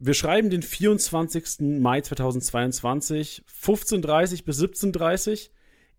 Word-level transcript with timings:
Wir 0.00 0.14
schreiben 0.14 0.48
den 0.48 0.62
24. 0.62 1.80
Mai 1.80 2.00
2022, 2.00 3.42
15.30 3.48 4.44
bis 4.44 4.62
17.30 4.62 5.50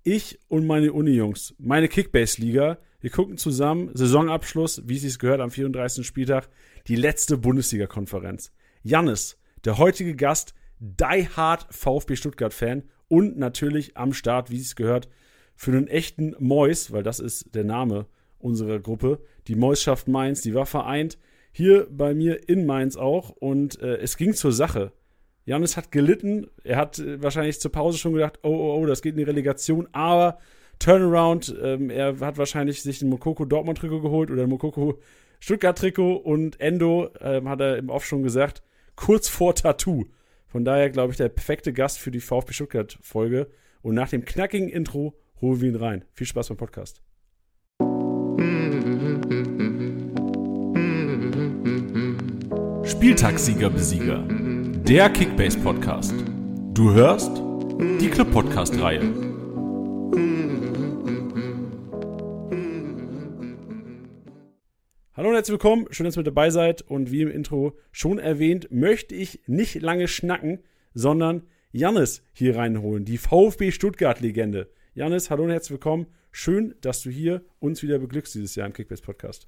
Ich 0.03 0.39
und 0.47 0.65
meine 0.65 0.93
Uni-Jungs, 0.93 1.53
meine 1.59 1.89
Kickbase-Liga. 1.89 2.77
Wir 3.01 3.09
gucken 3.09 3.37
zusammen, 3.37 3.89
Saisonabschluss, 3.93 4.83
wie 4.85 4.95
es 4.95 5.01
sich 5.01 5.19
gehört, 5.19 5.41
am 5.41 5.51
34. 5.51 6.07
Spieltag, 6.07 6.47
die 6.87 6.95
letzte 6.95 7.37
Bundesliga-Konferenz. 7.37 8.53
Jannis, 8.83 9.37
der 9.65 9.77
heutige 9.77 10.15
Gast, 10.15 10.53
Die 10.79 11.27
Hard 11.35 11.67
VfB 11.69 12.15
Stuttgart-Fan 12.15 12.83
und 13.09 13.37
natürlich 13.37 13.97
am 13.97 14.13
Start, 14.13 14.49
wie 14.49 14.61
es 14.61 14.77
gehört, 14.77 15.09
für 15.57 15.71
einen 15.71 15.89
echten 15.89 16.37
Mois, 16.39 16.91
weil 16.91 17.03
das 17.03 17.19
ist 17.19 17.53
der 17.53 17.65
Name 17.65 18.05
unserer 18.37 18.79
Gruppe. 18.79 19.19
Die 19.47 19.55
Moisschaft 19.55 20.07
Mainz, 20.07 20.39
die 20.41 20.53
war 20.53 20.65
vereint 20.65 21.17
hier 21.51 21.87
bei 21.89 22.13
mir 22.13 22.47
in 22.47 22.65
Mainz 22.65 22.95
auch 22.95 23.29
und 23.29 23.81
äh, 23.81 23.97
es 23.97 24.17
ging 24.17 24.33
zur 24.33 24.51
Sache. 24.51 24.91
Janis 25.45 25.77
hat 25.77 25.91
gelitten, 25.91 26.47
er 26.63 26.77
hat 26.77 26.99
äh, 26.99 27.21
wahrscheinlich 27.21 27.59
zur 27.59 27.71
Pause 27.71 27.97
schon 27.97 28.13
gedacht, 28.13 28.39
oh, 28.43 28.49
oh, 28.49 28.79
oh, 28.79 28.85
das 28.85 29.01
geht 29.01 29.13
in 29.13 29.17
die 29.17 29.23
Relegation, 29.23 29.87
aber 29.91 30.37
Turnaround, 30.79 31.55
ähm, 31.61 31.89
er 31.89 32.19
hat 32.19 32.37
wahrscheinlich 32.37 32.81
sich 32.81 33.01
ein 33.01 33.09
Mokoko 33.09 33.45
Dortmund-Trikot 33.45 34.01
geholt 34.01 34.31
oder 34.31 34.43
ein 34.43 34.49
Mokoko 34.49 34.99
Stuttgart-Trikot 35.39 36.15
und 36.15 36.59
Endo, 36.59 37.09
ähm, 37.21 37.49
hat 37.49 37.61
er 37.61 37.77
im 37.77 37.89
Off 37.89 38.05
schon 38.05 38.23
gesagt, 38.23 38.61
kurz 38.95 39.27
vor 39.27 39.55
Tattoo. 39.55 40.05
Von 40.47 40.65
daher, 40.65 40.89
glaube 40.89 41.11
ich, 41.11 41.17
der 41.17 41.29
perfekte 41.29 41.73
Gast 41.73 41.99
für 41.99 42.11
die 42.11 42.19
VfB 42.19 42.53
Stuttgart-Folge. 42.53 43.47
Und 43.81 43.95
nach 43.95 44.09
dem 44.09 44.25
knackigen 44.25 44.67
Intro 44.67 45.13
holen 45.41 45.61
wir 45.61 45.69
ihn 45.69 45.75
rein. 45.75 46.05
Viel 46.13 46.27
Spaß 46.27 46.49
beim 46.49 46.57
Podcast. 46.57 47.01
Spieltagssieger-Besieger. 52.99 54.27
Der 54.27 55.09
Kickbase-Podcast. 55.09 56.13
Du 56.73 56.91
hörst 56.91 57.31
die 58.01 58.09
Club-Podcast-Reihe. 58.09 58.99
Hallo 65.13 65.29
und 65.29 65.35
herzlich 65.35 65.53
willkommen. 65.53 65.85
Schön, 65.91 66.03
dass 66.07 66.17
ihr 66.17 66.19
mit 66.19 66.27
dabei 66.27 66.49
seid. 66.49 66.81
Und 66.81 67.09
wie 67.09 67.21
im 67.21 67.31
Intro 67.31 67.77
schon 67.93 68.19
erwähnt, 68.19 68.69
möchte 68.69 69.15
ich 69.15 69.43
nicht 69.47 69.81
lange 69.81 70.09
schnacken, 70.09 70.59
sondern 70.93 71.43
Jannis 71.71 72.21
hier 72.33 72.57
reinholen, 72.57 73.05
die 73.05 73.17
VfB 73.17 73.71
Stuttgart-Legende. 73.71 74.69
Jannis, 74.93 75.29
hallo 75.29 75.45
und 75.45 75.51
herzlich 75.51 75.71
willkommen. 75.71 76.07
Schön, 76.33 76.75
dass 76.81 77.01
du 77.01 77.09
hier 77.09 77.45
uns 77.59 77.81
wieder 77.81 77.97
beglückst 77.97 78.35
dieses 78.35 78.55
Jahr 78.55 78.67
im 78.67 78.73
Kickbase-Podcast. 78.73 79.47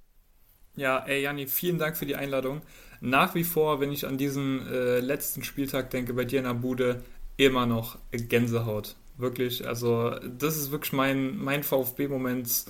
Ja, 0.75 1.03
ey 1.05 1.21
Janni, 1.21 1.47
vielen 1.47 1.77
Dank 1.77 1.97
für 1.97 2.05
die 2.05 2.15
Einladung. 2.15 2.61
Nach 3.01 3.35
wie 3.35 3.43
vor, 3.43 3.79
wenn 3.79 3.91
ich 3.91 4.05
an 4.07 4.17
diesen 4.17 4.67
äh, 4.67 4.99
letzten 4.99 5.43
Spieltag 5.43 5.89
denke, 5.89 6.13
bei 6.13 6.25
dir 6.25 6.39
in 6.39 6.45
der 6.45 6.53
Bude, 6.53 7.03
immer 7.37 7.65
noch 7.65 7.97
Gänsehaut. 8.11 8.95
Wirklich, 9.17 9.67
also 9.67 10.15
das 10.19 10.57
ist 10.57 10.71
wirklich 10.71 10.93
mein, 10.93 11.37
mein 11.37 11.63
VfB-Moment 11.63 12.65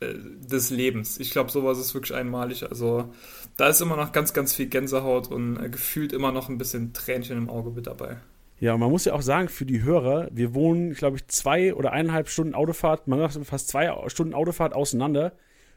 äh, 0.00 0.14
des 0.14 0.70
Lebens. 0.70 1.18
Ich 1.18 1.30
glaube, 1.30 1.50
sowas 1.50 1.78
ist 1.78 1.94
wirklich 1.94 2.16
einmalig. 2.16 2.68
Also 2.68 3.12
da 3.56 3.68
ist 3.68 3.80
immer 3.80 3.96
noch 3.96 4.12
ganz, 4.12 4.32
ganz 4.32 4.54
viel 4.54 4.66
Gänsehaut 4.66 5.30
und 5.30 5.62
äh, 5.62 5.68
gefühlt 5.68 6.12
immer 6.12 6.32
noch 6.32 6.48
ein 6.48 6.58
bisschen 6.58 6.92
Tränchen 6.92 7.36
im 7.36 7.50
Auge 7.50 7.70
mit 7.70 7.86
dabei. 7.86 8.16
Ja, 8.60 8.76
man 8.76 8.90
muss 8.90 9.04
ja 9.04 9.12
auch 9.12 9.22
sagen, 9.22 9.48
für 9.48 9.66
die 9.66 9.82
Hörer, 9.82 10.28
wir 10.32 10.54
wohnen, 10.54 10.94
glaube 10.94 11.16
ich, 11.16 11.28
zwei 11.28 11.74
oder 11.74 11.92
eineinhalb 11.92 12.28
Stunden 12.28 12.54
Autofahrt, 12.54 13.06
man 13.06 13.20
sagt 13.30 13.46
fast 13.46 13.68
zwei 13.68 13.92
Stunden 14.08 14.34
Autofahrt 14.34 14.72
auseinander. 14.72 15.32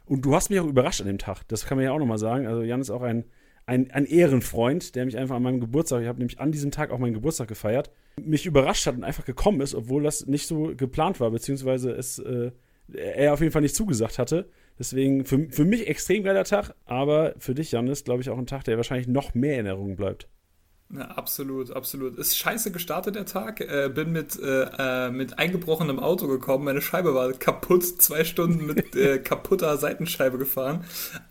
Und 0.06 0.26
du 0.26 0.36
hast 0.36 0.50
mich 0.50 0.60
auch 0.60 0.68
überrascht 0.68 1.02
an 1.02 1.08
dem 1.08 1.18
Tag. 1.18 1.44
Das 1.48 1.66
kann 1.66 1.78
man 1.78 1.86
ja 1.86 1.92
auch 1.92 2.00
nochmal 2.00 2.18
sagen. 2.18 2.48
Also 2.48 2.64
Jan 2.64 2.82
ist 2.82 2.90
auch 2.90 3.02
ein, 3.02 3.26
ein, 3.66 3.92
ein 3.92 4.06
Ehrenfreund, 4.06 4.96
der 4.96 5.06
mich 5.06 5.18
einfach 5.18 5.36
an 5.36 5.44
meinem 5.44 5.60
Geburtstag, 5.60 6.02
ich 6.02 6.08
habe 6.08 6.20
nämlich 6.20 6.40
an 6.40 6.52
diesem 6.52 6.72
Tag 6.72 6.92
auch 6.92 7.00
meinen 7.00 7.14
Geburtstag 7.14 7.48
gefeiert, 7.48 7.92
mich 8.20 8.46
überrascht 8.46 8.86
hat 8.88 8.96
und 8.96 9.04
einfach 9.04 9.26
gekommen 9.26 9.62
ist, 9.62 9.76
obwohl 9.76 10.04
das 10.04 10.26
nicht 10.26 10.48
so 10.48 10.74
geplant 10.76 11.20
war, 11.20 11.32
beziehungsweise 11.32 11.92
es 11.92 12.20
äh, 12.20 12.52
er 12.94 13.34
auf 13.34 13.40
jeden 13.40 13.52
Fall 13.52 13.62
nicht 13.62 13.76
zugesagt 13.76 14.20
hatte. 14.20 14.50
Deswegen 14.78 15.26
für, 15.26 15.48
für 15.50 15.66
mich 15.66 15.88
extrem 15.88 16.24
geiler 16.24 16.44
Tag, 16.44 16.74
aber 16.86 17.36
für 17.38 17.54
dich, 17.54 17.72
Jan, 17.72 17.88
ist, 17.88 18.06
glaube 18.06 18.22
ich, 18.22 18.30
auch 18.30 18.38
ein 18.38 18.48
Tag, 18.48 18.64
der 18.64 18.78
wahrscheinlich 18.78 19.08
noch 19.08 19.34
mehr 19.34 19.60
in 19.60 19.66
Erinnerung 19.66 19.96
bleibt. 19.96 20.28
Ja, 20.94 21.06
absolut, 21.06 21.72
absolut. 21.72 22.18
Ist 22.18 22.38
scheiße 22.38 22.72
gestartet 22.72 23.16
der 23.16 23.26
Tag. 23.26 23.62
Äh, 23.62 23.90
bin 23.94 24.12
mit, 24.12 24.38
äh, 24.38 24.64
äh, 24.78 25.10
mit 25.10 25.40
eingebrochenem 25.40 26.00
Auto 26.00 26.28
gekommen. 26.28 26.66
Meine 26.66 26.82
Scheibe 26.82 27.14
war 27.14 27.32
kaputt. 27.34 27.84
Zwei 28.02 28.26
Stunden 28.26 28.66
mit 28.66 28.96
äh, 28.96 29.20
kaputter 29.20 29.78
Seitenscheibe 29.78 30.38
gefahren. 30.38 30.84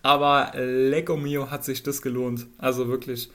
Aber 0.03 0.53
Lego 0.57 1.17
Mio 1.17 1.51
hat 1.51 1.65
sich 1.65 1.83
das 1.83 2.01
gelohnt. 2.01 2.47
Also 2.57 2.89
wirklich. 2.89 3.31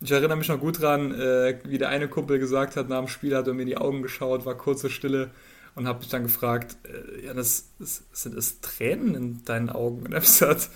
Ich 0.00 0.10
erinnere 0.10 0.36
mich 0.36 0.48
noch 0.48 0.60
gut 0.60 0.80
dran, 0.80 1.12
äh, 1.12 1.58
wie 1.64 1.78
der 1.78 1.88
eine 1.88 2.08
Kumpel 2.08 2.38
gesagt 2.38 2.76
hat, 2.76 2.88
nach 2.88 2.98
dem 2.98 3.08
Spiel 3.08 3.34
hat 3.34 3.46
er 3.46 3.54
mir 3.54 3.62
in 3.62 3.68
die 3.68 3.78
Augen 3.78 4.02
geschaut, 4.02 4.44
war 4.44 4.54
kurze 4.54 4.90
Stille 4.90 5.30
und 5.74 5.88
habe 5.88 6.00
mich 6.00 6.08
dann 6.08 6.22
gefragt, 6.22 6.76
äh, 6.84 7.26
ja, 7.26 7.34
das, 7.34 7.70
das, 7.78 8.02
sind 8.12 8.36
das 8.36 8.60
Tränen 8.60 9.14
in 9.14 9.44
deinen 9.44 9.70
Augen? 9.70 10.04
Und 10.04 10.12
er 10.12 10.16
hat 10.16 10.24
gesagt, 10.24 10.68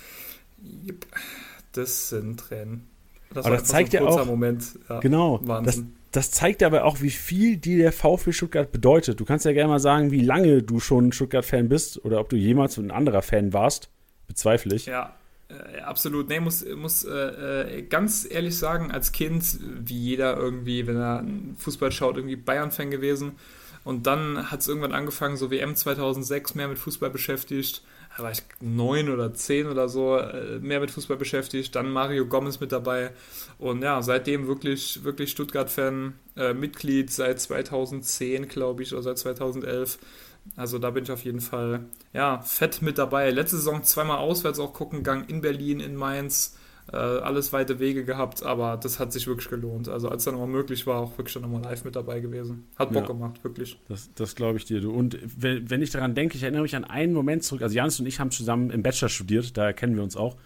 yep, 0.86 1.06
das 1.72 2.08
sind 2.08 2.40
Tränen. 2.40 2.89
Das 3.32 3.46
aber 3.46 3.56
das 3.56 3.68
zeigt 3.68 3.92
so 3.92 3.98
ja 3.98 4.04
auch, 4.04 4.26
Moment. 4.26 4.78
Ja, 4.88 5.00
genau, 5.00 5.38
das, 5.38 5.82
das, 6.10 6.30
zeigt 6.32 6.62
aber 6.62 6.84
auch, 6.84 7.00
wie 7.00 7.10
viel 7.10 7.56
dir 7.56 7.78
der 7.78 7.92
VfB 7.92 8.32
Stuttgart 8.32 8.72
bedeutet. 8.72 9.20
Du 9.20 9.24
kannst 9.24 9.44
ja 9.44 9.52
gerne 9.52 9.68
mal 9.68 9.78
sagen, 9.78 10.10
wie 10.10 10.20
lange 10.20 10.62
du 10.62 10.80
schon 10.80 11.12
Stuttgart-Fan 11.12 11.68
bist 11.68 12.04
oder 12.04 12.18
ob 12.18 12.28
du 12.28 12.36
jemals 12.36 12.76
ein 12.76 12.90
anderer 12.90 13.22
Fan 13.22 13.52
warst. 13.52 13.88
Bezweifle 14.26 14.74
ich. 14.74 14.86
Ja, 14.86 15.14
äh, 15.48 15.80
absolut. 15.80 16.28
Nee, 16.28 16.40
muss, 16.40 16.64
muss 16.76 17.04
äh, 17.04 17.78
äh 17.78 17.82
ganz 17.82 18.26
ehrlich 18.28 18.58
sagen, 18.58 18.90
als 18.90 19.12
Kind, 19.12 19.58
wie 19.62 19.98
jeder 19.98 20.36
irgendwie, 20.36 20.88
wenn 20.88 20.96
er 20.96 21.24
Fußball 21.58 21.92
schaut, 21.92 22.16
irgendwie 22.16 22.36
Bayern-Fan 22.36 22.90
gewesen. 22.90 23.32
Und 23.84 24.06
dann 24.06 24.50
hat 24.50 24.60
es 24.60 24.68
irgendwann 24.68 24.92
angefangen, 24.92 25.36
so 25.36 25.50
WM 25.50 25.76
2006 25.76 26.56
mehr 26.56 26.68
mit 26.68 26.78
Fußball 26.78 27.10
beschäftigt 27.10 27.82
da 28.20 28.24
war 28.24 28.32
ich 28.32 28.42
neun 28.60 29.08
oder 29.08 29.32
zehn 29.32 29.66
oder 29.66 29.88
so, 29.88 30.18
äh, 30.18 30.58
mehr 30.58 30.80
mit 30.80 30.90
Fußball 30.90 31.16
beschäftigt. 31.16 31.74
Dann 31.74 31.90
Mario 31.90 32.26
Gomez 32.26 32.60
mit 32.60 32.70
dabei. 32.70 33.12
Und 33.58 33.82
ja, 33.82 34.02
seitdem 34.02 34.46
wirklich, 34.46 35.02
wirklich 35.04 35.30
Stuttgart-Fan, 35.30 36.14
äh, 36.36 36.52
Mitglied 36.52 37.10
seit 37.10 37.40
2010, 37.40 38.48
glaube 38.48 38.82
ich, 38.82 38.92
oder 38.92 39.02
seit 39.02 39.18
2011. 39.18 39.98
Also 40.56 40.78
da 40.78 40.90
bin 40.90 41.04
ich 41.04 41.10
auf 41.10 41.24
jeden 41.24 41.40
Fall 41.40 41.84
ja, 42.12 42.40
fett 42.40 42.82
mit 42.82 42.98
dabei. 42.98 43.30
Letzte 43.30 43.56
Saison 43.56 43.82
zweimal 43.82 44.18
auswärts 44.18 44.58
auch 44.58 44.74
gucken 44.74 44.98
gegangen, 44.98 45.24
in 45.28 45.40
Berlin, 45.40 45.80
in 45.80 45.96
Mainz. 45.96 46.56
Äh, 46.92 46.96
alles 46.96 47.52
weite 47.52 47.78
Wege 47.78 48.04
gehabt, 48.04 48.42
aber 48.42 48.76
das 48.76 48.98
hat 48.98 49.12
sich 49.12 49.28
wirklich 49.28 49.48
gelohnt. 49.48 49.88
Also 49.88 50.08
als 50.08 50.24
dann 50.24 50.34
nochmal 50.34 50.48
möglich 50.48 50.88
war, 50.88 51.00
auch 51.00 51.16
wirklich 51.18 51.34
dann 51.34 51.42
nochmal 51.42 51.62
live 51.62 51.84
mit 51.84 51.94
dabei 51.94 52.18
gewesen. 52.18 52.66
Hat 52.76 52.92
Bock 52.92 53.02
ja, 53.02 53.08
gemacht, 53.08 53.44
wirklich. 53.44 53.78
Das, 53.88 54.12
das 54.14 54.34
glaube 54.34 54.58
ich 54.58 54.64
dir. 54.64 54.80
Du. 54.80 54.90
Und 54.92 55.16
wenn, 55.22 55.70
wenn 55.70 55.82
ich 55.82 55.90
daran 55.90 56.16
denke, 56.16 56.36
ich 56.36 56.42
erinnere 56.42 56.62
mich 56.62 56.74
an 56.74 56.84
einen 56.84 57.12
Moment 57.12 57.44
zurück, 57.44 57.62
also 57.62 57.76
Janis 57.76 58.00
und 58.00 58.06
ich 58.06 58.18
haben 58.18 58.32
zusammen 58.32 58.70
im 58.70 58.82
Bachelor 58.82 59.08
studiert, 59.08 59.56
da 59.56 59.72
kennen 59.72 59.94
wir 59.94 60.02
uns 60.02 60.16
auch. 60.16 60.36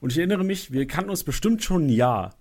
Und 0.00 0.12
ich 0.12 0.18
erinnere 0.18 0.44
mich, 0.44 0.70
wir 0.70 0.86
kannten 0.86 1.08
uns 1.08 1.24
bestimmt 1.24 1.64
schon 1.64 1.86
ein 1.86 1.90
Jahr. 1.90 2.34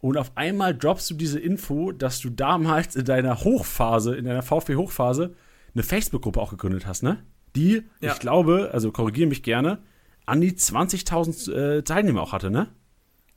Und 0.00 0.18
auf 0.18 0.32
einmal 0.36 0.76
droppst 0.76 1.10
du 1.10 1.14
diese 1.14 1.40
Info, 1.40 1.92
dass 1.92 2.20
du 2.20 2.28
damals 2.28 2.94
in 2.94 3.06
deiner 3.06 3.42
Hochphase, 3.42 4.16
in 4.16 4.26
deiner 4.26 4.42
VfB-Hochphase, 4.42 5.34
eine 5.74 5.82
Facebook-Gruppe 5.82 6.40
auch 6.40 6.50
gegründet 6.50 6.86
hast, 6.86 7.02
ne? 7.02 7.24
Die, 7.56 7.82
ja. 8.00 8.12
ich 8.12 8.18
glaube, 8.18 8.70
also 8.72 8.92
korrigiere 8.92 9.28
mich 9.28 9.42
gerne, 9.42 9.78
an 10.26 10.42
die 10.42 10.52
20.000 10.52 11.52
äh, 11.52 11.82
Teilnehmer 11.82 12.22
auch 12.22 12.32
hatte, 12.32 12.50
ne? 12.50 12.68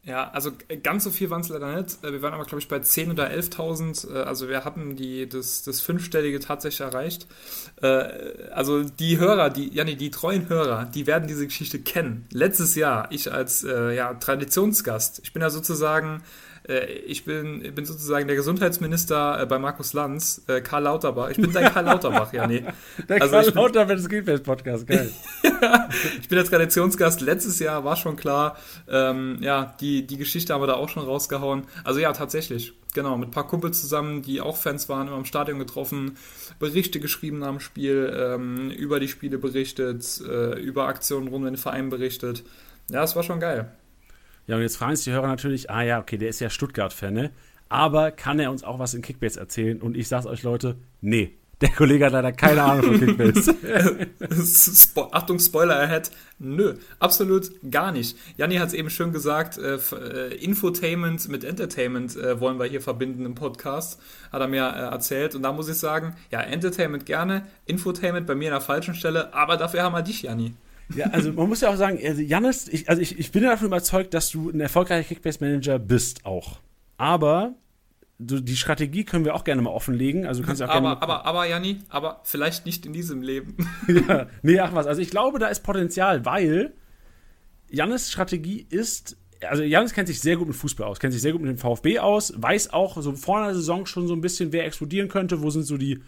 Ja, 0.04 0.32
also 0.32 0.52
ganz 0.82 1.04
so 1.04 1.12
viel 1.12 1.30
waren 1.30 1.42
es 1.42 1.50
leider 1.50 1.80
nicht. 1.80 2.04
Äh, 2.04 2.12
wir 2.12 2.22
waren 2.24 2.34
aber, 2.34 2.46
glaube 2.46 2.60
ich, 2.60 2.68
bei 2.68 2.78
10.000 2.78 3.12
oder 3.12 3.30
11.000. 3.30 4.12
Äh, 4.12 4.24
also 4.24 4.50
wir 4.50 4.66
hatten 4.66 4.96
die, 4.96 5.30
das, 5.30 5.62
das 5.64 5.80
Fünfstellige 5.80 6.40
tatsächlich 6.40 6.82
erreicht. 6.82 7.28
Äh, 7.84 8.48
also 8.52 8.84
die 8.84 9.20
Hörer, 9.20 9.52
die, 9.52 9.72
ja, 9.72 9.84
die 9.84 10.10
treuen 10.10 10.50
Hörer, 10.50 10.86
die 10.86 11.06
werden 11.06 11.28
diese 11.28 11.46
Geschichte 11.46 11.80
kennen. 11.80 12.26
Letztes 12.32 12.74
Jahr, 12.76 13.12
ich 13.12 13.32
als 13.32 13.62
ja, 13.62 14.14
Traditionsgast, 14.16 15.22
ich 15.24 15.34
bin 15.34 15.42
ja 15.42 15.50
sozusagen 15.50 16.18
äh, 16.18 16.51
ich 16.80 17.26
bin, 17.26 17.74
bin 17.76 17.86
sozusagen 17.86 18.28
der 18.28 18.36
Gesundheitsminister 18.36 19.42
äh, 19.42 19.46
bei 19.46 19.60
Markus 19.60 19.94
Lanz, 19.94 20.42
äh, 20.48 20.62
Karl 20.62 20.84
Lauterbach. 20.84 21.30
Ich 21.30 21.38
bin 21.38 21.52
dein 21.52 21.72
Karl 21.72 21.86
Lauterbach, 21.86 22.34
ja, 22.34 22.48
nee. 22.48 22.64
Der 23.10 23.22
also 23.22 23.36
Karl 23.36 23.54
Lauterbach 23.54 23.96
des 23.96 24.10
Greenfest-Podcast, 24.10 24.88
geil. 24.88 25.12
ja, 25.44 25.90
ich 26.20 26.28
bin 26.28 26.38
der 26.38 26.46
Traditionsgast. 26.46 27.22
Letztes 27.22 27.60
Jahr 27.60 27.84
war 27.84 27.96
schon 27.96 28.16
klar, 28.16 28.58
ähm, 28.90 29.38
ja, 29.42 29.76
die, 29.80 30.06
die 30.06 30.18
Geschichte 30.18 30.54
haben 30.54 30.62
wir 30.62 30.68
da 30.68 30.76
auch 30.76 30.90
schon 30.90 31.04
rausgehauen. 31.04 31.64
Also 31.84 32.00
ja, 32.00 32.14
tatsächlich. 32.14 32.74
Genau, 32.94 33.18
mit 33.18 33.30
ein 33.30 33.32
paar 33.32 33.48
Kumpels 33.48 33.80
zusammen, 33.80 34.22
die 34.22 34.42
auch 34.42 34.58
Fans 34.58 34.90
waren, 34.90 35.08
immer 35.08 35.18
im 35.18 35.26
Stadion 35.26 35.60
getroffen, 35.60 36.18
Berichte 36.60 37.00
geschrieben 37.00 37.40
nach 37.40 37.50
dem 37.50 37.62
Spiel, 37.62 38.14
ähm, 38.14 38.70
über 38.70 39.00
die 39.00 39.08
Spiele 39.08 39.38
berichtet, 39.38 40.22
äh, 40.28 40.60
über 40.60 40.88
Aktionen 40.88 41.28
rund 41.28 41.38
um 41.38 41.46
den 41.46 41.58
Verein 41.58 41.90
berichtet. 41.90 42.44
Ja, 42.90 43.04
es 43.04 43.16
war 43.16 43.24
schon 43.24 43.40
geil. 43.40 43.72
Ja, 44.52 44.58
und 44.58 44.64
jetzt 44.64 44.76
fragen 44.76 44.98
sich 44.98 45.06
die 45.06 45.12
Hörer 45.14 45.28
natürlich, 45.28 45.70
ah 45.70 45.82
ja, 45.82 46.02
okay, 46.02 46.18
der 46.18 46.28
ist 46.28 46.42
ja 46.42 46.50
Stuttgart-Fan, 46.50 47.14
ne? 47.14 47.32
Aber 47.70 48.12
kann 48.12 48.38
er 48.38 48.52
uns 48.52 48.66
auch 48.66 48.80
was 48.80 48.94
in 48.94 49.02
Kickbase 49.02 49.40
erzählen? 49.40 49.82
Und 49.82 49.96
ich 49.96 50.10
sag's 50.10 50.26
euch, 50.26 50.44
Leute, 50.44 50.76
nee. 51.00 51.38
Der 51.62 51.70
Kollege 51.70 52.08
hat 52.08 52.12
leider 52.12 52.34
keine 52.34 52.62
Ahnung 52.62 52.84
von 52.84 53.00
Kickbase. 53.00 53.56
Spo 54.76 55.08
Achtung, 55.14 55.40
Spoiler 55.40 55.80
ahead. 55.80 56.12
Nö, 56.38 56.74
absolut 57.00 57.50
gar 57.72 57.94
nicht. 57.94 58.18
Janni 58.36 58.58
hat 58.58 58.68
es 58.68 58.74
eben 58.74 58.90
schön 58.90 59.14
gesagt, 59.14 59.58
äh, 59.58 59.76
äh, 59.76 60.36
Infotainment 60.44 61.30
mit 61.30 61.46
Entertainment 61.46 62.18
äh, 62.18 62.42
wollen 62.42 62.60
wir 62.60 62.66
hier 62.66 62.82
verbinden 62.82 63.26
im 63.26 63.36
Podcast, 63.36 64.02
hat 64.34 64.42
er 64.42 64.50
mir 64.50 64.66
äh, 64.66 64.80
erzählt. 64.92 65.34
Und 65.34 65.44
da 65.44 65.54
muss 65.54 65.70
ich 65.70 65.78
sagen, 65.78 66.18
ja, 66.30 66.42
Entertainment 66.42 67.06
gerne, 67.06 67.48
Infotainment 67.68 68.28
bei 68.28 68.36
mir 68.36 68.50
an 68.50 68.60
der 68.60 68.62
falschen 68.62 68.96
Stelle, 68.96 69.34
aber 69.34 69.56
dafür 69.56 69.84
haben 69.84 69.96
wir 69.96 70.02
dich, 70.02 70.24
Janni. 70.24 70.56
Ja, 70.96 71.08
also 71.08 71.32
man 71.34 71.48
muss 71.48 71.62
ja 71.62 71.70
auch 71.70 71.76
sagen, 71.76 72.00
also 72.04 72.22
Jannis, 72.22 72.68
ich, 72.68 72.90
also 72.90 73.02
ich, 73.02 73.18
ich 73.20 73.32
bin 73.32 73.44
davon 73.44 73.68
überzeugt, 73.68 74.14
dass 74.14 74.30
du 74.30 74.50
ein 74.50 74.60
erfolgreicher 74.60 75.08
Kickbase-Manager 75.08 75.80
bist 75.80 76.26
auch. 76.26 76.60
Aber 76.98 77.56
die 78.22 78.56
Strategie 78.56 79.04
können 79.04 79.26
wir 79.26 79.34
auch 79.34 79.44
gerne 79.44 79.62
mal 79.62 79.72
offenlegen. 79.72 80.26
Also 80.26 80.44
kannst 80.44 80.62
auch 80.62 80.70
aber, 80.70 80.82
gerne 80.82 81.02
aber, 81.02 81.26
aber, 81.26 81.48
Janni, 81.48 81.80
aber 81.90 82.22
vielleicht 82.24 82.66
nicht 82.66 82.86
in 82.86 82.94
diesem 82.94 83.22
Leben. 83.22 83.58
ja, 83.88 84.28
nee, 84.44 84.60
ach 84.60 84.74
was. 84.74 84.86
Also 84.86 85.02
ich 85.02 85.10
glaube, 85.10 85.40
da 85.40 85.48
ist 85.48 85.62
Potenzial, 85.62 86.26
weil 86.26 86.74
Jannis 87.70 88.12
Strategie 88.12 88.66
ist, 88.70 89.18
also 89.42 89.64
Jannis 89.64 89.94
kennt 89.94 90.08
sich 90.08 90.20
sehr 90.20 90.38
gut 90.38 90.48
mit 90.48 90.56
Fußball 90.56 90.88
aus, 90.88 91.00
kennt 91.00 91.14
sich 91.14 91.22
sehr 91.22 91.32
gut 91.32 91.42
mit 91.42 91.50
dem 91.50 91.58
VfB 91.58 92.00
aus, 92.00 92.34
weiß 92.36 92.74
auch 92.74 93.02
so 93.02 93.14
vor 93.14 93.40
einer 93.40 93.56
Saison 93.56 93.86
schon 93.86 94.08
so 94.08 94.14
ein 94.14 94.22
bisschen, 94.22 94.52
wer 94.52 94.66
explodieren 94.66 95.08
könnte, 95.08 95.42
wo 95.42 95.50
sind 95.50 95.64
so 95.64 95.78
die, 95.78 96.04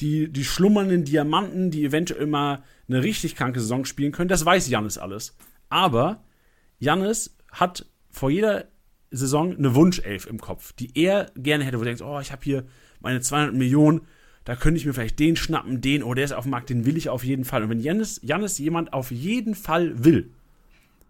die, 0.00 0.30
die 0.30 0.44
schlummernden 0.44 1.04
Diamanten, 1.04 1.70
die 1.70 1.84
eventuell 1.84 2.26
mal 2.26 2.62
eine 2.88 3.02
richtig 3.02 3.36
kranke 3.36 3.60
Saison 3.60 3.84
spielen 3.84 4.12
können. 4.12 4.28
Das 4.28 4.44
weiß 4.44 4.68
Jannis 4.68 4.98
alles. 4.98 5.36
Aber 5.68 6.22
Jannis 6.78 7.36
hat 7.50 7.86
vor 8.10 8.30
jeder 8.30 8.66
Saison 9.10 9.56
eine 9.56 9.74
Wunschelf 9.74 10.26
im 10.26 10.40
Kopf, 10.40 10.72
die 10.72 10.90
er 10.94 11.30
gerne 11.36 11.64
hätte, 11.64 11.78
wo 11.78 11.82
du 11.82 11.86
denkst, 11.86 12.02
oh, 12.02 12.20
ich 12.20 12.32
habe 12.32 12.42
hier 12.42 12.64
meine 13.00 13.20
200 13.20 13.54
Millionen, 13.54 14.02
da 14.44 14.56
könnte 14.56 14.78
ich 14.78 14.86
mir 14.86 14.92
vielleicht 14.92 15.18
den 15.18 15.36
schnappen, 15.36 15.80
den, 15.80 16.02
oh, 16.02 16.14
der 16.14 16.24
ist 16.24 16.32
auf 16.32 16.44
dem 16.44 16.50
Markt, 16.50 16.70
den 16.70 16.84
will 16.84 16.96
ich 16.96 17.08
auf 17.08 17.24
jeden 17.24 17.44
Fall. 17.44 17.62
Und 17.62 17.70
wenn 17.70 17.80
Jannis, 17.80 18.20
Jannis 18.22 18.58
jemand 18.58 18.92
auf 18.92 19.10
jeden 19.10 19.54
Fall 19.54 20.04
will, 20.04 20.30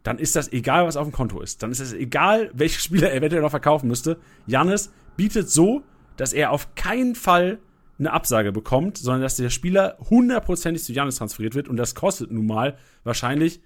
dann 0.03 0.19
ist 0.19 0.37
das 0.37 0.53
egal, 0.53 0.87
was 0.87 0.97
auf 0.97 1.09
dem 1.09 1.13
Konto 1.13 1.41
ist. 1.41 1.63
Dann 1.63 1.73
ist 1.73 1.81
es 1.81 1.93
egal, 1.93 2.51
welche 2.53 2.79
Spieler 2.79 3.11
er 3.11 3.17
eventuell 3.17 3.43
noch 3.43 3.51
verkaufen 3.51 3.89
müsste. 3.89 4.19
Jannis 4.47 4.93
bietet 5.17 5.51
so, 5.51 5.83
dass 6.17 6.33
er 6.33 6.51
auf 6.51 6.75
keinen 6.75 7.15
Fall 7.15 7.59
eine 7.99 8.13
Absage 8.13 8.53
bekommt, 8.53 8.99
sondern 8.99 9.23
dass 9.23 9.37
der 9.37 9.51
Spieler 9.51 9.97
hundertprozentig 10.11 10.83
zu 10.83 10.93
Jannis 10.93 11.17
transferiert 11.17 11.55
wird 11.55 11.69
und 11.69 11.77
das 11.77 11.95
kostet 11.95 12.31
nun 12.31 12.47
mal 12.47 12.77
wahrscheinlich 13.05 13.61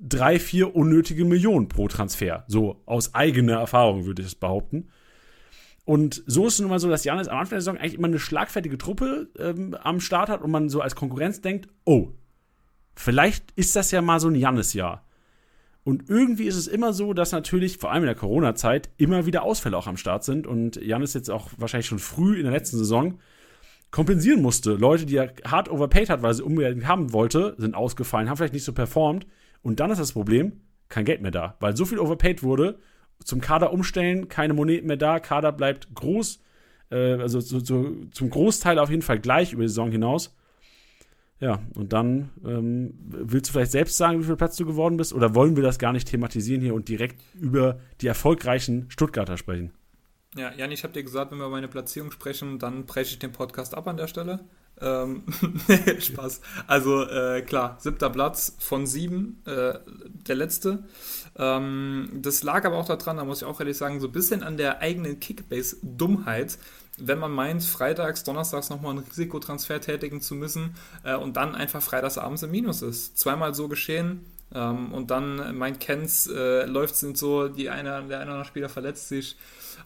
drei, 0.00 0.38
vier 0.38 0.74
unnötige 0.74 1.24
Millionen 1.24 1.68
pro 1.68 1.88
Transfer. 1.88 2.44
So 2.48 2.80
aus 2.86 3.14
eigener 3.14 3.58
Erfahrung 3.58 4.06
würde 4.06 4.22
ich 4.22 4.28
es 4.28 4.34
behaupten. 4.34 4.88
Und 5.84 6.22
so 6.26 6.46
ist 6.46 6.54
es 6.54 6.60
nun 6.60 6.70
mal 6.70 6.78
so, 6.78 6.88
dass 6.88 7.04
Janis 7.04 7.28
am 7.28 7.38
Anfang 7.38 7.50
der 7.50 7.60
Saison 7.60 7.76
eigentlich 7.76 7.94
immer 7.94 8.08
eine 8.08 8.18
schlagfertige 8.18 8.78
Truppe 8.78 9.28
ähm, 9.38 9.74
am 9.82 10.00
Start 10.00 10.28
hat 10.28 10.42
und 10.42 10.50
man 10.50 10.68
so 10.68 10.80
als 10.80 10.94
Konkurrenz 10.94 11.40
denkt, 11.40 11.68
oh, 11.84 12.08
vielleicht 12.94 13.50
ist 13.56 13.76
das 13.76 13.90
ja 13.90 14.00
mal 14.00 14.20
so 14.20 14.28
ein 14.28 14.34
Janis-Jahr. 14.34 15.04
Und 15.82 16.08
irgendwie 16.08 16.44
ist 16.44 16.56
es 16.56 16.66
immer 16.68 16.92
so, 16.92 17.14
dass 17.14 17.32
natürlich, 17.32 17.78
vor 17.78 17.90
allem 17.90 18.02
in 18.02 18.08
der 18.08 18.14
Corona-Zeit, 18.14 18.90
immer 18.98 19.26
wieder 19.26 19.42
Ausfälle 19.42 19.76
auch 19.76 19.86
am 19.86 19.96
Start 19.96 20.24
sind 20.24 20.46
und 20.46 20.76
Janis 20.76 21.14
jetzt 21.14 21.30
auch 21.30 21.50
wahrscheinlich 21.56 21.86
schon 21.86 21.98
früh 21.98 22.36
in 22.36 22.44
der 22.44 22.52
letzten 22.52 22.76
Saison 22.76 23.18
kompensieren 23.90 24.42
musste. 24.42 24.72
Leute, 24.74 25.06
die 25.06 25.16
er 25.16 25.32
hart 25.44 25.68
overpaid 25.68 26.10
hat, 26.10 26.22
weil 26.22 26.34
sie 26.34 26.44
unbedingt 26.44 26.86
haben 26.86 27.12
wollte, 27.12 27.54
sind 27.58 27.74
ausgefallen, 27.74 28.28
haben 28.28 28.36
vielleicht 28.36 28.54
nicht 28.54 28.64
so 28.64 28.72
performt 28.72 29.26
und 29.62 29.80
dann 29.80 29.90
ist 29.90 29.98
das 29.98 30.12
Problem, 30.12 30.60
kein 30.88 31.04
Geld 31.04 31.22
mehr 31.22 31.30
da, 31.30 31.56
weil 31.60 31.76
so 31.76 31.84
viel 31.84 31.98
overpaid 31.98 32.42
wurde. 32.42 32.78
Zum 33.22 33.40
Kader 33.40 33.72
umstellen, 33.72 34.28
keine 34.28 34.54
Moneten 34.54 34.86
mehr 34.86 34.96
da, 34.96 35.20
Kader 35.20 35.52
bleibt 35.52 35.94
groß, 35.94 36.40
äh, 36.90 37.14
also 37.14 37.40
so, 37.40 37.60
so, 37.60 38.06
zum 38.10 38.30
Großteil 38.30 38.78
auf 38.78 38.90
jeden 38.90 39.02
Fall 39.02 39.18
gleich 39.18 39.52
über 39.52 39.62
die 39.62 39.68
Saison 39.68 39.90
hinaus. 39.90 40.34
Ja, 41.38 41.60
und 41.74 41.92
dann 41.94 42.30
ähm, 42.44 42.94
willst 43.00 43.48
du 43.48 43.52
vielleicht 43.52 43.72
selbst 43.72 43.96
sagen, 43.96 44.20
wie 44.20 44.24
viel 44.24 44.36
Platz 44.36 44.56
du 44.56 44.66
geworden 44.66 44.98
bist, 44.98 45.14
oder 45.14 45.34
wollen 45.34 45.56
wir 45.56 45.62
das 45.62 45.78
gar 45.78 45.92
nicht 45.92 46.08
thematisieren 46.08 46.60
hier 46.60 46.74
und 46.74 46.88
direkt 46.88 47.22
über 47.34 47.78
die 48.00 48.06
erfolgreichen 48.06 48.86
Stuttgarter 48.90 49.38
sprechen? 49.38 49.72
Ja, 50.36 50.52
Jan, 50.52 50.70
ich 50.70 50.84
habe 50.84 50.92
dir 50.92 51.02
gesagt, 51.02 51.32
wenn 51.32 51.38
wir 51.38 51.46
über 51.46 51.56
meine 51.56 51.68
Platzierung 51.68 52.12
sprechen, 52.12 52.58
dann 52.60 52.86
breche 52.86 53.12
ich 53.12 53.18
den 53.18 53.32
Podcast 53.32 53.74
ab 53.74 53.88
an 53.88 53.96
der 53.96 54.06
Stelle. 54.06 54.40
Ähm, 54.80 55.24
Spaß. 55.98 56.40
Also 56.68 57.04
äh, 57.04 57.42
klar, 57.42 57.76
siebter 57.80 58.10
Platz 58.10 58.54
von 58.60 58.86
sieben, 58.86 59.42
äh, 59.44 59.74
der 60.26 60.36
letzte. 60.36 60.84
Ähm, 61.36 62.10
das 62.14 62.44
lag 62.44 62.64
aber 62.64 62.76
auch 62.78 62.86
daran, 62.86 63.16
da 63.16 63.24
muss 63.24 63.42
ich 63.42 63.44
auch 63.44 63.58
ehrlich 63.58 63.76
sagen, 63.76 63.98
so 63.98 64.06
ein 64.06 64.12
bisschen 64.12 64.44
an 64.44 64.56
der 64.56 64.80
eigenen 64.80 65.18
Kickbase-Dummheit. 65.18 66.58
Wenn 66.96 67.18
man 67.18 67.32
meint, 67.32 67.64
freitags, 67.64 68.22
donnerstags 68.22 68.70
nochmal 68.70 68.92
einen 68.92 69.06
Risikotransfer 69.06 69.80
tätigen 69.80 70.20
zu 70.20 70.36
müssen 70.36 70.76
äh, 71.02 71.16
und 71.16 71.36
dann 71.36 71.56
einfach 71.56 71.82
freitags 71.82 72.18
abends 72.18 72.44
im 72.44 72.52
Minus 72.52 72.82
ist. 72.82 73.18
Zweimal 73.18 73.54
so 73.54 73.66
geschehen, 73.66 74.24
ähm, 74.54 74.92
und 74.92 75.10
dann 75.10 75.56
meint 75.56 75.80
Kens, 75.80 76.26
äh, 76.26 76.64
läuft 76.66 76.96
sind 76.96 77.16
so, 77.16 77.48
die 77.48 77.70
eine, 77.70 78.04
der 78.08 78.18
eine 78.18 78.30
oder 78.30 78.32
andere 78.32 78.44
Spieler 78.44 78.68
verletzt 78.68 79.08
sich 79.08 79.36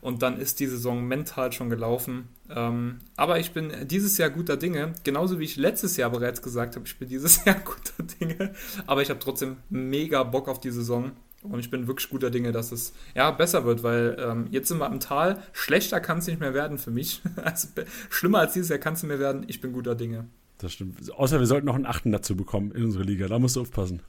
und 0.01 0.23
dann 0.23 0.39
ist 0.39 0.61
die 0.61 0.67
Saison 0.67 1.05
mental 1.05 1.53
schon 1.53 1.71
gelaufen. 1.71 2.29
Ähm, 2.51 2.99
aber 3.17 3.39
ich 3.39 3.53
bin 3.53 3.73
dieses 3.87 4.19
Jahr 4.19 4.31
guter 4.31 4.57
Dinge, 4.57 4.93
genauso 5.03 5.39
wie 5.39 5.45
ich 5.45 5.57
letztes 5.57 5.97
Jahr 5.97 6.11
bereits 6.11 6.43
gesagt 6.43 6.77
habe, 6.77 6.87
ich 6.87 6.99
bin 6.99 7.09
dieses 7.09 7.45
Jahr 7.47 7.57
guter 7.57 8.03
Dinge, 8.21 8.53
aber 8.87 9.03
ich 9.03 9.11
habe 9.11 9.21
trotzdem 9.21 9.57
mega 9.71 10.23
Bock 10.23 10.49
auf 10.49 10.61
die 10.61 10.71
Saison. 10.71 11.13
Und 11.43 11.61
ich 11.61 11.69
bin 11.69 11.87
wirklich 11.87 12.09
guter 12.09 12.31
Dinge, 12.31 12.53
dass 12.53 12.73
es 12.73 12.95
ja 13.15 13.31
besser 13.31 13.67
wird, 13.67 13.83
weil 13.83 14.17
ähm, 14.19 14.47
jetzt 14.51 14.69
sind 14.69 14.79
wir 14.79 14.87
im 14.87 14.99
Tal. 14.99 15.43
Schlechter 15.53 16.01
kann 16.01 16.19
es 16.19 16.27
nicht 16.27 16.41
mehr 16.41 16.55
werden 16.55 16.79
für 16.79 16.91
mich. 16.91 17.21
Also, 17.37 17.69
schlimmer 18.09 18.39
als 18.39 18.55
dieses 18.55 18.71
Jahr 18.71 18.79
kann 18.79 18.95
es 18.95 19.03
nicht 19.03 19.11
mehr 19.11 19.19
werden. 19.19 19.45
Ich 19.47 19.61
bin 19.61 19.75
guter 19.75 19.95
Dinge. 19.95 20.27
Das 20.57 20.73
stimmt. 20.73 21.13
Außer 21.13 21.41
wir 21.41 21.47
sollten 21.47 21.67
noch 21.67 21.75
einen 21.75 21.85
Achten 21.85 22.13
dazu 22.13 22.35
bekommen 22.35 22.73
in 22.73 22.85
unserer 22.85 23.05
Liga. 23.05 23.27
Da 23.29 23.39
musst 23.39 23.57
du 23.57 23.61
aufpassen. 23.61 24.01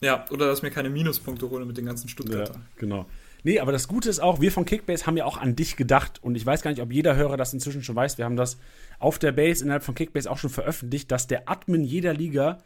Ja, 0.00 0.24
oder 0.30 0.46
dass 0.46 0.62
mir 0.62 0.70
keine 0.70 0.90
Minuspunkte 0.90 1.48
hole 1.48 1.64
mit 1.64 1.76
den 1.76 1.86
ganzen 1.86 2.08
Stuttgarter. 2.08 2.54
Ja, 2.54 2.60
genau. 2.76 3.06
Nee, 3.42 3.60
aber 3.60 3.72
das 3.72 3.86
Gute 3.86 4.10
ist 4.10 4.18
auch, 4.18 4.40
wir 4.40 4.50
von 4.50 4.64
Kickbase 4.64 5.06
haben 5.06 5.16
ja 5.16 5.24
auch 5.24 5.36
an 5.36 5.54
dich 5.54 5.76
gedacht. 5.76 6.22
Und 6.22 6.34
ich 6.34 6.44
weiß 6.44 6.62
gar 6.62 6.70
nicht, 6.70 6.82
ob 6.82 6.92
jeder 6.92 7.14
Hörer 7.14 7.36
das 7.36 7.52
inzwischen 7.52 7.82
schon 7.82 7.94
weiß. 7.94 8.18
Wir 8.18 8.24
haben 8.24 8.36
das 8.36 8.58
auf 8.98 9.18
der 9.18 9.32
Base 9.32 9.62
innerhalb 9.62 9.84
von 9.84 9.94
Kickbase 9.94 10.30
auch 10.30 10.38
schon 10.38 10.50
veröffentlicht, 10.50 11.10
dass 11.12 11.28
der 11.28 11.48
Admin 11.48 11.84
jeder 11.84 12.12
Liga 12.12 12.58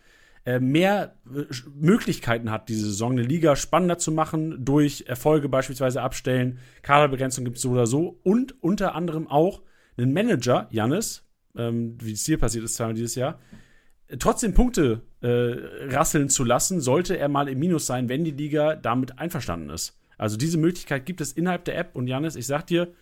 äh, 0.47 0.59
mehr 0.59 1.17
äh, 1.27 1.45
Möglichkeiten 1.79 2.51
hat, 2.51 2.71
diese 2.71 2.87
Saison 2.87 3.13
eine 3.13 3.23
Liga 3.23 3.57
spannender 3.57 3.99
zu 3.99 4.11
machen, 4.11 4.65
durch 4.65 5.05
Erfolge 5.07 5.51
beispielsweise 5.51 6.01
abstellen. 6.01 6.59
Kaderbegrenzung 6.81 7.45
gibt 7.45 7.59
es 7.59 7.63
so 7.63 7.73
oder 7.73 7.87
so. 7.87 8.19
Und 8.23 8.55
unter 8.63 8.95
anderem 8.95 9.29
auch 9.29 9.61
einen 9.99 10.15
Manager, 10.15 10.67
Jannis, 10.71 11.27
ähm, 11.57 11.99
wie 12.01 12.13
es 12.13 12.25
hier 12.25 12.39
passiert 12.39 12.65
ist 12.65 12.77
zweimal 12.77 12.95
dieses 12.95 13.17
Jahr, 13.17 13.39
trotzdem 14.19 14.55
Punkte 14.55 15.03
äh, 15.21 15.95
rasseln 15.95 16.29
zu 16.29 16.45
lassen, 16.45 16.81
sollte 16.81 17.17
er 17.17 17.29
mal 17.29 17.49
im 17.49 17.59
Minus 17.59 17.87
sein, 17.87 18.09
wenn 18.09 18.25
die 18.25 18.31
Liga 18.31 18.77
damit 18.77 19.19
einverstanden 19.19 19.71
ist. 19.71 19.99
Also 20.19 20.37
diese 20.37 20.59
Möglichkeit 20.59 21.07
gibt 21.07 21.21
es 21.21 21.33
innerhalb 21.33 21.65
der 21.65 21.79
App 21.79 21.97
und 21.97 22.07
Janis, 22.07 22.37
ich 22.37 22.47
sag 22.47 22.67
dir, 22.67 22.93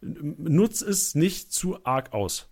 nutz 0.00 0.82
es 0.82 1.14
nicht 1.14 1.52
zu 1.52 1.84
arg 1.84 2.12
aus. 2.12 2.48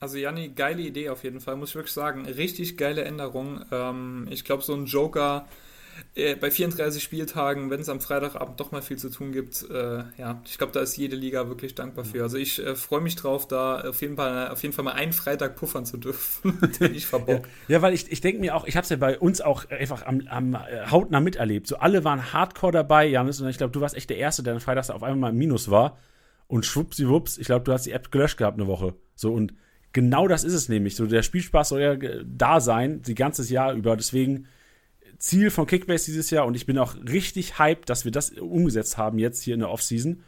Also 0.00 0.16
Janni, 0.16 0.50
geile 0.50 0.82
Idee 0.82 1.08
auf 1.08 1.24
jeden 1.24 1.40
Fall, 1.40 1.56
muss 1.56 1.70
ich 1.70 1.74
wirklich 1.74 1.92
sagen. 1.92 2.24
Richtig 2.26 2.76
geile 2.76 3.04
Änderung. 3.04 3.64
Ähm, 3.72 4.28
ich 4.30 4.44
glaube, 4.44 4.62
so 4.62 4.74
ein 4.74 4.86
Joker 4.86 5.48
äh, 6.14 6.34
bei 6.34 6.50
34 6.50 7.02
Spieltagen, 7.02 7.70
wenn 7.70 7.80
es 7.80 7.88
am 7.88 8.00
Freitagabend 8.00 8.58
doch 8.60 8.72
mal 8.72 8.82
viel 8.82 8.96
zu 8.96 9.10
tun 9.10 9.32
gibt, 9.32 9.64
äh, 9.70 10.02
ja, 10.16 10.42
ich 10.44 10.58
glaube, 10.58 10.72
da 10.72 10.80
ist 10.80 10.96
jede 10.96 11.16
Liga 11.16 11.48
wirklich 11.48 11.74
dankbar 11.74 12.04
für. 12.04 12.22
Also 12.22 12.36
ich 12.36 12.64
äh, 12.64 12.74
freue 12.74 13.00
mich 13.00 13.16
drauf, 13.16 13.46
da 13.46 13.80
auf 13.82 14.00
jeden, 14.00 14.16
Fall, 14.16 14.48
auf 14.48 14.62
jeden 14.62 14.74
Fall 14.74 14.84
mal 14.84 14.92
einen 14.92 15.12
Freitag 15.12 15.56
puffern 15.56 15.84
zu 15.84 15.96
dürfen, 15.96 16.58
den 16.80 16.94
ich 16.94 17.06
verbock. 17.06 17.46
Ja, 17.68 17.76
ja, 17.76 17.82
weil 17.82 17.94
ich, 17.94 18.10
ich 18.10 18.20
denke 18.20 18.40
mir 18.40 18.54
auch, 18.54 18.66
ich 18.66 18.76
habe 18.76 18.84
es 18.84 18.90
ja 18.90 18.96
bei 18.96 19.18
uns 19.18 19.40
auch 19.40 19.68
einfach 19.70 20.04
am, 20.06 20.22
am 20.28 20.54
äh, 20.54 20.86
hautnah 20.90 21.20
miterlebt. 21.20 21.66
So 21.66 21.76
alle 21.76 22.04
waren 22.04 22.32
hardcore 22.32 22.72
dabei, 22.72 23.06
Janis, 23.06 23.40
und 23.40 23.48
ich 23.48 23.58
glaube, 23.58 23.72
du 23.72 23.80
warst 23.80 23.96
echt 23.96 24.10
der 24.10 24.18
Erste, 24.18 24.42
der 24.42 24.54
dann 24.54 24.60
freitags 24.60 24.90
auf 24.90 25.02
einmal 25.02 25.18
mal 25.18 25.30
im 25.30 25.38
Minus 25.38 25.70
war. 25.70 25.98
Und 26.46 26.64
schwuppsiwupps, 26.64 27.38
ich 27.38 27.46
glaube, 27.46 27.64
du 27.64 27.72
hast 27.72 27.84
die 27.84 27.92
App 27.92 28.10
gelöscht 28.10 28.38
gehabt 28.38 28.58
eine 28.58 28.66
Woche. 28.66 28.94
So 29.14 29.32
und 29.32 29.52
genau 29.92 30.28
das 30.28 30.44
ist 30.44 30.54
es 30.54 30.68
nämlich. 30.68 30.96
So 30.96 31.06
der 31.06 31.22
Spielspaß 31.22 31.68
soll 31.70 31.80
ja 31.80 31.96
da 32.24 32.60
sein, 32.60 33.02
die 33.02 33.14
ganze 33.14 33.42
Jahr 33.52 33.74
über. 33.74 33.96
Deswegen 33.96 34.46
Ziel 35.18 35.50
von 35.50 35.66
Kickbase 35.66 36.06
dieses 36.06 36.30
Jahr 36.30 36.46
und 36.46 36.54
ich 36.54 36.66
bin 36.66 36.78
auch 36.78 36.94
richtig 36.96 37.58
hyped, 37.58 37.88
dass 37.88 38.04
wir 38.04 38.12
das 38.12 38.30
umgesetzt 38.30 38.96
haben 38.96 39.18
jetzt 39.18 39.42
hier 39.42 39.54
in 39.54 39.60
der 39.60 39.70
Offseason. 39.70 40.22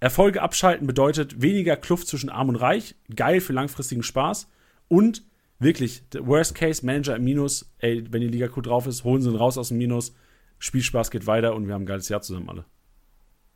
Erfolge 0.00 0.42
abschalten 0.42 0.86
bedeutet 0.86 1.40
weniger 1.40 1.76
Kluft 1.76 2.08
zwischen 2.08 2.30
Arm 2.30 2.48
und 2.48 2.56
Reich, 2.56 2.94
geil 3.14 3.40
für 3.40 3.52
langfristigen 3.52 4.02
Spaß 4.02 4.48
und 4.88 5.24
wirklich, 5.58 6.02
Worst 6.18 6.54
Case, 6.54 6.84
Manager 6.84 7.16
im 7.16 7.24
Minus, 7.24 7.72
ey, 7.78 8.04
wenn 8.10 8.20
die 8.20 8.28
Liga 8.28 8.48
gut 8.48 8.66
drauf 8.66 8.86
ist, 8.86 9.04
holen 9.04 9.22
sie 9.22 9.30
ihn 9.30 9.36
raus 9.36 9.58
aus 9.58 9.68
dem 9.68 9.78
Minus, 9.78 10.14
Spielspaß 10.58 11.10
geht 11.10 11.26
weiter 11.26 11.54
und 11.54 11.66
wir 11.66 11.74
haben 11.74 11.82
ein 11.82 11.86
geiles 11.86 12.08
Jahr 12.08 12.22
zusammen 12.22 12.48
alle. 12.48 12.64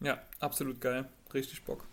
Ja, 0.01 0.19
absolut 0.41 0.81
geil. 0.81 1.07
Richtig 1.35 1.65
Bock. 1.65 1.85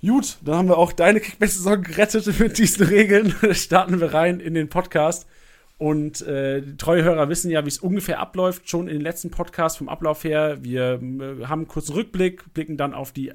Gut, 0.00 0.38
dann 0.42 0.56
haben 0.56 0.68
wir 0.68 0.76
auch 0.76 0.92
deine 0.92 1.20
Kickbase-Saison 1.20 1.82
gerettet 1.82 2.38
mit 2.38 2.58
diesen 2.58 2.86
Regeln. 2.86 3.34
Starten 3.52 4.00
wir 4.00 4.12
rein 4.12 4.38
in 4.38 4.54
den 4.54 4.68
Podcast. 4.68 5.26
Und 5.76 6.22
äh, 6.22 6.62
treue 6.76 7.02
Hörer 7.02 7.28
wissen 7.28 7.50
ja, 7.50 7.64
wie 7.64 7.68
es 7.68 7.78
ungefähr 7.78 8.20
abläuft, 8.20 8.68
schon 8.68 8.86
in 8.86 8.94
den 8.94 9.02
letzten 9.02 9.30
Podcasts 9.30 9.78
vom 9.78 9.88
Ablauf 9.88 10.22
her. 10.22 10.58
Wir 10.62 11.00
äh, 11.02 11.46
haben 11.46 11.62
einen 11.62 11.68
kurzen 11.68 11.94
Rückblick, 11.94 12.54
blicken 12.54 12.76
dann 12.76 12.94
auf 12.94 13.12
die 13.12 13.32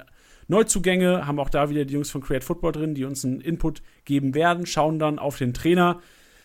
Neuzugänge, 0.48 1.26
haben 1.26 1.38
auch 1.38 1.50
da 1.50 1.70
wieder 1.70 1.84
die 1.84 1.94
Jungs 1.94 2.10
von 2.10 2.22
Create 2.22 2.42
Football 2.42 2.72
drin, 2.72 2.94
die 2.94 3.04
uns 3.04 3.24
einen 3.24 3.40
Input 3.40 3.82
geben 4.04 4.34
werden, 4.34 4.66
schauen 4.66 4.98
dann 4.98 5.18
auf 5.18 5.36
den 5.38 5.54
Trainer, 5.54 6.00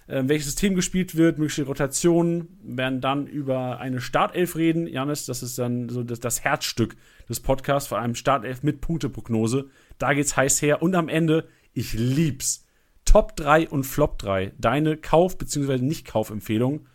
äh, 0.08 0.22
welches 0.26 0.48
System 0.48 0.76
gespielt 0.76 1.16
wird, 1.16 1.40
mögliche 1.40 1.64
Rotationen, 1.64 2.60
werden 2.62 3.00
dann 3.00 3.26
über 3.26 3.80
eine 3.80 4.02
Startelf 4.02 4.58
reden. 4.58 4.88
Janis, 4.88 5.26
das 5.26 5.42
ist 5.42 5.58
dann 5.58 5.90
so 5.90 6.04
das, 6.04 6.20
das 6.20 6.44
Herzstück 6.44 6.98
des 7.30 7.40
Podcasts, 7.40 7.88
vor 7.88 8.00
allem 8.00 8.16
Startelf 8.16 8.64
mit 8.64 8.82
Punkteprognose. 8.82 9.70
Da 9.98 10.14
geht's 10.14 10.36
heiß 10.36 10.62
her. 10.62 10.82
Und 10.82 10.94
am 10.94 11.08
Ende, 11.08 11.48
ich 11.74 11.94
lieb's. 11.94 12.65
Top 13.06 13.36
3 13.38 13.70
und 13.70 13.84
Flop 13.86 14.18
3. 14.20 14.52
Deine 14.58 14.98
Kauf- 14.98 15.38
bzw. 15.38 15.78
Nicht-Kaufempfehlung. 15.78 16.88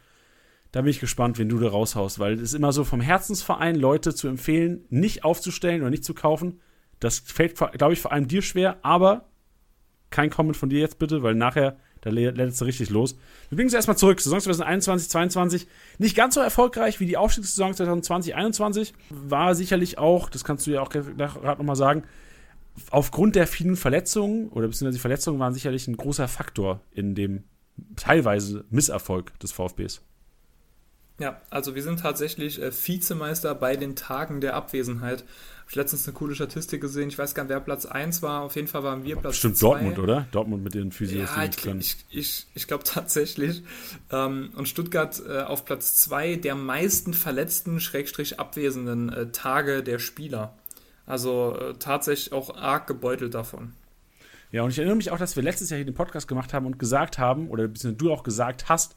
Da 0.73 0.83
bin 0.83 0.91
ich 0.91 1.01
gespannt, 1.01 1.39
wenn 1.39 1.49
du 1.49 1.59
da 1.59 1.69
raushaust, 1.69 2.19
weil 2.19 2.35
es 2.35 2.41
ist 2.43 2.55
immer 2.55 2.73
so 2.73 2.85
vom 2.85 3.01
Herzensverein, 3.01 3.75
Leute 3.75 4.15
zu 4.15 4.29
empfehlen, 4.29 4.85
nicht 4.89 5.25
aufzustellen 5.25 5.81
oder 5.81 5.91
nicht 5.91 6.05
zu 6.05 6.15
kaufen. 6.15 6.61
Das 7.01 7.19
fällt, 7.19 7.57
glaube 7.57 7.93
ich, 7.93 8.01
vor 8.01 8.13
allem 8.13 8.29
dir 8.29 8.43
schwer, 8.43 8.77
aber 8.83 9.29
kein 10.11 10.31
Comment 10.31 10.57
von 10.57 10.69
dir 10.69 10.81
jetzt 10.81 10.99
bitte, 10.99 11.23
weil 11.23 11.35
nachher 11.35 11.77
da 12.03 12.09
lädt 12.11 12.39
es 12.39 12.65
richtig 12.65 12.89
los. 12.91 13.17
Wir 13.51 13.57
bringen 13.57 13.69
es 13.69 13.75
erstmal 13.75 13.97
zurück. 13.99 14.21
Saison 14.21 14.41
2021, 14.41 15.11
2022 15.11 15.67
nicht 15.99 16.17
ganz 16.17 16.35
so 16.35 16.41
erfolgreich 16.41 16.99
wie 16.99 17.07
die 17.07 17.17
Aufstiegssaison 17.19 17.75
2020, 17.75 18.33
2021. 18.33 18.95
War 19.11 19.55
sicherlich 19.55 19.99
auch, 19.99 20.31
das 20.31 20.43
kannst 20.45 20.67
du 20.67 20.71
ja 20.71 20.81
auch 20.81 20.89
gerade 20.89 21.59
nochmal 21.59 21.77
sagen, 21.77 22.05
aufgrund 22.91 23.37
der 23.37 23.47
vielen 23.47 23.77
Verletzungen 23.77 24.49
oder 24.49 24.67
beziehungsweise 24.67 24.99
die 24.99 25.03
Verletzungen 25.03 25.39
waren 25.39 25.55
sicherlich 25.55 25.89
ein 25.89 25.97
großer 25.97 26.29
Faktor 26.29 26.81
in 26.93 27.15
dem 27.15 27.45
teilweise 27.97 28.65
Misserfolg 28.71 29.39
des 29.41 29.53
VfBs. 29.53 30.03
Ja, 31.21 31.39
also 31.51 31.75
wir 31.75 31.83
sind 31.83 32.01
tatsächlich 32.01 32.61
äh, 32.61 32.73
Vizemeister 32.73 33.55
bei 33.55 33.77
den 33.77 33.95
Tagen 33.95 34.41
der 34.41 34.55
Abwesenheit. 34.55 35.21
Habe 35.21 35.69
ich 35.69 35.77
letztens 35.77 36.09
eine 36.09 36.15
coole 36.15 36.35
Statistik 36.35 36.81
gesehen. 36.81 37.11
Ich 37.11 37.19
weiß 37.19 37.35
gar 37.35 37.43
nicht, 37.43 37.51
wer 37.51 37.61
Platz 37.61 37.85
1 37.85 38.23
war. 38.23 38.41
Auf 38.41 38.57
jeden 38.57 38.69
Fall 38.69 38.83
waren 38.85 39.05
wir 39.05 39.17
Platz 39.17 39.23
2. 39.23 39.29
Bestimmt 39.29 39.57
zwei. 39.59 39.67
Dortmund, 39.69 39.99
oder? 39.99 40.27
Dortmund 40.33 40.65
mit 40.65 40.73
den 40.73 40.93
Physios. 40.93 41.29
Ja, 41.37 41.45
ich, 41.45 41.67
ich, 41.67 41.97
ich, 42.09 42.47
ich 42.55 42.67
glaube 42.67 42.85
tatsächlich. 42.87 43.63
Ähm, 44.11 44.51
und 44.57 44.67
Stuttgart 44.67 45.23
äh, 45.29 45.43
auf 45.43 45.67
Platz 45.67 45.97
2 45.97 46.37
der 46.37 46.55
meisten 46.55 47.13
verletzten, 47.13 47.81
schrägstrich 47.81 48.41
abwesenden 48.41 49.13
äh, 49.13 49.31
Tage 49.31 49.83
der 49.83 49.99
Spieler. 49.99 50.55
Also 51.11 51.57
äh, 51.57 51.75
tatsächlich 51.75 52.33
auch 52.33 52.55
arg 52.57 52.87
gebeutelt 52.87 53.35
davon. 53.35 53.73
Ja, 54.53 54.63
und 54.63 54.71
ich 54.71 54.79
erinnere 54.79 54.97
mich 54.97 55.11
auch, 55.11 55.19
dass 55.19 55.37
wir 55.37 55.43
letztes 55.43 55.71
Jahr 55.71 55.77
hier 55.77 55.85
den 55.85 55.95
Podcast 55.95 56.29
gemacht 56.29 56.53
haben 56.55 56.67
und 56.67 56.79
gesagt 56.79 57.19
haben, 57.19 57.51
oder 57.51 57.69
beziehungsweise 57.69 57.97
du 57.97 58.13
auch 58.13 58.23
gesagt 58.23 58.69
hast, 58.69 58.97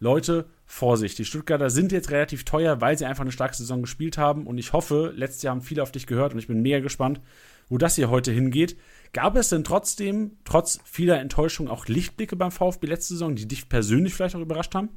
Leute, 0.00 0.46
Vorsicht, 0.66 1.18
die 1.18 1.24
Stuttgarter 1.24 1.70
sind 1.70 1.92
jetzt 1.92 2.10
relativ 2.10 2.44
teuer, 2.44 2.80
weil 2.80 2.98
sie 2.98 3.06
einfach 3.06 3.22
eine 3.22 3.32
starke 3.32 3.56
Saison 3.56 3.80
gespielt 3.80 4.18
haben. 4.18 4.46
Und 4.46 4.58
ich 4.58 4.72
hoffe, 4.72 5.12
letztes 5.16 5.42
Jahr 5.42 5.54
haben 5.54 5.62
viele 5.62 5.82
auf 5.82 5.92
dich 5.92 6.06
gehört 6.06 6.32
und 6.32 6.38
ich 6.38 6.48
bin 6.48 6.60
mega 6.60 6.80
gespannt, 6.80 7.20
wo 7.68 7.78
das 7.78 7.96
hier 7.96 8.10
heute 8.10 8.30
hingeht. 8.30 8.76
Gab 9.12 9.36
es 9.36 9.48
denn 9.48 9.64
trotzdem, 9.64 10.32
trotz 10.44 10.80
vieler 10.84 11.20
Enttäuschung, 11.20 11.68
auch 11.68 11.86
Lichtblicke 11.86 12.36
beim 12.36 12.50
VfB 12.50 12.86
letzte 12.86 13.14
Saison, 13.14 13.36
die 13.36 13.48
dich 13.48 13.68
persönlich 13.68 14.14
vielleicht 14.14 14.36
auch 14.36 14.40
überrascht 14.40 14.74
haben? 14.74 14.90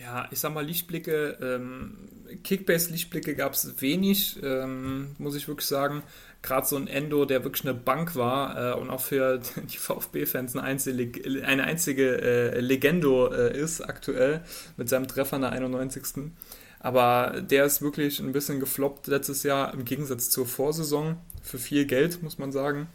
Ja, 0.00 0.28
ich 0.30 0.38
sag 0.38 0.54
mal, 0.54 0.64
Lichtblicke, 0.64 1.38
ähm, 1.42 2.08
Kickbase-Lichtblicke 2.44 3.34
gab 3.34 3.54
es 3.54 3.80
wenig, 3.80 4.38
ähm, 4.42 5.16
muss 5.18 5.34
ich 5.34 5.48
wirklich 5.48 5.66
sagen 5.66 6.02
gerade 6.42 6.66
so 6.66 6.76
ein 6.76 6.86
Endo, 6.86 7.24
der 7.24 7.44
wirklich 7.44 7.64
eine 7.64 7.74
Bank 7.74 8.16
war 8.16 8.74
äh, 8.74 8.80
und 8.80 8.90
auch 8.90 9.00
für 9.00 9.40
die 9.56 9.76
VfB-Fans 9.76 10.56
eine 10.56 10.64
einzige, 10.64 11.44
eine 11.44 11.64
einzige 11.64 12.20
äh, 12.20 12.60
Legendo 12.60 13.32
äh, 13.32 13.58
ist 13.58 13.80
aktuell 13.80 14.42
mit 14.76 14.88
seinem 14.88 15.08
Treffer 15.08 15.36
in 15.36 15.42
der 15.42 15.52
91. 15.52 16.32
Aber 16.80 17.40
der 17.40 17.64
ist 17.64 17.82
wirklich 17.82 18.20
ein 18.20 18.32
bisschen 18.32 18.60
gefloppt 18.60 19.08
letztes 19.08 19.42
Jahr 19.42 19.74
im 19.74 19.84
Gegensatz 19.84 20.30
zur 20.30 20.46
Vorsaison 20.46 21.16
für 21.42 21.58
viel 21.58 21.86
Geld, 21.86 22.22
muss 22.22 22.38
man 22.38 22.52
sagen. 22.52 22.86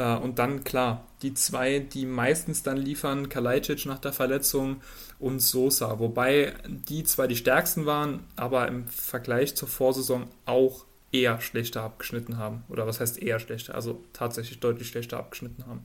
Äh, 0.00 0.16
und 0.16 0.38
dann, 0.38 0.64
klar, 0.64 1.04
die 1.22 1.34
zwei, 1.34 1.78
die 1.78 2.06
meistens 2.06 2.62
dann 2.62 2.78
liefern, 2.78 3.28
Kalajdzic 3.28 3.84
nach 3.84 3.98
der 3.98 4.12
Verletzung 4.12 4.80
und 5.18 5.40
Sosa. 5.40 5.98
Wobei 5.98 6.54
die 6.66 7.04
zwei 7.04 7.26
die 7.26 7.36
stärksten 7.36 7.84
waren, 7.84 8.20
aber 8.34 8.66
im 8.66 8.88
Vergleich 8.88 9.54
zur 9.54 9.68
Vorsaison 9.68 10.28
auch 10.46 10.86
eher 11.12 11.40
schlechter 11.40 11.82
abgeschnitten 11.82 12.38
haben. 12.38 12.64
Oder 12.68 12.86
was 12.86 13.00
heißt 13.00 13.20
eher 13.20 13.38
schlechter? 13.38 13.74
Also 13.74 14.02
tatsächlich 14.12 14.60
deutlich 14.60 14.88
schlechter 14.88 15.18
abgeschnitten 15.18 15.66
haben. 15.66 15.84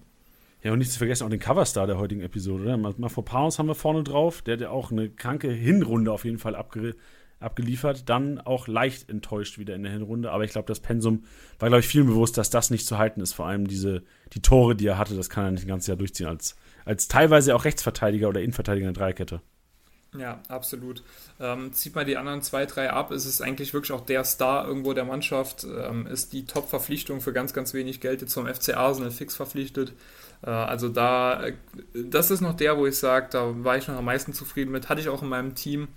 Ja, 0.63 0.71
und 0.71 0.79
nicht 0.79 0.91
zu 0.91 0.97
vergessen 0.97 1.25
auch 1.25 1.29
den 1.29 1.39
Coverstar 1.39 1.85
der 1.85 1.97
heutigen 1.97 2.21
Episode. 2.21 2.63
Oder? 2.63 2.77
Mal, 2.77 2.95
mal 2.97 3.09
vor 3.09 3.25
Paus 3.25 3.59
haben 3.59 3.67
wir 3.67 3.75
vorne 3.75 4.03
drauf. 4.03 4.41
Der 4.41 4.53
hat 4.53 4.61
ja 4.61 4.69
auch 4.69 4.91
eine 4.91 5.09
kranke 5.09 5.51
Hinrunde 5.51 6.11
auf 6.11 6.23
jeden 6.25 6.39
Fall 6.39 6.55
abge 6.55 6.95
abgeliefert. 7.39 8.09
Dann 8.09 8.39
auch 8.39 8.67
leicht 8.67 9.09
enttäuscht 9.09 9.57
wieder 9.57 9.75
in 9.75 9.83
der 9.83 9.91
Hinrunde. 9.91 10.31
Aber 10.31 10.43
ich 10.43 10.51
glaube, 10.51 10.67
das 10.67 10.79
Pensum 10.79 11.23
war, 11.59 11.69
glaube 11.69 11.79
ich, 11.81 11.87
vielen 11.87 12.07
bewusst, 12.07 12.37
dass 12.37 12.49
das 12.49 12.69
nicht 12.69 12.87
zu 12.87 12.97
halten 12.97 13.21
ist. 13.21 13.33
Vor 13.33 13.47
allem 13.47 13.67
diese, 13.67 14.03
die 14.33 14.41
Tore, 14.41 14.75
die 14.75 14.87
er 14.87 14.97
hatte, 14.97 15.15
das 15.15 15.29
kann 15.29 15.45
er 15.45 15.51
nicht 15.51 15.65
ein 15.65 15.69
ganzes 15.69 15.87
Jahr 15.87 15.97
durchziehen. 15.97 16.27
Als, 16.27 16.55
als 16.85 17.07
teilweise 17.07 17.55
auch 17.55 17.65
Rechtsverteidiger 17.65 18.29
oder 18.29 18.41
Innenverteidiger 18.41 18.87
in 18.87 18.93
der 18.93 19.01
Dreikette. 19.01 19.41
Ja, 20.17 20.41
absolut. 20.47 21.03
Ähm, 21.39 21.73
zieht 21.73 21.95
mal 21.95 22.05
die 22.05 22.17
anderen 22.17 22.41
zwei, 22.41 22.65
drei 22.65 22.89
ab, 22.89 23.11
ist 23.11 23.25
es 23.25 23.41
eigentlich 23.41 23.73
wirklich 23.73 23.91
auch 23.91 24.05
der 24.05 24.23
Star 24.23 24.67
irgendwo 24.67 24.93
der 24.93 25.05
Mannschaft, 25.05 25.65
ähm, 25.65 26.07
ist 26.07 26.33
die 26.33 26.45
Top-Verpflichtung 26.45 27.21
für 27.21 27.33
ganz, 27.33 27.53
ganz 27.53 27.73
wenig 27.73 27.99
Geld 27.99 28.21
jetzt 28.21 28.31
zum 28.31 28.47
FC 28.47 28.75
Arsenal 28.75 29.11
fix 29.11 29.35
verpflichtet. 29.35 29.93
Äh, 30.41 30.49
also 30.49 30.89
da, 30.89 31.43
äh, 31.43 31.53
das 31.93 32.31
ist 32.31 32.41
noch 32.41 32.55
der, 32.55 32.77
wo 32.77 32.85
ich 32.85 32.97
sage, 32.97 33.27
da 33.31 33.63
war 33.63 33.77
ich 33.77 33.87
noch 33.87 33.97
am 33.97 34.05
meisten 34.05 34.33
zufrieden 34.33 34.71
mit, 34.71 34.89
hatte 34.89 35.01
ich 35.01 35.09
auch 35.09 35.21
in 35.21 35.29
meinem 35.29 35.55
Team 35.55 35.87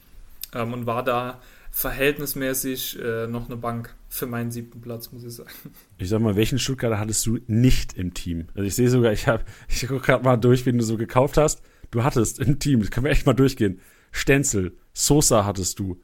ähm, 0.54 0.72
und 0.72 0.86
war 0.86 1.02
da 1.02 1.40
verhältnismäßig 1.70 2.98
äh, 3.00 3.26
noch 3.26 3.46
eine 3.46 3.56
Bank 3.56 3.94
für 4.08 4.26
meinen 4.26 4.50
siebten 4.50 4.80
Platz, 4.80 5.12
muss 5.12 5.24
ich 5.24 5.34
sagen. 5.34 5.50
Ich 5.98 6.08
sag 6.08 6.20
mal, 6.20 6.36
welchen 6.36 6.58
Stuttgarter 6.58 6.98
hattest 6.98 7.24
du 7.26 7.38
nicht 7.46 7.94
im 7.94 8.14
Team? 8.14 8.46
Also 8.54 8.62
ich 8.62 8.74
sehe 8.74 8.88
sogar, 8.88 9.12
ich 9.12 9.26
habe, 9.28 9.44
ich 9.68 9.86
gucke 9.86 10.00
gerade 10.00 10.24
mal 10.24 10.36
durch, 10.36 10.66
wen 10.66 10.78
du 10.78 10.84
so 10.84 10.96
gekauft 10.96 11.36
hast. 11.36 11.62
Du 11.90 12.02
hattest 12.04 12.38
im 12.38 12.58
Team, 12.58 12.80
das 12.80 12.90
können 12.90 13.04
wir 13.04 13.12
echt 13.12 13.26
mal 13.26 13.34
durchgehen. 13.34 13.80
Stenzel, 14.10 14.76
Sosa 14.92 15.44
hattest 15.44 15.78
du. 15.78 16.00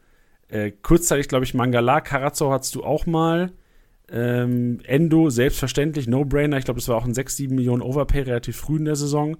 Äh, 0.48 0.70
kurzzeitig, 0.70 1.28
glaube 1.28 1.44
ich, 1.44 1.54
Mangala, 1.54 2.00
Karazor 2.00 2.52
hattest 2.52 2.74
du 2.74 2.84
auch 2.84 3.06
mal. 3.06 3.52
Ähm, 4.08 4.80
Endo, 4.84 5.30
selbstverständlich, 5.30 6.06
No-Brainer. 6.06 6.58
Ich 6.58 6.64
glaube, 6.64 6.78
das 6.78 6.88
war 6.88 6.96
auch 6.96 7.06
ein 7.06 7.14
6, 7.14 7.36
7 7.36 7.54
Millionen 7.54 7.82
Overpay 7.82 8.22
relativ 8.22 8.56
früh 8.56 8.76
in 8.76 8.84
der 8.84 8.96
Saison. 8.96 9.36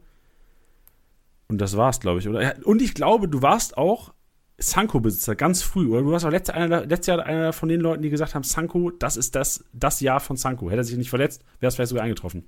Und 1.48 1.60
das 1.60 1.76
war's, 1.76 2.00
glaube 2.00 2.20
ich, 2.20 2.28
oder? 2.28 2.54
Und 2.64 2.80
ich 2.80 2.94
glaube, 2.94 3.28
du 3.28 3.42
warst 3.42 3.76
auch 3.76 4.14
Sanko-Besitzer 4.58 5.34
ganz 5.34 5.62
früh, 5.62 5.88
oder? 5.88 6.02
Du 6.02 6.12
warst 6.12 6.24
auch 6.24 6.30
letztes, 6.30 6.54
einer, 6.54 6.86
letztes 6.86 7.08
Jahr 7.08 7.24
einer 7.24 7.52
von 7.52 7.68
den 7.68 7.80
Leuten, 7.80 8.02
die 8.02 8.10
gesagt 8.10 8.34
haben, 8.34 8.44
Sanko, 8.44 8.90
das 8.90 9.16
ist 9.16 9.34
das, 9.34 9.64
das 9.72 10.00
Jahr 10.00 10.20
von 10.20 10.36
Sanko. 10.36 10.70
Hätte 10.70 10.82
er 10.82 10.84
sich 10.84 10.96
nicht 10.96 11.10
verletzt, 11.10 11.42
wäre 11.60 11.68
es 11.68 11.74
vielleicht 11.74 11.90
sogar 11.90 12.04
eingetroffen. 12.04 12.44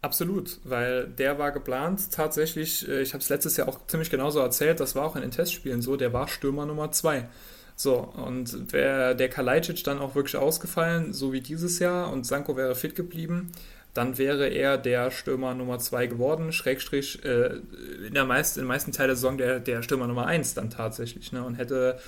Absolut, 0.00 0.58
weil 0.64 1.06
der 1.06 1.38
war 1.38 1.52
geplant. 1.52 2.10
Tatsächlich, 2.10 2.88
äh, 2.88 3.02
ich 3.02 3.14
habe 3.14 3.22
es 3.22 3.28
letztes 3.28 3.56
Jahr 3.56 3.68
auch 3.68 3.86
ziemlich 3.86 4.10
genauso 4.10 4.40
erzählt, 4.40 4.80
das 4.80 4.96
war 4.96 5.04
auch 5.04 5.14
in 5.14 5.22
den 5.22 5.30
Testspielen 5.30 5.80
so, 5.80 5.96
der 5.96 6.12
war 6.12 6.26
Stürmer 6.26 6.66
Nummer 6.66 6.90
zwei. 6.90 7.28
So, 7.76 7.98
und 7.98 8.72
wäre 8.72 9.14
der 9.16 9.28
Kalajdzic 9.28 9.84
dann 9.84 9.98
auch 9.98 10.14
wirklich 10.14 10.36
ausgefallen, 10.36 11.12
so 11.12 11.32
wie 11.32 11.40
dieses 11.40 11.78
Jahr, 11.78 12.12
und 12.12 12.26
Sanko 12.26 12.56
wäre 12.56 12.74
fit 12.74 12.96
geblieben, 12.96 13.52
dann 13.94 14.16
wäre 14.18 14.48
er 14.48 14.78
der 14.78 15.10
Stürmer 15.10 15.54
Nummer 15.54 15.78
zwei 15.78 16.06
geworden, 16.06 16.52
Schrägstrich 16.52 17.24
äh, 17.24 17.58
in, 18.06 18.14
der 18.14 18.24
meist, 18.24 18.56
in 18.56 18.62
den 18.62 18.68
meisten 18.68 18.92
Teilen 18.92 19.08
der 19.08 19.16
Saison 19.16 19.38
der, 19.38 19.60
der 19.60 19.82
Stürmer 19.82 20.06
Nummer 20.06 20.26
eins 20.26 20.54
dann 20.54 20.70
tatsächlich, 20.70 21.32
ne, 21.32 21.44
und 21.44 21.56
hätte 21.56 21.98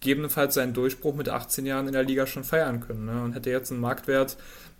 gegebenenfalls 0.00 0.54
seinen 0.54 0.74
Durchbruch 0.74 1.14
mit 1.14 1.28
18 1.28 1.66
Jahren 1.66 1.86
in 1.86 1.92
der 1.92 2.04
Liga 2.04 2.26
schon 2.26 2.44
feiern 2.44 2.80
können, 2.80 3.06
ne, 3.06 3.22
und 3.22 3.34
hätte 3.34 3.50
jetzt 3.50 3.70
einen 3.70 3.80
Marktwert 3.80 4.36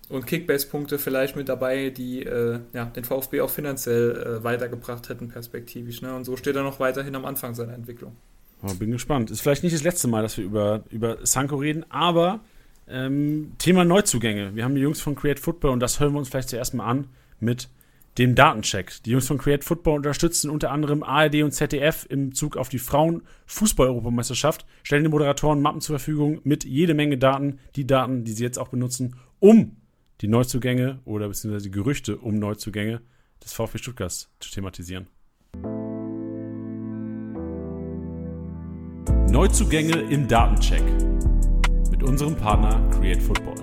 und 0.09 0.25
Kickbase-Punkte 0.25 0.97
vielleicht 0.97 1.35
mit 1.35 1.47
dabei, 1.49 1.91
die 1.91 2.23
äh, 2.23 2.59
ja, 2.73 2.85
den 2.85 3.03
VfB 3.03 3.41
auch 3.41 3.49
finanziell 3.49 4.39
äh, 4.39 4.43
weitergebracht 4.43 5.07
hätten, 5.07 5.29
perspektivisch. 5.29 6.01
Ne? 6.01 6.15
Und 6.15 6.25
so 6.25 6.35
steht 6.35 6.55
er 6.55 6.63
noch 6.63 6.79
weiterhin 6.79 7.15
am 7.15 7.25
Anfang 7.25 7.53
seiner 7.53 7.73
Entwicklung. 7.73 8.15
Oh, 8.63 8.73
bin 8.73 8.91
gespannt. 8.91 9.29
Ist 9.31 9.41
vielleicht 9.41 9.63
nicht 9.63 9.75
das 9.75 9.83
letzte 9.83 10.07
Mal, 10.07 10.23
dass 10.23 10.37
wir 10.37 10.43
über, 10.43 10.83
über 10.89 11.17
Sanko 11.23 11.57
reden, 11.57 11.85
aber 11.89 12.41
ähm, 12.89 13.53
Thema 13.57 13.85
Neuzugänge. 13.85 14.55
Wir 14.55 14.63
haben 14.63 14.75
die 14.75 14.81
Jungs 14.81 15.01
von 15.01 15.15
Create 15.15 15.39
Football 15.39 15.71
und 15.71 15.79
das 15.79 15.99
hören 15.99 16.13
wir 16.13 16.19
uns 16.19 16.29
vielleicht 16.29 16.49
zuerst 16.49 16.73
mal 16.73 16.85
an 16.85 17.07
mit 17.39 17.69
dem 18.17 18.35
Datencheck. 18.35 19.01
Die 19.05 19.11
Jungs 19.11 19.27
von 19.27 19.37
Create 19.37 19.63
Football 19.63 19.97
unterstützen 19.97 20.49
unter 20.49 20.71
anderem 20.71 21.03
ARD 21.03 21.43
und 21.43 21.51
ZDF 21.51 22.05
im 22.09 22.33
Zug 22.33 22.57
auf 22.57 22.67
die 22.67 22.79
Frauen-Fußball-Europameisterschaft, 22.79 24.65
stellen 24.83 25.03
den 25.03 25.11
Moderatoren 25.11 25.61
Mappen 25.61 25.81
zur 25.81 25.97
Verfügung 25.97 26.41
mit 26.43 26.65
jede 26.65 26.93
Menge 26.93 27.17
Daten, 27.17 27.59
die 27.75 27.87
Daten, 27.87 28.25
die 28.25 28.33
sie 28.33 28.43
jetzt 28.43 28.59
auch 28.59 28.69
benutzen, 28.69 29.15
um 29.39 29.77
die 30.21 30.27
Neuzugänge 30.27 30.99
oder 31.05 31.29
beziehungsweise 31.29 31.69
die 31.69 31.71
Gerüchte 31.71 32.17
um 32.17 32.39
Neuzugänge 32.39 33.01
des 33.41 33.53
VfB 33.53 33.77
Stuttgart 33.77 34.11
zu 34.11 34.51
thematisieren. 34.51 35.07
Neuzugänge 39.31 40.01
im 40.09 40.27
Datencheck 40.27 40.83
mit 41.99 42.07
unserem 42.07 42.37
Partner 42.37 42.89
Create 42.91 43.21
Football. 43.21 43.55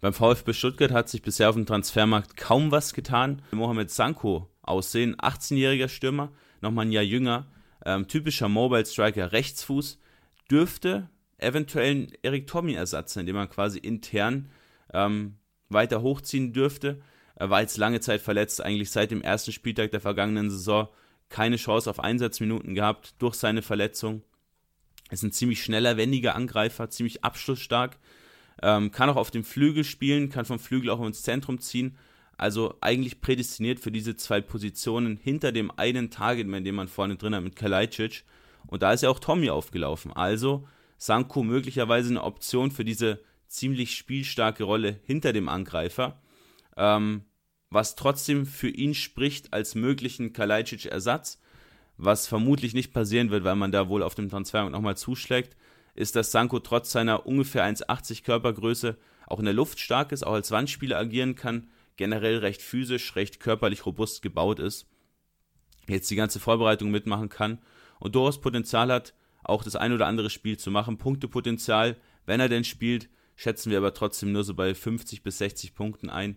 Beim 0.00 0.12
VfB 0.12 0.52
Stuttgart 0.52 0.90
hat 0.90 1.08
sich 1.08 1.22
bisher 1.22 1.48
auf 1.48 1.54
dem 1.54 1.64
Transfermarkt 1.64 2.36
kaum 2.36 2.72
was 2.72 2.94
getan. 2.94 3.42
Mohamed 3.52 3.92
Sanko 3.92 4.50
aussehen, 4.62 5.14
18-jähriger 5.14 5.86
Stürmer, 5.86 6.32
nochmal 6.60 6.86
ein 6.86 6.92
Jahr 6.92 7.04
jünger, 7.04 7.46
ähm, 7.86 8.08
typischer 8.08 8.48
Mobile 8.48 8.84
Striker 8.84 9.30
Rechtsfuß, 9.30 10.00
dürfte 10.50 11.08
eventuell 11.36 11.90
ein 11.90 12.12
Erik 12.22 12.48
Tommy-Ersatz 12.48 13.14
sein, 13.14 13.26
den 13.26 13.36
man 13.36 13.48
quasi 13.48 13.78
intern 13.78 14.50
ähm, 14.92 15.36
weiter 15.68 16.02
hochziehen 16.02 16.52
dürfte. 16.52 17.00
Er 17.36 17.48
war 17.48 17.60
jetzt 17.60 17.76
lange 17.76 18.00
Zeit 18.00 18.22
verletzt, 18.22 18.60
eigentlich 18.60 18.90
seit 18.90 19.12
dem 19.12 19.22
ersten 19.22 19.52
Spieltag 19.52 19.92
der 19.92 20.00
vergangenen 20.00 20.50
Saison 20.50 20.88
keine 21.28 21.56
Chance 21.56 21.90
auf 21.90 22.00
Einsatzminuten 22.00 22.74
gehabt 22.74 23.14
durch 23.18 23.34
seine 23.34 23.62
Verletzung. 23.62 24.22
Ist 25.10 25.22
ein 25.22 25.32
ziemlich 25.32 25.62
schneller, 25.62 25.96
wendiger 25.96 26.34
Angreifer, 26.34 26.90
ziemlich 26.90 27.24
abschlussstark. 27.24 27.98
Ähm, 28.62 28.90
kann 28.90 29.08
auch 29.08 29.16
auf 29.16 29.30
dem 29.30 29.44
Flügel 29.44 29.84
spielen, 29.84 30.30
kann 30.30 30.44
vom 30.44 30.58
Flügel 30.58 30.90
auch 30.90 31.04
ins 31.04 31.22
Zentrum 31.22 31.60
ziehen. 31.60 31.96
Also 32.36 32.76
eigentlich 32.80 33.20
prädestiniert 33.20 33.80
für 33.80 33.90
diese 33.90 34.16
zwei 34.16 34.40
Positionen 34.40 35.16
hinter 35.16 35.50
dem 35.50 35.70
einen 35.76 36.10
Targetman, 36.10 36.64
den 36.64 36.74
man 36.74 36.88
vorne 36.88 37.16
drin 37.16 37.34
hat 37.34 37.42
mit 37.42 37.56
Kalajdzic. 37.56 38.24
Und 38.66 38.82
da 38.82 38.92
ist 38.92 39.02
ja 39.02 39.10
auch 39.10 39.18
Tommy 39.18 39.50
aufgelaufen. 39.50 40.12
Also 40.12 40.68
Sanko 40.98 41.42
möglicherweise 41.42 42.10
eine 42.10 42.22
Option 42.22 42.70
für 42.70 42.84
diese 42.84 43.20
ziemlich 43.48 43.96
spielstarke 43.96 44.64
Rolle 44.64 45.00
hinter 45.04 45.32
dem 45.32 45.48
Angreifer. 45.48 46.20
Ähm, 46.76 47.22
was 47.70 47.96
trotzdem 47.96 48.46
für 48.46 48.68
ihn 48.68 48.94
spricht 48.94 49.52
als 49.52 49.74
möglichen 49.74 50.32
Kalajdzic-Ersatz, 50.32 51.40
was 51.96 52.26
vermutlich 52.26 52.74
nicht 52.74 52.92
passieren 52.92 53.30
wird, 53.30 53.44
weil 53.44 53.56
man 53.56 53.72
da 53.72 53.88
wohl 53.88 54.02
auf 54.02 54.14
dem 54.14 54.30
Transfer 54.30 54.68
nochmal 54.70 54.96
zuschlägt, 54.96 55.56
ist, 55.94 56.16
dass 56.16 56.30
Sanko 56.30 56.60
trotz 56.60 56.92
seiner 56.92 57.26
ungefähr 57.26 57.64
1,80 57.64 58.22
Körpergröße 58.22 58.96
auch 59.26 59.40
in 59.40 59.44
der 59.44 59.54
Luft 59.54 59.80
stark 59.80 60.12
ist, 60.12 60.24
auch 60.24 60.32
als 60.32 60.50
Wandspieler 60.50 60.96
agieren 60.96 61.34
kann, 61.34 61.68
generell 61.96 62.38
recht 62.38 62.62
physisch, 62.62 63.16
recht 63.16 63.40
körperlich 63.40 63.84
robust 63.84 64.22
gebaut 64.22 64.60
ist, 64.60 64.86
jetzt 65.88 66.10
die 66.10 66.16
ganze 66.16 66.38
Vorbereitung 66.38 66.90
mitmachen 66.90 67.28
kann 67.28 67.58
und 67.98 68.14
durchaus 68.14 68.40
Potenzial 68.40 68.92
hat, 68.92 69.12
auch 69.42 69.64
das 69.64 69.76
ein 69.76 69.92
oder 69.92 70.06
andere 70.06 70.30
Spiel 70.30 70.56
zu 70.56 70.70
machen. 70.70 70.98
Punktepotenzial, 70.98 71.96
wenn 72.26 72.40
er 72.40 72.48
denn 72.48 72.64
spielt, 72.64 73.08
schätzen 73.34 73.70
wir 73.70 73.78
aber 73.78 73.94
trotzdem 73.94 74.32
nur 74.32 74.44
so 74.44 74.54
bei 74.54 74.74
50 74.74 75.22
bis 75.22 75.38
60 75.38 75.74
Punkten 75.74 76.10
ein. 76.10 76.36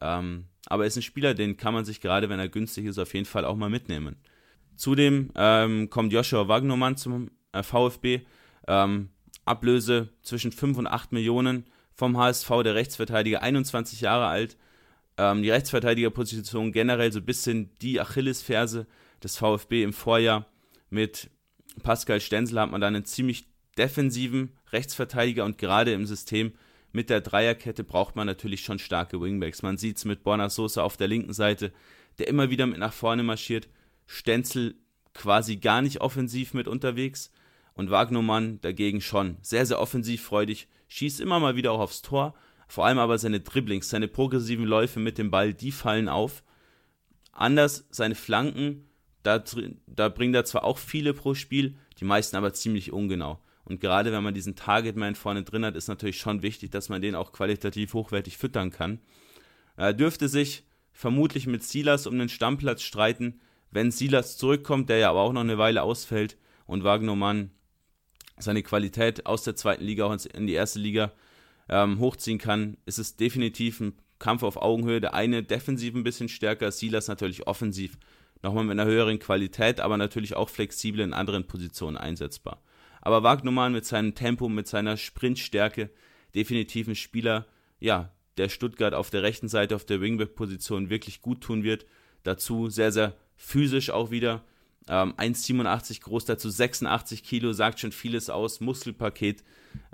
Ähm, 0.00 0.46
aber 0.66 0.84
er 0.84 0.88
ist 0.88 0.96
ein 0.96 1.02
Spieler, 1.02 1.34
den 1.34 1.56
kann 1.56 1.74
man 1.74 1.84
sich 1.84 2.00
gerade, 2.00 2.28
wenn 2.28 2.38
er 2.38 2.48
günstig 2.48 2.86
ist, 2.86 2.98
auf 2.98 3.14
jeden 3.14 3.26
Fall 3.26 3.44
auch 3.44 3.56
mal 3.56 3.70
mitnehmen. 3.70 4.16
Zudem 4.76 5.30
ähm, 5.34 5.90
kommt 5.90 6.12
Joshua 6.12 6.48
Wagnermann 6.48 6.96
zum 6.96 7.30
äh, 7.52 7.62
VfB. 7.62 8.22
Ähm, 8.66 9.10
Ablöse 9.44 10.10
zwischen 10.22 10.52
5 10.52 10.78
und 10.78 10.86
8 10.86 11.12
Millionen 11.12 11.64
vom 11.92 12.16
HSV, 12.16 12.48
der 12.62 12.74
Rechtsverteidiger, 12.74 13.42
21 13.42 14.00
Jahre 14.00 14.26
alt. 14.26 14.56
Ähm, 15.18 15.42
die 15.42 15.50
Rechtsverteidigerposition 15.50 16.72
generell 16.72 17.12
so 17.12 17.18
ein 17.18 17.26
bisschen 17.26 17.74
die 17.82 18.00
Achillesferse 18.00 18.86
des 19.22 19.36
VfB 19.36 19.82
im 19.82 19.92
Vorjahr. 19.92 20.46
Mit 20.88 21.30
Pascal 21.82 22.20
Stenzel 22.20 22.60
hat 22.60 22.70
man 22.70 22.80
dann 22.80 22.94
einen 22.94 23.04
ziemlich 23.04 23.46
defensiven 23.76 24.52
Rechtsverteidiger 24.72 25.44
und 25.44 25.58
gerade 25.58 25.92
im 25.92 26.06
System 26.06 26.52
mit 26.92 27.10
der 27.10 27.20
Dreierkette 27.20 27.84
braucht 27.84 28.16
man 28.16 28.26
natürlich 28.26 28.62
schon 28.62 28.78
starke 28.78 29.20
Wingbacks. 29.20 29.62
Man 29.62 29.78
sieht 29.78 29.98
es 29.98 30.04
mit 30.04 30.22
Borna 30.22 30.50
Sosa 30.50 30.82
auf 30.82 30.96
der 30.96 31.08
linken 31.08 31.32
Seite, 31.32 31.72
der 32.18 32.28
immer 32.28 32.50
wieder 32.50 32.66
mit 32.66 32.78
nach 32.78 32.92
vorne 32.92 33.22
marschiert. 33.22 33.68
Stenzel 34.06 34.74
quasi 35.14 35.56
gar 35.56 35.82
nicht 35.82 36.00
offensiv 36.00 36.54
mit 36.54 36.68
unterwegs 36.68 37.32
und 37.74 37.90
Wagnermann 37.90 38.60
dagegen 38.60 39.00
schon 39.00 39.36
sehr, 39.42 39.66
sehr 39.66 39.80
offensivfreudig, 39.80 40.68
schießt 40.88 41.20
immer 41.20 41.40
mal 41.40 41.56
wieder 41.56 41.72
auch 41.72 41.80
aufs 41.80 42.02
Tor, 42.02 42.34
vor 42.68 42.86
allem 42.86 42.98
aber 42.98 43.18
seine 43.18 43.40
Dribblings, 43.40 43.88
seine 43.88 44.08
progressiven 44.08 44.64
Läufe 44.64 45.00
mit 45.00 45.18
dem 45.18 45.30
Ball, 45.30 45.54
die 45.54 45.72
fallen 45.72 46.08
auf. 46.08 46.42
Anders 47.32 47.86
seine 47.90 48.14
Flanken, 48.14 48.88
da, 49.22 49.42
da 49.86 50.08
bringt 50.08 50.34
er 50.34 50.44
zwar 50.44 50.64
auch 50.64 50.78
viele 50.78 51.14
pro 51.14 51.34
Spiel, 51.34 51.76
die 51.98 52.04
meisten 52.04 52.36
aber 52.36 52.52
ziemlich 52.52 52.92
ungenau. 52.92 53.40
Und 53.70 53.80
gerade 53.80 54.10
wenn 54.10 54.24
man 54.24 54.34
diesen 54.34 54.56
Targetman 54.56 55.14
vorne 55.14 55.44
drin 55.44 55.64
hat, 55.64 55.76
ist 55.76 55.86
natürlich 55.86 56.18
schon 56.18 56.42
wichtig, 56.42 56.72
dass 56.72 56.88
man 56.88 57.00
den 57.00 57.14
auch 57.14 57.30
qualitativ 57.30 57.94
hochwertig 57.94 58.36
füttern 58.36 58.72
kann. 58.72 58.98
Er 59.76 59.94
dürfte 59.94 60.28
sich 60.28 60.64
vermutlich 60.92 61.46
mit 61.46 61.62
Silas 61.62 62.08
um 62.08 62.18
den 62.18 62.28
Stammplatz 62.28 62.82
streiten, 62.82 63.40
wenn 63.70 63.92
Silas 63.92 64.36
zurückkommt, 64.36 64.88
der 64.88 64.98
ja 64.98 65.10
aber 65.10 65.20
auch 65.20 65.32
noch 65.32 65.42
eine 65.42 65.56
Weile 65.56 65.84
ausfällt 65.84 66.36
und 66.66 66.82
Wagnermann 66.82 67.52
seine 68.38 68.64
Qualität 68.64 69.26
aus 69.26 69.44
der 69.44 69.54
zweiten 69.54 69.84
Liga 69.84 70.04
auch 70.06 70.16
in 70.34 70.48
die 70.48 70.54
erste 70.54 70.80
Liga 70.80 71.12
ähm, 71.68 72.00
hochziehen 72.00 72.38
kann, 72.38 72.76
ist 72.86 72.98
es 72.98 73.14
definitiv 73.14 73.78
ein 73.78 73.92
Kampf 74.18 74.42
auf 74.42 74.56
Augenhöhe. 74.56 75.00
Der 75.00 75.14
eine 75.14 75.44
defensiv 75.44 75.94
ein 75.94 76.02
bisschen 76.02 76.28
stärker, 76.28 76.72
Silas 76.72 77.06
natürlich 77.06 77.46
offensiv 77.46 77.98
nochmal 78.42 78.64
mit 78.64 78.80
einer 78.80 78.90
höheren 78.90 79.20
Qualität, 79.20 79.78
aber 79.78 79.96
natürlich 79.96 80.34
auch 80.34 80.48
flexibel 80.48 81.02
in 81.02 81.12
anderen 81.12 81.46
Positionen 81.46 81.96
einsetzbar. 81.96 82.60
Aber 83.00 83.22
Wagnumann 83.22 83.72
mit 83.72 83.84
seinem 83.84 84.14
Tempo, 84.14 84.48
mit 84.48 84.66
seiner 84.66 84.96
Sprintstärke, 84.96 85.90
definitiv 86.34 86.88
ein 86.88 86.94
Spieler, 86.94 87.46
ja, 87.78 88.12
der 88.36 88.48
Stuttgart 88.48 88.94
auf 88.94 89.10
der 89.10 89.22
rechten 89.22 89.48
Seite, 89.48 89.76
auf 89.76 89.84
der 89.84 90.00
Wingback-Position 90.00 90.90
wirklich 90.90 91.22
gut 91.22 91.40
tun 91.40 91.62
wird. 91.62 91.86
Dazu 92.22 92.68
sehr, 92.68 92.92
sehr 92.92 93.16
physisch 93.36 93.90
auch 93.90 94.10
wieder. 94.10 94.44
Ähm, 94.88 95.14
1,87 95.16 96.00
groß, 96.02 96.24
dazu 96.24 96.48
86 96.48 97.22
Kilo, 97.22 97.52
sagt 97.52 97.80
schon 97.80 97.92
vieles 97.92 98.30
aus. 98.30 98.60
Muskelpaket, 98.60 99.44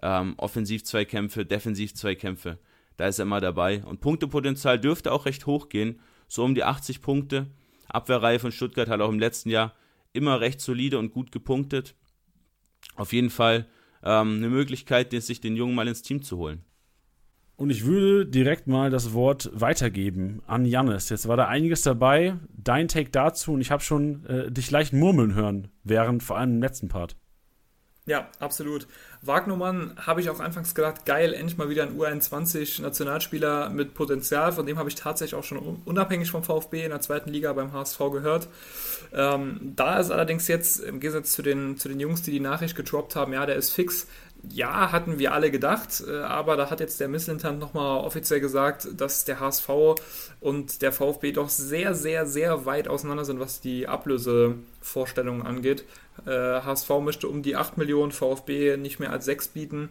ähm, 0.03 0.35
Offensiv-Zweikämpfe, 0.37 1.45
Defensiv-Zweikämpfe, 1.45 2.59
da 2.97 3.07
ist 3.07 3.19
er 3.19 3.25
immer 3.25 3.41
dabei. 3.41 3.85
Und 3.85 4.01
Punktepotenzial 4.01 4.81
dürfte 4.81 5.13
auch 5.13 5.27
recht 5.27 5.47
hoch 5.47 5.69
gehen, 5.69 6.01
so 6.29 6.45
um 6.45 6.55
die 6.55 6.65
80 6.65 7.03
Punkte. 7.03 7.47
Abwehrreihe 7.89 8.39
von 8.39 8.53
Stuttgart 8.53 8.89
hat 8.89 9.01
auch 9.01 9.11
im 9.11 9.19
letzten 9.19 9.51
Jahr 9.51 9.75
immer 10.13 10.41
recht 10.41 10.61
solide 10.61 10.99
und 10.99 11.13
gut 11.13 11.31
gepunktet 11.31 11.95
auf 12.97 13.13
jeden 13.13 13.31
Fall 13.31 13.67
ähm, 14.03 14.37
eine 14.37 14.49
Möglichkeit, 14.49 15.11
sich 15.13 15.41
den 15.41 15.57
Jungen 15.57 15.75
mal 15.75 15.89
ins 15.89 16.03
Team 16.03 16.23
zu 16.23 16.39
holen. 16.39 16.65
Und 17.57 17.71
ich 17.71 17.87
würde 17.87 18.27
direkt 18.27 18.67
mal 18.67 18.91
das 18.91 19.15
Wort 19.15 19.51
weitergeben 19.55 20.43
an 20.47 20.67
Jannis. 20.67 21.09
Jetzt 21.09 21.27
war 21.27 21.39
da 21.39 21.49
einiges 21.49 21.83
dabei. 21.83 22.37
Dein 22.55 22.87
Take 22.89 23.11
dazu 23.11 23.55
und 23.55 23.63
ich 23.63 23.71
habe 23.71 23.83
schon 23.83 24.27
äh, 24.27 24.51
dich 24.51 24.71
leicht 24.71 24.93
murmeln 24.93 25.35
hören, 25.35 25.69
während 25.83 26.23
vor 26.23 26.37
allem 26.37 26.57
im 26.57 26.61
letzten 26.61 26.89
Part. 26.89 27.17
Ja, 28.07 28.29
absolut. 28.39 28.87
Wagnermann 29.23 29.97
habe 29.97 30.21
ich 30.21 30.31
auch 30.31 30.39
anfangs 30.39 30.77
gedacht, 30.77 31.07
geil, 31.07 31.35
endlich 31.35 31.59
mal 31.59 31.69
wieder 31.69 31.83
ein 31.83 31.99
U21-Nationalspieler 31.99 33.69
mit 33.71 33.95
Potenzial. 33.95 34.53
Von 34.53 34.65
dem 34.65 34.79
habe 34.79 34.89
ich 34.89 34.95
tatsächlich 34.95 35.35
auch 35.35 35.43
schon 35.43 35.83
unabhängig 35.85 36.31
vom 36.31 36.45
VfB 36.45 36.85
in 36.85 36.91
der 36.91 37.01
zweiten 37.01 37.31
Liga 37.31 37.53
beim 37.53 37.73
HSV 37.73 37.99
gehört. 38.13 38.47
Ähm, 39.13 39.73
da 39.75 39.99
ist 39.99 40.13
allerdings 40.13 40.47
jetzt, 40.47 40.79
im 40.79 41.01
Gegensatz 41.01 41.33
zu 41.33 41.43
den, 41.43 41.79
zu 41.79 41.89
den 41.89 41.99
Jungs, 41.99 42.23
die 42.23 42.31
die 42.31 42.39
Nachricht 42.39 42.77
gedroppt 42.77 43.17
haben, 43.17 43.33
ja, 43.33 43.45
der 43.45 43.57
ist 43.57 43.73
fix. 43.73 44.07
Ja, 44.49 44.93
hatten 44.93 45.19
wir 45.19 45.33
alle 45.33 45.51
gedacht, 45.51 46.05
äh, 46.07 46.19
aber 46.19 46.57
da 46.57 46.71
hat 46.71 46.81
jetzt 46.81 47.01
der 47.01 47.09
Misslintant 47.09 47.59
nochmal 47.59 48.05
offiziell 48.05 48.41
gesagt, 48.41 48.89
dass 48.97 49.25
der 49.25 49.41
HSV 49.41 49.69
und 50.41 50.83
der 50.83 50.93
VfB 50.93 51.33
doch 51.33 51.49
sehr, 51.49 51.95
sehr, 51.95 52.27
sehr 52.27 52.65
weit 52.65 52.87
auseinander 52.89 53.25
sind, 53.25 53.41
was 53.41 53.61
die 53.61 53.89
Ablösevorstellungen 53.89 55.43
angeht. 55.43 55.85
HSV 56.25 56.91
äh, 56.91 57.01
möchte 57.01 57.29
um 57.29 57.43
die 57.43 57.57
8 57.57 57.77
Millionen, 57.77 58.13
VfB 58.13 58.77
nicht 58.77 59.01
mehr 59.01 59.11
als 59.11 59.25
6 59.27 59.49
bieten. 59.49 59.91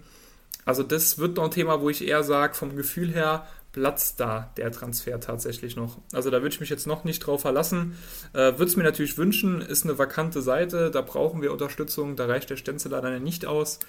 Also 0.63 0.81
das 0.81 1.19
wird 1.19 1.37
noch 1.37 1.43
ein 1.43 1.51
Thema, 1.51 1.81
wo 1.81 1.89
ich 1.89 2.07
eher 2.07 2.23
sage, 2.23 2.55
vom 2.55 2.75
Gefühl 2.75 3.13
her 3.13 3.45
platzt 3.71 4.21
da 4.21 4.51
der 4.57 4.71
Transfer 4.71 5.19
tatsächlich 5.19 5.75
noch. 5.75 5.97
Also 6.13 6.31
da 6.31 6.37
würde 6.37 6.53
ich 6.53 6.61
mich 6.61 6.69
jetzt 6.69 6.87
noch 6.87 7.03
nicht 7.03 7.19
drauf 7.19 7.41
verlassen. 7.41 7.97
Äh, 8.31 8.53
würde 8.53 8.65
es 8.65 8.77
mir 8.77 8.83
natürlich 8.83 9.17
wünschen, 9.17 9.61
ist 9.61 9.83
eine 9.83 9.97
vakante 9.97 10.41
Seite, 10.41 10.91
da 10.91 11.01
brauchen 11.01 11.41
wir 11.41 11.51
Unterstützung, 11.51 12.15
da 12.15 12.25
reicht 12.25 12.49
der 12.49 12.55
Stenzel 12.55 12.91
leider 12.91 13.19
nicht 13.19 13.45
aus. 13.45 13.79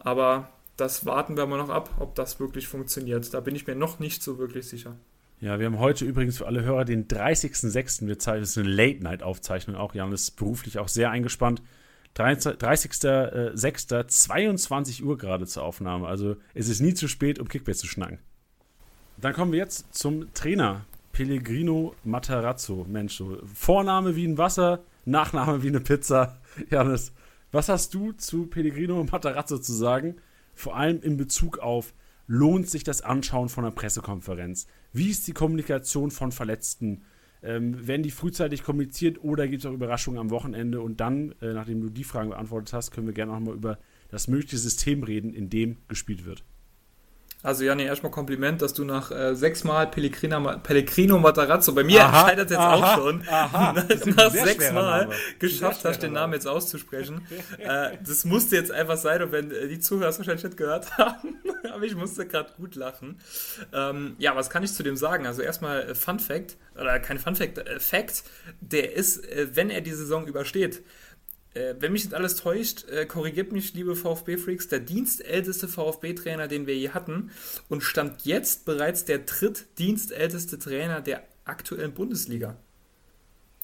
Aber 0.00 0.48
das 0.76 1.06
warten 1.06 1.36
wir 1.36 1.46
mal 1.46 1.58
noch 1.58 1.68
ab, 1.68 1.90
ob 1.98 2.14
das 2.14 2.40
wirklich 2.40 2.66
funktioniert. 2.66 3.32
Da 3.32 3.40
bin 3.40 3.54
ich 3.54 3.66
mir 3.66 3.74
noch 3.74 3.98
nicht 3.98 4.22
so 4.22 4.38
wirklich 4.38 4.66
sicher. 4.66 4.96
Ja, 5.40 5.58
wir 5.58 5.66
haben 5.66 5.78
heute 5.78 6.04
übrigens 6.04 6.38
für 6.38 6.46
alle 6.46 6.62
Hörer 6.62 6.84
den 6.84 7.08
30.06. 7.08 8.06
Wir 8.06 8.18
zeichnen, 8.18 8.42
das 8.42 8.50
ist 8.50 8.58
eine 8.58 8.68
Late-Night-Aufzeichnung 8.68 9.76
auch. 9.76 9.94
Jan 9.94 10.12
ist 10.12 10.32
beruflich 10.36 10.78
auch 10.78 10.88
sehr 10.88 11.10
eingespannt. 11.10 11.62
30.06. 12.16 14.06
22 14.08 15.04
Uhr 15.04 15.16
gerade 15.16 15.46
zur 15.46 15.62
Aufnahme. 15.62 16.08
Also 16.08 16.36
es 16.54 16.68
ist 16.68 16.80
nie 16.80 16.92
zu 16.94 17.08
spät, 17.08 17.38
um 17.38 17.48
Kickbase 17.48 17.80
zu 17.80 17.86
schnacken. 17.86 18.18
Dann 19.16 19.32
kommen 19.32 19.52
wir 19.52 19.58
jetzt 19.58 19.94
zum 19.94 20.32
Trainer. 20.34 20.84
Pellegrino 21.12 21.94
Matarazzo. 22.04 22.86
Mensch, 22.88 23.16
so 23.16 23.38
Vorname 23.54 24.16
wie 24.16 24.26
ein 24.26 24.38
Wasser, 24.38 24.80
Nachname 25.04 25.62
wie 25.62 25.68
eine 25.68 25.80
Pizza. 25.80 26.38
Janis, 26.70 27.12
was 27.52 27.68
hast 27.68 27.94
du 27.94 28.12
zu 28.12 28.46
Pellegrino 28.46 29.02
Matarazzo 29.04 29.58
zu 29.58 29.72
sagen? 29.72 30.16
Vor 30.54 30.76
allem 30.76 31.02
in 31.02 31.16
Bezug 31.16 31.58
auf, 31.58 31.94
lohnt 32.26 32.68
sich 32.68 32.84
das 32.84 33.02
Anschauen 33.02 33.48
von 33.48 33.64
einer 33.64 33.74
Pressekonferenz? 33.74 34.66
Wie 34.92 35.10
ist 35.10 35.26
die 35.26 35.32
Kommunikation 35.32 36.10
von 36.10 36.32
Verletzten? 36.32 37.02
Ähm, 37.42 37.86
werden 37.86 38.02
die 38.02 38.10
frühzeitig 38.10 38.62
kommuniziert 38.62 39.24
oder 39.24 39.48
gibt 39.48 39.64
es 39.64 39.66
auch 39.66 39.72
Überraschungen 39.72 40.20
am 40.20 40.30
Wochenende? 40.30 40.80
Und 40.80 41.00
dann, 41.00 41.34
äh, 41.40 41.54
nachdem 41.54 41.80
du 41.80 41.88
die 41.88 42.04
Fragen 42.04 42.30
beantwortet 42.30 42.72
hast, 42.72 42.90
können 42.90 43.06
wir 43.06 43.14
gerne 43.14 43.32
nochmal 43.32 43.54
über 43.54 43.78
das 44.10 44.28
mögliche 44.28 44.58
System 44.58 45.02
reden, 45.02 45.32
in 45.32 45.48
dem 45.48 45.78
gespielt 45.88 46.24
wird. 46.24 46.44
Also 47.42 47.64
Janni, 47.64 47.84
erstmal 47.84 48.12
Kompliment, 48.12 48.60
dass 48.60 48.74
du 48.74 48.84
nach 48.84 49.10
äh, 49.10 49.34
sechsmal 49.34 49.86
Pellegrino 49.86 51.18
Matarazzo, 51.18 51.74
bei 51.74 51.84
mir 51.84 52.04
aha, 52.04 52.28
scheitert 52.28 52.50
jetzt 52.50 52.58
aha, 52.58 52.74
auch 52.74 52.98
schon, 52.98 53.22
aha, 53.28 53.72
nach 54.16 54.30
sechsmal 54.30 55.08
geschafft 55.38 55.84
hast, 55.86 56.02
den 56.02 56.12
Namen 56.12 56.34
jetzt 56.34 56.46
auszusprechen. 56.46 57.26
äh, 57.58 57.96
das 58.06 58.26
musste 58.26 58.56
jetzt 58.56 58.70
einfach 58.70 58.98
sein, 58.98 59.22
und 59.22 59.32
wenn 59.32 59.50
äh, 59.52 59.68
die 59.68 59.78
Zuhörer 59.78 60.10
es 60.10 60.18
wahrscheinlich 60.18 60.44
nicht 60.44 60.58
gehört 60.58 60.98
haben, 60.98 61.40
aber 61.72 61.84
ich 61.84 61.94
musste 61.94 62.26
gerade 62.26 62.52
gut 62.58 62.74
lachen. 62.74 63.18
Ähm, 63.72 64.16
ja, 64.18 64.36
was 64.36 64.50
kann 64.50 64.62
ich 64.62 64.74
zu 64.74 64.82
dem 64.82 64.96
sagen? 64.96 65.26
Also 65.26 65.40
erstmal 65.40 65.82
äh, 65.82 65.94
Fun 65.94 66.18
Fact, 66.18 66.58
oder 66.74 67.00
kein 67.00 67.18
Fun 67.18 67.36
Fact, 67.36 67.56
äh, 67.56 67.80
Fact, 67.80 68.22
der 68.60 68.92
ist, 68.92 69.24
äh, 69.26 69.48
wenn 69.54 69.70
er 69.70 69.80
die 69.80 69.92
Saison 69.92 70.26
übersteht, 70.26 70.82
äh, 71.54 71.74
wenn 71.78 71.92
mich 71.92 72.04
nicht 72.04 72.14
alles 72.14 72.36
täuscht, 72.36 72.88
äh, 72.88 73.06
korrigiert 73.06 73.52
mich, 73.52 73.74
liebe 73.74 73.96
VfB-Freaks, 73.96 74.68
der 74.68 74.80
dienstälteste 74.80 75.66
VfB-Trainer, 75.68 76.48
den 76.48 76.66
wir 76.66 76.76
je 76.76 76.90
hatten 76.90 77.30
und 77.68 77.82
stand 77.82 78.24
jetzt 78.24 78.64
bereits 78.64 79.04
der 79.04 79.18
drittdienstälteste 79.20 80.58
Trainer 80.58 81.00
der 81.00 81.24
aktuellen 81.44 81.92
Bundesliga. 81.92 82.56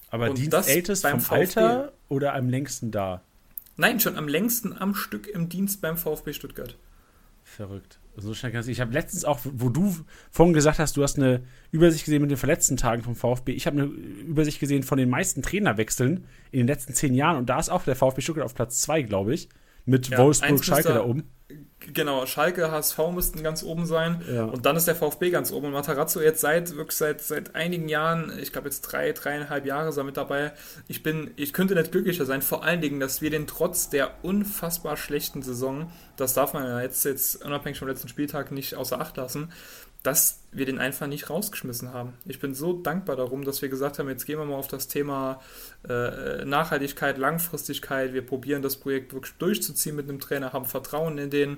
Aber 0.09 0.29
und 0.29 0.37
dienstältest 0.37 1.03
beim 1.03 1.19
vom 1.19 1.37
VfB. 1.39 1.59
Alter 1.59 1.93
oder 2.09 2.33
am 2.33 2.49
längsten 2.49 2.91
da? 2.91 3.21
Nein, 3.77 3.99
schon 3.99 4.17
am 4.17 4.27
längsten 4.27 4.73
am 4.73 4.95
Stück 4.95 5.27
im 5.27 5.49
Dienst 5.49 5.81
beim 5.81 5.97
VfB 5.97 6.33
Stuttgart. 6.33 6.77
Verrückt. 7.43 7.99
So 8.19 8.33
schnell 8.33 8.51
kannst 8.51 8.67
du. 8.67 8.71
Ich 8.71 8.81
habe 8.81 8.93
letztens 8.93 9.25
auch, 9.25 9.39
wo 9.43 9.69
du 9.69 9.95
vorhin 10.31 10.53
gesagt 10.53 10.79
hast, 10.79 10.97
du 10.97 11.03
hast 11.03 11.17
eine 11.17 11.43
Übersicht 11.71 12.05
gesehen 12.05 12.21
mit 12.21 12.31
den 12.31 12.37
verletzten 12.37 12.75
Tagen 12.75 13.03
vom 13.03 13.15
VfB. 13.15 13.51
Ich 13.51 13.67
habe 13.67 13.79
eine 13.79 13.85
Übersicht 13.85 14.59
gesehen 14.59 14.81
von 14.81 14.97
den 14.97 15.09
meisten 15.09 15.43
Trainerwechseln 15.43 16.25
in 16.51 16.59
den 16.59 16.67
letzten 16.67 16.93
zehn 16.93 17.13
Jahren 17.13 17.37
und 17.37 17.47
da 17.47 17.59
ist 17.59 17.69
auch 17.69 17.83
der 17.83 17.95
VfB 17.95 18.21
Stuttgart 18.21 18.45
auf 18.45 18.55
Platz 18.55 18.81
zwei, 18.81 19.03
glaube 19.03 19.35
ich. 19.35 19.49
Mit 19.87 20.09
ja, 20.09 20.17
Wolfsburg, 20.17 20.63
Schalke 20.63 20.89
da 20.89 21.03
oben. 21.03 21.23
Genau, 21.79 22.25
Schalke, 22.25 22.69
HSV 22.69 22.99
müssten 23.13 23.41
ganz 23.41 23.63
oben 23.63 23.85
sein. 23.85 24.21
Ja. 24.29 24.43
Und 24.43 24.65
dann 24.65 24.75
ist 24.75 24.87
der 24.87 24.95
VfB 24.95 25.29
ganz 25.29 25.53
oben. 25.53 25.67
Und 25.67 25.71
Matarazzo 25.71 26.19
jetzt 26.19 26.41
seit 26.41 26.75
wirklich 26.75 26.97
seit, 26.97 27.21
seit 27.21 27.55
einigen 27.55 27.87
Jahren, 27.87 28.37
ich 28.37 28.51
glaube 28.51 28.67
jetzt 28.67 28.81
drei, 28.81 29.13
dreieinhalb 29.13 29.65
Jahre 29.65 29.89
ist 29.89 29.97
er 29.97 30.03
mit 30.03 30.17
dabei. 30.17 30.51
Ich 30.89 31.03
bin, 31.03 31.31
ich 31.37 31.53
könnte 31.53 31.75
nicht 31.75 31.93
glücklicher 31.93 32.25
sein. 32.25 32.41
Vor 32.41 32.65
allen 32.65 32.81
Dingen, 32.81 32.99
dass 32.99 33.21
wir 33.21 33.29
den 33.29 33.47
trotz 33.47 33.89
der 33.89 34.11
unfassbar 34.23 34.97
schlechten 34.97 35.41
Saison, 35.41 35.89
das 36.17 36.33
darf 36.33 36.51
man 36.51 36.65
ja 36.65 36.81
jetzt, 36.81 37.05
jetzt 37.05 37.45
unabhängig 37.45 37.79
vom 37.79 37.87
letzten 37.87 38.09
Spieltag 38.09 38.51
nicht 38.51 38.75
außer 38.75 38.99
Acht 38.99 39.15
lassen, 39.15 39.53
dass 40.07 40.39
wir 40.53 40.65
den 40.65 40.79
einfach 40.79 41.05
nicht 41.05 41.29
rausgeschmissen 41.29 41.91
haben. 41.91 42.13
Ich 42.23 42.39
bin 42.39 42.53
so 42.53 42.71
dankbar 42.71 43.17
darum, 43.17 43.43
dass 43.43 43.61
wir 43.61 43.67
gesagt 43.67 43.99
haben, 43.99 44.07
jetzt 44.07 44.25
gehen 44.25 44.39
wir 44.39 44.45
mal 44.45 44.55
auf 44.55 44.69
das 44.69 44.87
Thema 44.87 45.41
äh, 45.87 46.45
Nachhaltigkeit, 46.45 47.17
Langfristigkeit. 47.17 48.13
Wir 48.13 48.25
probieren 48.25 48.61
das 48.61 48.77
Projekt 48.77 49.11
wirklich 49.13 49.33
durchzuziehen 49.33 49.97
mit 49.97 50.07
einem 50.07 50.21
Trainer, 50.21 50.53
haben 50.53 50.63
Vertrauen 50.63 51.17
in 51.17 51.29
den. 51.29 51.57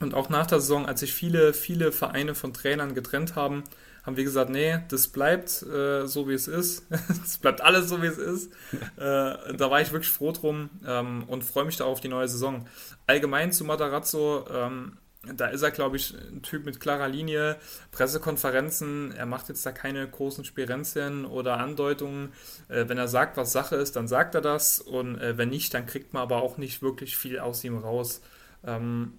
Und 0.00 0.14
auch 0.14 0.30
nach 0.30 0.46
der 0.46 0.60
Saison, 0.60 0.86
als 0.86 1.00
sich 1.00 1.12
viele, 1.12 1.52
viele 1.52 1.92
Vereine 1.92 2.34
von 2.34 2.54
Trainern 2.54 2.94
getrennt 2.94 3.36
haben, 3.36 3.64
haben 4.04 4.16
wir 4.16 4.24
gesagt, 4.24 4.48
nee, 4.48 4.78
das 4.88 5.08
bleibt 5.08 5.62
äh, 5.64 6.06
so, 6.06 6.26
wie 6.26 6.34
es 6.34 6.48
ist. 6.48 6.86
Es 7.24 7.36
bleibt 7.36 7.60
alles 7.60 7.90
so, 7.90 8.00
wie 8.00 8.06
es 8.06 8.18
ist. 8.18 8.50
Äh, 8.96 9.54
da 9.54 9.70
war 9.70 9.82
ich 9.82 9.92
wirklich 9.92 10.10
froh 10.10 10.32
drum 10.32 10.70
ähm, 10.86 11.24
und 11.26 11.44
freue 11.44 11.66
mich 11.66 11.76
da 11.76 11.84
auf 11.84 12.00
die 12.00 12.08
neue 12.08 12.28
Saison. 12.28 12.66
Allgemein 13.06 13.52
zu 13.52 13.64
Matarazzo, 13.64 14.46
ähm, 14.50 14.96
da 15.36 15.46
ist 15.46 15.62
er, 15.62 15.70
glaube 15.70 15.96
ich, 15.96 16.14
ein 16.14 16.42
Typ 16.42 16.64
mit 16.64 16.80
klarer 16.80 17.08
Linie. 17.08 17.56
Pressekonferenzen, 17.92 19.12
er 19.12 19.26
macht 19.26 19.48
jetzt 19.48 19.64
da 19.64 19.72
keine 19.72 20.08
großen 20.08 20.44
Spirenzien 20.44 21.24
oder 21.24 21.58
Andeutungen. 21.58 22.32
Äh, 22.68 22.88
wenn 22.88 22.98
er 22.98 23.08
sagt, 23.08 23.36
was 23.36 23.52
Sache 23.52 23.76
ist, 23.76 23.96
dann 23.96 24.08
sagt 24.08 24.34
er 24.34 24.40
das. 24.40 24.80
Und 24.80 25.18
äh, 25.20 25.38
wenn 25.38 25.50
nicht, 25.50 25.74
dann 25.74 25.86
kriegt 25.86 26.12
man 26.12 26.22
aber 26.22 26.42
auch 26.42 26.58
nicht 26.58 26.82
wirklich 26.82 27.16
viel 27.16 27.38
aus 27.38 27.64
ihm 27.64 27.78
raus. 27.78 28.20
Ähm, 28.64 29.14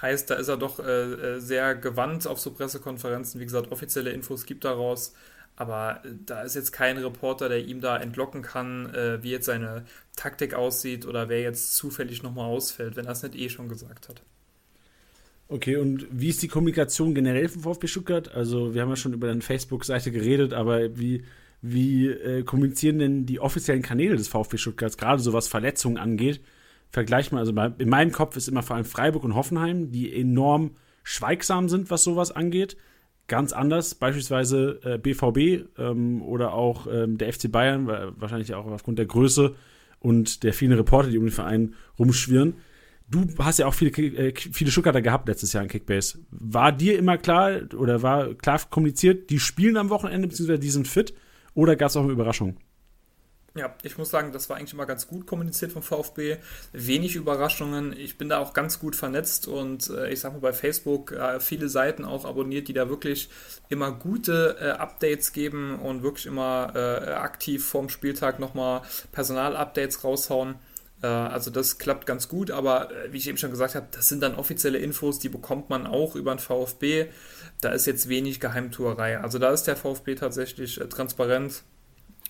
heißt, 0.00 0.30
da 0.30 0.34
ist 0.34 0.48
er 0.48 0.56
doch 0.56 0.78
äh, 0.80 1.36
äh 1.36 1.40
sehr 1.40 1.74
gewandt 1.74 2.26
auf 2.26 2.40
so 2.40 2.52
Pressekonferenzen. 2.52 3.40
Wie 3.40 3.44
gesagt, 3.44 3.72
offizielle 3.72 4.10
Infos 4.10 4.46
gibt 4.46 4.64
er 4.64 4.72
raus. 4.72 5.14
Aber 5.58 6.04
äh, 6.04 6.10
da 6.24 6.42
ist 6.42 6.54
jetzt 6.54 6.72
kein 6.72 6.98
Reporter, 6.98 7.48
der 7.48 7.64
ihm 7.64 7.80
da 7.80 7.96
entlocken 7.98 8.42
kann, 8.42 8.94
äh, 8.94 9.22
wie 9.22 9.32
jetzt 9.32 9.46
seine 9.46 9.84
Taktik 10.16 10.54
aussieht 10.54 11.06
oder 11.06 11.28
wer 11.28 11.40
jetzt 11.42 11.74
zufällig 11.74 12.22
nochmal 12.22 12.46
ausfällt, 12.46 12.96
wenn 12.96 13.06
er 13.06 13.12
es 13.12 13.22
nicht 13.22 13.34
eh 13.34 13.48
schon 13.48 13.68
gesagt 13.68 14.08
hat. 14.08 14.22
Okay, 15.50 15.76
und 15.76 16.06
wie 16.10 16.28
ist 16.28 16.42
die 16.42 16.48
Kommunikation 16.48 17.14
generell 17.14 17.48
von 17.48 17.62
VfB 17.62 17.86
Stuttgart? 17.86 18.34
Also, 18.34 18.74
wir 18.74 18.82
haben 18.82 18.90
ja 18.90 18.96
schon 18.96 19.14
über 19.14 19.28
deine 19.28 19.40
Facebook-Seite 19.40 20.10
geredet, 20.10 20.52
aber 20.52 20.98
wie, 20.98 21.22
wie 21.62 22.08
äh, 22.08 22.42
kommunizieren 22.42 22.98
denn 22.98 23.24
die 23.24 23.40
offiziellen 23.40 23.80
Kanäle 23.80 24.16
des 24.16 24.28
VfB 24.28 24.58
Stuttgarts, 24.58 24.98
gerade 24.98 25.22
so 25.22 25.32
was 25.32 25.48
Verletzungen 25.48 25.96
angeht? 25.96 26.42
Vergleich 26.90 27.32
mal, 27.32 27.38
also 27.38 27.52
in 27.78 27.88
meinem 27.88 28.12
Kopf 28.12 28.36
ist 28.36 28.48
immer 28.48 28.62
vor 28.62 28.76
allem 28.76 28.84
Freiburg 28.84 29.24
und 29.24 29.34
Hoffenheim, 29.34 29.90
die 29.90 30.14
enorm 30.14 30.72
schweigsam 31.02 31.70
sind, 31.70 31.90
was 31.90 32.04
sowas 32.04 32.30
angeht. 32.30 32.76
Ganz 33.26 33.54
anders, 33.54 33.94
beispielsweise 33.94 34.80
äh, 34.84 34.98
BVB 34.98 35.66
ähm, 35.78 36.22
oder 36.22 36.52
auch 36.52 36.86
ähm, 36.90 37.16
der 37.16 37.32
FC 37.32 37.50
Bayern, 37.50 37.86
wahrscheinlich 37.86 38.54
auch 38.54 38.66
aufgrund 38.66 38.98
der 38.98 39.06
Größe 39.06 39.54
und 40.00 40.42
der 40.42 40.52
vielen 40.52 40.72
Reporter, 40.72 41.10
die 41.10 41.18
um 41.18 41.24
den 41.24 41.32
Verein 41.32 41.74
rumschwirren 41.98 42.54
du 43.10 43.26
hast 43.38 43.58
ja 43.58 43.66
auch 43.66 43.74
viele, 43.74 43.90
äh, 43.90 44.34
viele 44.34 44.70
Stuttgarter 44.70 45.02
gehabt 45.02 45.28
letztes 45.28 45.52
Jahr 45.52 45.62
in 45.62 45.68
Kickbase. 45.68 46.18
War 46.30 46.72
dir 46.72 46.98
immer 46.98 47.18
klar 47.18 47.60
oder 47.76 48.02
war 48.02 48.34
klar 48.34 48.60
kommuniziert, 48.70 49.30
die 49.30 49.40
spielen 49.40 49.76
am 49.76 49.90
Wochenende, 49.90 50.28
beziehungsweise 50.28 50.60
die 50.60 50.70
sind 50.70 50.88
fit? 50.88 51.14
Oder 51.54 51.76
gab 51.76 51.88
es 51.88 51.96
auch 51.96 52.04
eine 52.04 52.12
Überraschung? 52.12 52.58
Ja, 53.58 53.74
ich 53.82 53.98
muss 53.98 54.10
sagen, 54.10 54.30
das 54.30 54.48
war 54.48 54.56
eigentlich 54.56 54.74
immer 54.74 54.86
ganz 54.86 55.08
gut 55.08 55.26
kommuniziert 55.26 55.72
vom 55.72 55.82
VfB. 55.82 56.36
Wenig 56.72 57.16
Überraschungen. 57.16 57.92
Ich 57.98 58.16
bin 58.16 58.28
da 58.28 58.38
auch 58.38 58.52
ganz 58.52 58.78
gut 58.78 58.94
vernetzt 58.94 59.48
und 59.48 59.90
äh, 59.90 60.10
ich 60.10 60.20
sag 60.20 60.32
mal 60.32 60.38
bei 60.38 60.52
Facebook 60.52 61.10
äh, 61.10 61.40
viele 61.40 61.68
Seiten 61.68 62.04
auch 62.04 62.24
abonniert, 62.24 62.68
die 62.68 62.72
da 62.72 62.88
wirklich 62.88 63.30
immer 63.68 63.90
gute 63.90 64.56
äh, 64.60 64.68
Updates 64.70 65.32
geben 65.32 65.76
und 65.80 66.04
wirklich 66.04 66.26
immer 66.26 66.72
äh, 66.76 67.10
aktiv 67.14 67.64
vorm 67.64 67.88
Spieltag 67.88 68.38
nochmal 68.38 68.82
Personalupdates 69.10 70.04
raushauen. 70.04 70.54
Äh, 71.02 71.06
also 71.06 71.50
das 71.50 71.78
klappt 71.78 72.06
ganz 72.06 72.28
gut, 72.28 72.50
aber 72.50 72.90
äh, 72.90 73.12
wie 73.12 73.18
ich 73.18 73.28
eben 73.28 73.38
schon 73.38 73.50
gesagt 73.50 73.74
habe, 73.74 73.86
das 73.90 74.08
sind 74.08 74.22
dann 74.22 74.34
offizielle 74.34 74.78
Infos, 74.78 75.18
die 75.18 75.28
bekommt 75.28 75.70
man 75.70 75.86
auch 75.86 76.16
über 76.16 76.34
den 76.34 76.38
VfB. 76.38 77.06
Da 77.60 77.70
ist 77.70 77.86
jetzt 77.86 78.08
wenig 78.08 78.40
Geheimtuerei. 78.40 79.20
Also 79.20 79.38
da 79.38 79.50
ist 79.50 79.64
der 79.64 79.76
VfB 79.76 80.14
tatsächlich 80.14 80.80
äh, 80.80 80.88
transparent 80.88 81.62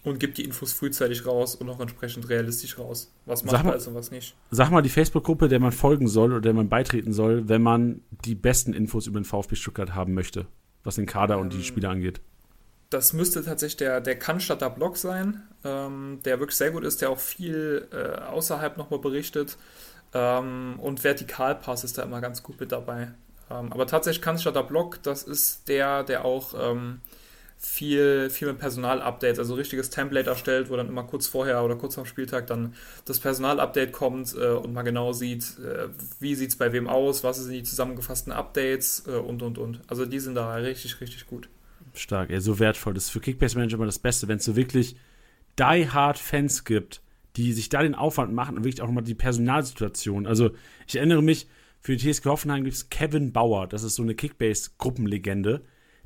und 0.04 0.20
gibt 0.20 0.38
die 0.38 0.44
Infos 0.44 0.72
frühzeitig 0.72 1.26
raus 1.26 1.54
und 1.54 1.68
auch 1.68 1.80
entsprechend 1.80 2.28
realistisch 2.28 2.78
raus. 2.78 3.12
Was 3.26 3.44
macht 3.44 3.64
man 3.64 3.74
und 3.74 3.94
was 3.94 4.10
nicht. 4.10 4.36
Sag 4.50 4.70
mal 4.70 4.82
die 4.82 4.88
Facebook-Gruppe, 4.88 5.48
der 5.48 5.60
man 5.60 5.72
folgen 5.72 6.08
soll 6.08 6.32
oder 6.32 6.40
der 6.40 6.54
man 6.54 6.68
beitreten 6.68 7.12
soll, 7.12 7.48
wenn 7.48 7.62
man 7.62 8.02
die 8.24 8.34
besten 8.34 8.72
Infos 8.72 9.06
über 9.06 9.20
den 9.20 9.24
VfB 9.24 9.56
Stuttgart 9.56 9.94
haben 9.94 10.14
möchte, 10.14 10.46
was 10.84 10.94
den 10.94 11.06
Kader 11.06 11.34
ähm, 11.34 11.40
und 11.42 11.52
die 11.52 11.58
ähm, 11.58 11.64
Spieler 11.64 11.90
angeht 11.90 12.20
das 12.90 13.12
müsste 13.12 13.44
tatsächlich 13.44 13.76
der, 13.76 14.00
der 14.00 14.18
Cannstatter 14.18 14.70
Blog 14.70 14.96
sein, 14.96 15.42
ähm, 15.64 16.20
der 16.24 16.40
wirklich 16.40 16.56
sehr 16.56 16.70
gut 16.70 16.84
ist, 16.84 17.02
der 17.02 17.10
auch 17.10 17.18
viel 17.18 17.86
äh, 17.92 18.20
außerhalb 18.20 18.76
nochmal 18.76 19.00
berichtet. 19.00 19.56
Ähm, 20.14 20.78
und 20.80 21.04
Vertikalpass 21.04 21.84
ist 21.84 21.98
da 21.98 22.02
immer 22.02 22.20
ganz 22.20 22.42
gut 22.42 22.58
mit 22.60 22.72
dabei. 22.72 23.12
Ähm, 23.50 23.72
aber 23.72 23.86
tatsächlich 23.86 24.22
Cannstatter 24.22 24.62
Blog, 24.62 25.02
das 25.02 25.22
ist 25.22 25.68
der, 25.68 26.02
der 26.02 26.24
auch 26.24 26.54
ähm, 26.58 27.00
viel, 27.58 28.30
viel 28.30 28.48
mit 28.48 28.58
Personalupdates, 28.58 29.38
also 29.38 29.54
richtiges 29.54 29.90
Template 29.90 30.30
erstellt, 30.30 30.70
wo 30.70 30.76
dann 30.76 30.88
immer 30.88 31.02
kurz 31.02 31.26
vorher 31.26 31.64
oder 31.64 31.76
kurz 31.76 31.98
am 31.98 32.06
Spieltag 32.06 32.46
dann 32.46 32.74
das 33.04 33.18
Personalupdate 33.18 33.92
kommt 33.92 34.34
äh, 34.34 34.50
und 34.50 34.72
man 34.72 34.84
genau 34.84 35.12
sieht, 35.12 35.58
äh, 35.58 35.88
wie 36.20 36.36
sieht 36.36 36.50
es 36.50 36.56
bei 36.56 36.72
wem 36.72 36.88
aus, 36.88 37.24
was 37.24 37.38
sind 37.38 37.52
die 37.52 37.64
zusammengefassten 37.64 38.32
Updates 38.32 39.04
äh, 39.06 39.10
und 39.10 39.42
und 39.42 39.58
und. 39.58 39.80
Also 39.88 40.06
die 40.06 40.20
sind 40.20 40.36
da 40.36 40.54
richtig, 40.54 41.00
richtig 41.00 41.26
gut. 41.26 41.48
Stark, 41.98 42.30
ey, 42.30 42.40
so 42.40 42.58
wertvoll. 42.58 42.94
Das 42.94 43.04
ist 43.04 43.10
für 43.10 43.20
Kickbase 43.20 43.56
Manager 43.56 43.76
immer 43.76 43.86
das 43.86 43.98
Beste, 43.98 44.28
wenn 44.28 44.38
es 44.38 44.44
so 44.44 44.56
wirklich 44.56 44.96
die 45.58 45.90
Hard 45.90 46.18
Fans 46.18 46.64
gibt, 46.64 47.02
die 47.36 47.52
sich 47.52 47.68
da 47.68 47.82
den 47.82 47.94
Aufwand 47.94 48.32
machen 48.32 48.56
und 48.56 48.64
wirklich 48.64 48.82
auch 48.82 48.86
nochmal 48.86 49.04
die 49.04 49.14
Personalsituation. 49.14 50.26
Also, 50.26 50.50
ich 50.86 50.96
erinnere 50.96 51.22
mich, 51.22 51.48
für 51.80 51.96
die 51.96 52.12
TSG 52.12 52.26
Hoffenheim 52.26 52.64
gibt 52.64 52.74
es 52.74 52.90
Kevin 52.90 53.32
Bauer, 53.32 53.66
das 53.66 53.82
ist 53.82 53.94
so 53.94 54.02
eine 54.02 54.14
Kickbase-Gruppenlegende, 54.14 55.62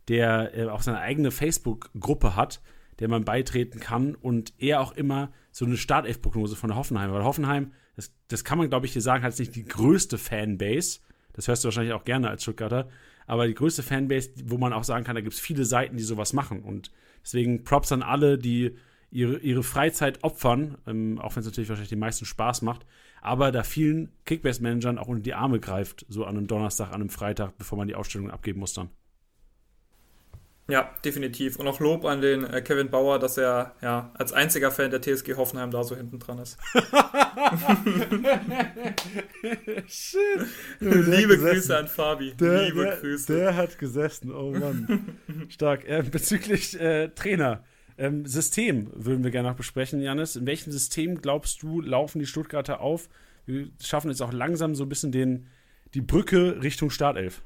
der 0.08 0.56
äh, 0.56 0.68
auch 0.68 0.82
seine 0.82 1.00
eigene 1.00 1.30
Facebook-Gruppe 1.30 2.36
hat, 2.36 2.60
der 2.98 3.08
man 3.08 3.24
beitreten 3.24 3.80
kann 3.80 4.14
und 4.14 4.52
er 4.58 4.80
auch 4.80 4.92
immer 4.92 5.32
so 5.50 5.64
eine 5.64 5.76
Startelf-Prognose 5.76 6.56
von 6.56 6.68
der 6.68 6.76
Hoffenheim. 6.76 7.12
Weil 7.12 7.24
Hoffenheim, 7.24 7.72
das, 7.96 8.12
das 8.28 8.44
kann 8.44 8.58
man 8.58 8.68
glaube 8.68 8.86
ich 8.86 8.92
hier 8.92 9.02
sagen, 9.02 9.22
hat 9.22 9.32
jetzt 9.32 9.38
nicht 9.38 9.56
die 9.56 9.64
größte 9.64 10.18
Fanbase. 10.18 11.00
Das 11.32 11.48
hörst 11.48 11.64
du 11.64 11.66
wahrscheinlich 11.66 11.94
auch 11.94 12.04
gerne 12.04 12.28
als 12.28 12.42
Stuttgarter 12.42 12.88
aber 13.26 13.46
die 13.46 13.54
größte 13.54 13.82
Fanbase, 13.82 14.30
wo 14.44 14.58
man 14.58 14.72
auch 14.72 14.84
sagen 14.84 15.04
kann, 15.04 15.14
da 15.14 15.20
gibt 15.20 15.34
es 15.34 15.40
viele 15.40 15.64
Seiten, 15.64 15.96
die 15.96 16.02
sowas 16.02 16.32
machen. 16.32 16.62
Und 16.62 16.90
deswegen 17.22 17.64
Props 17.64 17.92
an 17.92 18.02
alle, 18.02 18.38
die 18.38 18.76
ihre, 19.10 19.38
ihre 19.38 19.62
Freizeit 19.62 20.24
opfern, 20.24 20.78
ähm, 20.86 21.18
auch 21.18 21.36
wenn 21.36 21.40
es 21.40 21.46
natürlich 21.46 21.68
wahrscheinlich 21.68 21.90
den 21.90 21.98
meisten 21.98 22.24
Spaß 22.24 22.62
macht, 22.62 22.86
aber 23.20 23.52
da 23.52 23.62
vielen 23.62 24.10
Kickbase-Managern 24.24 24.98
auch 24.98 25.08
unter 25.08 25.22
die 25.22 25.34
Arme 25.34 25.60
greift, 25.60 26.06
so 26.08 26.24
an 26.24 26.36
einem 26.36 26.46
Donnerstag, 26.46 26.88
an 26.88 26.96
einem 26.96 27.10
Freitag, 27.10 27.56
bevor 27.58 27.78
man 27.78 27.88
die 27.88 27.94
Ausstellung 27.94 28.30
abgeben 28.30 28.60
muss 28.60 28.74
dann. 28.74 28.90
Ja, 30.68 30.90
definitiv. 31.04 31.58
Und 31.58 31.66
auch 31.66 31.80
Lob 31.80 32.04
an 32.04 32.20
den 32.20 32.44
äh, 32.44 32.62
Kevin 32.62 32.88
Bauer, 32.88 33.18
dass 33.18 33.36
er 33.36 33.74
ja 33.82 34.12
als 34.14 34.32
einziger 34.32 34.70
Fan 34.70 34.92
der 34.92 35.02
TSG 35.02 35.34
Hoffenheim 35.34 35.72
da 35.72 35.82
so 35.82 35.96
hinten 35.96 36.20
dran 36.20 36.38
ist. 36.38 36.56
Shit. 39.88 40.46
Liebe 40.80 41.36
Grüße 41.36 41.76
an 41.76 41.88
Fabi. 41.88 42.34
Der, 42.34 42.62
Liebe 42.62 42.84
der, 42.84 42.96
Grüße. 42.96 43.36
Der 43.36 43.56
hat 43.56 43.76
gesessen, 43.78 44.32
oh 44.32 44.52
Mann. 44.52 45.16
Stark. 45.48 45.84
Äh, 45.84 46.04
bezüglich 46.08 46.78
äh, 46.80 47.08
Trainer. 47.08 47.64
Ähm, 47.98 48.24
System 48.24 48.88
würden 48.94 49.24
wir 49.24 49.32
gerne 49.32 49.48
noch 49.48 49.56
besprechen, 49.56 50.00
Janis. 50.00 50.36
In 50.36 50.46
welchem 50.46 50.70
System 50.70 51.20
glaubst 51.20 51.62
du, 51.62 51.80
laufen 51.80 52.20
die 52.20 52.26
Stuttgarter 52.26 52.80
auf? 52.80 53.08
Wir 53.46 53.68
schaffen 53.80 54.10
jetzt 54.10 54.22
auch 54.22 54.32
langsam 54.32 54.76
so 54.76 54.84
ein 54.84 54.88
bisschen 54.88 55.10
den, 55.10 55.48
die 55.94 56.00
Brücke 56.00 56.62
Richtung 56.62 56.90
Startelf. 56.90 57.42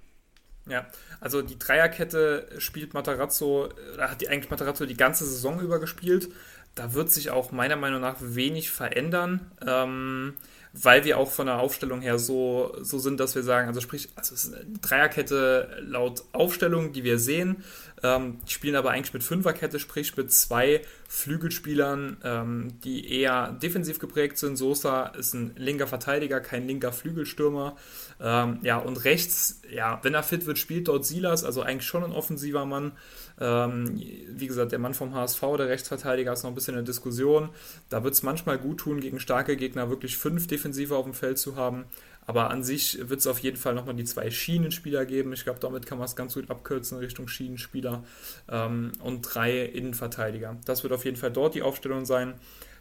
Ja, 0.69 0.87
also 1.21 1.43
die 1.43 1.59
Dreierkette 1.59 2.49
spielt 2.59 2.93
Matarazzo, 2.93 3.69
da 3.97 4.11
hat 4.11 4.21
die 4.21 4.29
eigentlich 4.29 4.51
Matarazzo 4.51 4.85
die 4.85 4.97
ganze 4.97 5.25
Saison 5.25 5.61
über 5.61 5.79
gespielt. 5.79 6.29
Da 6.75 6.93
wird 6.93 7.11
sich 7.11 7.31
auch 7.31 7.53
meiner 7.53 7.77
Meinung 7.77 8.01
nach 8.01 8.17
wenig 8.21 8.71
verändern. 8.71 9.51
Ähm, 9.67 10.35
weil 10.83 11.05
wir 11.05 11.19
auch 11.19 11.31
von 11.31 11.47
der 11.47 11.59
Aufstellung 11.59 12.01
her 12.01 12.19
so, 12.19 12.77
so 12.81 12.99
sind, 12.99 13.19
dass 13.21 13.35
wir 13.35 13.43
sagen, 13.43 13.69
also 13.69 13.81
sprich, 13.81 14.11
also 14.15 14.35
es 14.35 14.45
ist 14.45 14.55
eine 14.55 14.79
Dreierkette 14.81 15.83
laut 15.87 16.25
Aufstellung, 16.33 16.93
die 16.93 17.05
wir 17.05 17.19
sehen, 17.19 17.65
ähm, 18.03 18.39
die 18.47 18.53
spielen 18.53 18.77
aber 18.77 18.91
eigentlich 18.91 19.15
mit 19.15 19.25
Fünferkette, 19.25 19.79
sprich 19.79 20.17
mit 20.17 20.31
zwei 20.33 20.83
Flügelspielern, 21.09 22.19
ähm, 22.25 22.81
die 22.85 23.11
eher 23.11 23.53
defensiv 23.53 23.99
geprägt 23.99 24.39
sind. 24.39 24.57
Sosa 24.57 25.07
ist 25.07 25.35
ein 25.35 25.53
linker 25.57 25.87
Verteidiger, 25.87 26.41
kein 26.41 26.67
linker 26.67 26.93
Flügelstürmer. 26.93 27.77
Ähm, 28.21 28.59
ja, 28.63 28.79
und 28.79 29.05
rechts, 29.05 29.63
ja, 29.71 29.99
wenn 30.03 30.15
er 30.15 30.23
fit 30.23 30.47
wird, 30.47 30.59
spielt 30.59 30.89
dort 30.89 31.07
Silas, 31.07 31.45
also 31.45 31.63
eigentlich 31.63 31.87
schon 31.87 32.05
ein 32.05 32.13
offensiver 32.13 32.67
Mann. 32.67 32.93
Ähm, 33.39 34.01
wie 34.29 34.47
gesagt, 34.47 34.73
der 34.73 34.79
Mann 34.79 34.95
vom 34.95 35.15
HSV, 35.15 35.41
der 35.59 35.69
Rechtsverteidiger, 35.69 36.33
ist 36.33 36.43
noch 36.43 36.51
ein 36.51 36.55
bisschen 36.55 36.75
in 36.75 36.85
der 36.85 36.93
Diskussion. 36.93 37.51
Da 37.89 38.03
wird 38.03 38.15
es 38.15 38.23
manchmal 38.23 38.59
gut 38.59 38.79
tun, 38.79 39.01
gegen 39.01 39.21
starke 39.21 39.57
Gegner 39.57 39.91
wirklich 39.91 40.17
fünf 40.17 40.47
Defensive 40.47 40.97
auf 40.97 41.05
dem 41.05 41.15
Feld 41.15 41.39
zu 41.39 41.57
haben. 41.57 41.85
Aber 42.27 42.51
an 42.51 42.65
sich 42.65 43.09
wird 43.09 43.21
es 43.21 43.27
auf 43.27 43.39
jeden 43.39 43.57
Fall 43.57 43.75
nochmal 43.75 43.95
die 43.95 44.05
zwei 44.05 44.31
Schienenspieler 44.31 45.07
geben. 45.07 45.33
Ich 45.33 45.45
glaube, 45.45 45.61
damit 45.61 45.87
kann 45.87 45.99
man 45.99 46.07
es 46.07 46.17
ganz 46.17 46.35
gut 46.35 46.51
abkürzen 46.51 46.99
Richtung 46.99 47.29
Schienenspieler. 47.29 48.03
Ähm, 48.49 48.93
und 49.01 49.23
drei 49.23 49.65
Innenverteidiger. 49.65 50.57
Das 50.65 50.83
wird 50.83 50.93
auf 50.93 51.05
jeden 51.05 51.17
Fall 51.17 51.31
dort 51.31 51.55
die 51.55 51.63
Aufstellung 51.63 52.05
sein. 52.05 52.35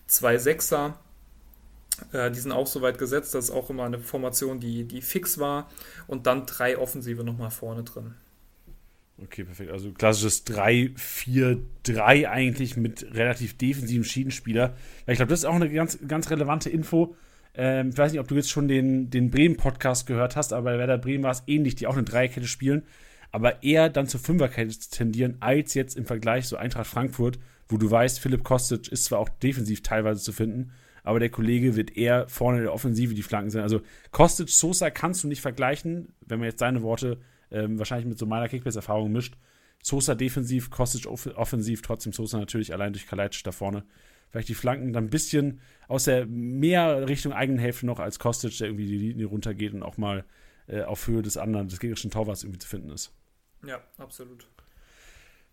Zwei 0.08 0.38
Sechser, 0.38 1.00
äh, 2.12 2.32
die 2.32 2.40
sind 2.40 2.52
auch 2.52 2.68
soweit 2.68 2.98
gesetzt. 2.98 3.36
Das 3.36 3.46
ist 3.46 3.52
auch 3.52 3.70
immer 3.70 3.84
eine 3.84 4.00
Formation, 4.00 4.60
die, 4.60 4.86
die 4.86 5.02
fix 5.02 5.38
war. 5.38 5.70
Und 6.08 6.26
dann 6.26 6.48
drei 6.48 6.78
Offensive 6.80 7.24
nochmal 7.24 7.52
vorne 7.52 7.84
drin. 7.84 8.16
Okay, 9.22 9.46
perfekt. 9.46 9.72
Also 9.72 9.92
klassisches 9.92 10.46
3-4-3 10.48 12.28
eigentlich 12.28 12.76
mit 12.76 13.14
relativ 13.14 13.58
defensiven 13.58 14.04
Schiedenspieler. 14.04 14.76
Ich 15.08 15.16
glaube, 15.16 15.30
das 15.30 15.40
ist 15.40 15.46
auch 15.46 15.56
eine 15.56 15.70
ganz, 15.70 16.00
ganz 16.06 16.30
relevante 16.30 16.70
Info. 16.70 17.16
Ähm, 17.54 17.90
ich 17.90 17.98
weiß 17.98 18.12
nicht, 18.12 18.20
ob 18.20 18.28
du 18.28 18.36
jetzt 18.36 18.50
schon 18.50 18.68
den, 18.68 19.10
den 19.10 19.32
Bremen-Podcast 19.32 20.06
gehört 20.06 20.36
hast, 20.36 20.52
aber 20.52 20.72
bei 20.72 20.78
Werder 20.78 20.98
Bremen 20.98 21.24
war 21.24 21.32
es 21.32 21.44
ähnlich, 21.48 21.76
die 21.76 21.88
auch 21.88 21.94
eine 21.94 22.04
Dreierkette 22.04 22.48
spielen, 22.48 22.84
aber 23.32 23.64
eher 23.64 23.90
dann 23.90 24.08
zur 24.08 24.20
Fünferkette 24.20 24.78
tendieren, 24.92 25.38
als 25.40 25.74
jetzt 25.76 25.96
im 25.96 26.06
Vergleich 26.06 26.48
zu 26.48 26.58
Eintracht 26.58 26.88
Frankfurt, 26.88 27.40
wo 27.70 27.78
du 27.78 27.90
weißt, 27.90 28.20
Philipp 28.20 28.44
Kostic 28.44 28.90
ist 28.90 29.06
zwar 29.06 29.20
auch 29.20 29.30
defensiv 29.30 29.82
teilweise 29.82 30.22
zu 30.22 30.34
finden, 30.34 30.72
aber 31.04 31.20
der 31.20 31.30
Kollege 31.30 31.76
wird 31.78 31.96
eher 31.96 32.28
vorne 32.28 32.58
in 32.58 32.64
der 32.66 32.74
Offensive 32.74 33.14
die 33.14 33.24
Flanken 33.24 33.50
sein. 33.50 33.64
Also 33.64 33.82
Kostic, 34.12 34.50
Sosa 34.50 34.90
kannst 34.90 35.24
du 35.24 35.30
nicht 35.30 35.42
vergleichen, 35.42 36.14
wenn 36.26 36.40
man 36.40 36.50
jetzt 36.50 36.60
seine 36.60 36.82
Worte 36.82 37.20
ähm, 37.56 37.80
wahrscheinlich 37.80 38.08
mit 38.08 38.18
so 38.18 38.26
meiner 38.26 38.50
Kickbase-Erfahrung 38.50 39.12
mischt. 39.12 39.36
Sosa 39.82 40.16
defensiv, 40.16 40.70
Kostic 40.70 41.06
offensiv, 41.08 41.82
trotzdem 41.82 42.12
Sosa 42.12 42.40
natürlich 42.40 42.74
allein 42.74 42.94
durch 42.94 43.08
Kalajdzic 43.08 43.44
da 43.44 43.52
vorne. 43.52 43.86
Vielleicht 44.32 44.50
die 44.50 44.56
Flanken 44.56 44.94
dann 44.94 45.06
ein 45.06 45.10
bisschen 45.10 45.62
aus 45.88 46.06
der 46.06 46.26
mehr 46.26 47.08
Richtung 47.08 47.34
eigenen 47.34 47.60
Hälfte 47.60 47.86
noch 47.86 48.00
als 48.00 48.20
Kostic, 48.20 48.58
der 48.58 48.68
irgendwie 48.68 48.88
die 48.88 48.98
Linie 48.98 49.28
runtergeht 49.28 49.74
und 49.74 49.84
auch 49.84 49.98
mal 49.98 50.26
äh, 50.68 50.82
auf 50.82 51.08
Höhe 51.08 51.22
des 51.22 51.38
anderen, 51.38 51.68
des 51.68 51.80
gegnerischen 51.80 52.12
Torwarts 52.12 52.44
irgendwie 52.44 52.60
zu 52.60 52.68
finden 52.68 52.90
ist. 52.90 53.14
Ja, 53.66 53.80
absolut. 53.98 54.48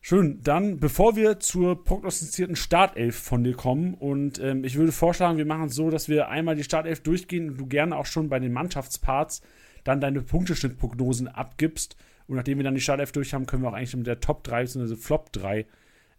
Schön, 0.00 0.40
dann 0.42 0.80
bevor 0.80 1.14
wir 1.14 1.38
zur 1.38 1.84
prognostizierten 1.84 2.56
Startelf 2.56 3.16
von 3.16 3.44
dir 3.44 3.54
kommen 3.54 3.94
und 3.94 4.40
ähm, 4.40 4.64
ich 4.64 4.74
würde 4.74 4.90
vorschlagen, 4.90 5.38
wir 5.38 5.46
machen 5.46 5.66
es 5.66 5.76
so, 5.76 5.90
dass 5.90 6.08
wir 6.08 6.28
einmal 6.28 6.56
die 6.56 6.64
Startelf 6.64 7.04
durchgehen 7.04 7.50
und 7.50 7.58
du 7.58 7.66
gerne 7.66 7.96
auch 7.96 8.06
schon 8.06 8.28
bei 8.28 8.40
den 8.40 8.52
Mannschaftsparts 8.52 9.42
dann 9.84 10.00
deine 10.00 10.22
Punkteschnittprognosen 10.22 11.28
abgibst. 11.28 11.96
Und 12.26 12.36
nachdem 12.36 12.58
wir 12.58 12.64
dann 12.64 12.74
die 12.74 12.80
Startelf 12.80 13.12
durch 13.12 13.34
haben, 13.34 13.46
können 13.46 13.62
wir 13.62 13.68
auch 13.68 13.74
eigentlich 13.74 13.96
mit 13.96 14.06
der 14.06 14.20
Top 14.20 14.44
3 14.44 14.62
bzw. 14.62 14.96
Flop 14.96 15.32
3 15.32 15.66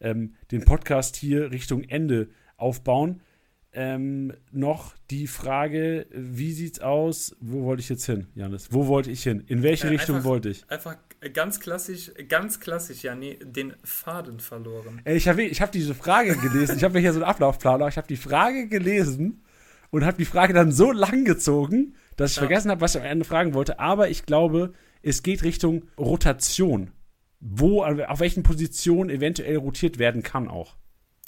ähm, 0.04 0.36
den 0.52 0.66
Podcast 0.66 1.16
hier 1.16 1.52
Richtung 1.52 1.84
Ende 1.84 2.30
aufbauen. 2.58 3.22
Ähm, 3.76 4.34
noch 4.52 4.94
die 5.10 5.26
Frage, 5.26 6.06
wie 6.12 6.52
sieht's 6.52 6.80
aus? 6.80 7.36
Wo 7.40 7.64
wollte 7.64 7.82
ich 7.82 7.90
jetzt 7.90 8.06
hin, 8.06 8.28
Janis? 8.36 8.68
Wo 8.70 8.86
wollte 8.86 9.10
ich 9.10 9.24
hin? 9.24 9.44
In 9.48 9.64
welche 9.64 9.88
äh, 9.88 9.92
Richtung 9.92 10.18
einfach, 10.18 10.30
wollte 10.30 10.50
ich? 10.50 10.70
Einfach 10.70 10.96
ganz 11.34 11.60
klassisch, 11.60 12.12
ganz 12.28 12.60
klassisch, 12.60 13.02
ja, 13.02 13.16
nee, 13.16 13.40
den 13.44 13.74
Faden 13.84 14.40
verloren. 14.40 15.02
Ich 15.06 15.28
habe 15.28 15.42
ich 15.42 15.60
hab 15.60 15.72
diese 15.72 15.96
Frage 15.96 16.36
gelesen. 16.38 16.78
ich 16.78 16.84
habe 16.84 16.94
mir 16.94 17.00
hier 17.00 17.14
so 17.14 17.20
einen 17.20 17.30
Ablaufplaner. 17.30 17.88
Ich 17.88 17.98
habe 17.98 18.08
die 18.08 18.18
Frage 18.18 18.68
gelesen 18.68 19.42
und 19.94 20.04
habe 20.06 20.18
die 20.18 20.26
Frage 20.26 20.54
dann 20.54 20.72
so 20.72 20.92
lang 20.92 21.24
gezogen, 21.24 21.94
dass 22.18 22.32
ich 22.32 22.38
ja. 22.38 22.42
vergessen 22.42 22.72
habe, 22.72 22.82
was 22.82 22.96
ich 22.96 23.02
am 23.02 23.06
Ende 23.06 23.26
fragen 23.26 23.54
wollte. 23.54 23.80
Aber 23.80 24.10
ich 24.10 24.26
glaube, 24.26 24.74
es 25.04 25.22
geht 25.22 25.44
Richtung 25.44 25.84
Rotation. 26.00 26.92
Wo, 27.40 27.84
auf 27.84 28.20
welchen 28.20 28.42
Positionen 28.42 29.12
eventuell 29.12 29.58
rotiert 29.58 30.00
werden 30.00 30.24
kann 30.24 30.48
auch. 30.48 30.76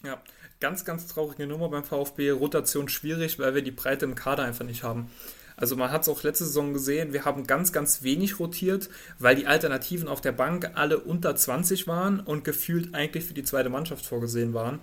Ja, 0.03 0.19
ganz, 0.59 0.83
ganz 0.83 1.05
traurige 1.05 1.45
Nummer 1.45 1.69
beim 1.69 1.83
VfB. 1.83 2.31
Rotation 2.31 2.89
schwierig, 2.89 3.37
weil 3.37 3.53
wir 3.53 3.61
die 3.61 3.69
Breite 3.69 4.05
im 4.05 4.15
Kader 4.15 4.43
einfach 4.43 4.65
nicht 4.65 4.81
haben. 4.81 5.11
Also 5.57 5.75
man 5.75 5.91
hat 5.91 6.01
es 6.01 6.09
auch 6.09 6.23
letzte 6.23 6.45
Saison 6.45 6.73
gesehen, 6.73 7.13
wir 7.13 7.23
haben 7.23 7.45
ganz, 7.45 7.71
ganz 7.71 8.01
wenig 8.01 8.39
rotiert, 8.39 8.89
weil 9.19 9.35
die 9.35 9.45
Alternativen 9.45 10.07
auf 10.07 10.21
der 10.21 10.31
Bank 10.31 10.71
alle 10.73 10.99
unter 10.99 11.35
20 11.35 11.87
waren 11.87 12.19
und 12.19 12.43
gefühlt 12.43 12.95
eigentlich 12.95 13.25
für 13.25 13.35
die 13.35 13.43
zweite 13.43 13.69
Mannschaft 13.69 14.05
vorgesehen 14.05 14.53
waren. 14.55 14.79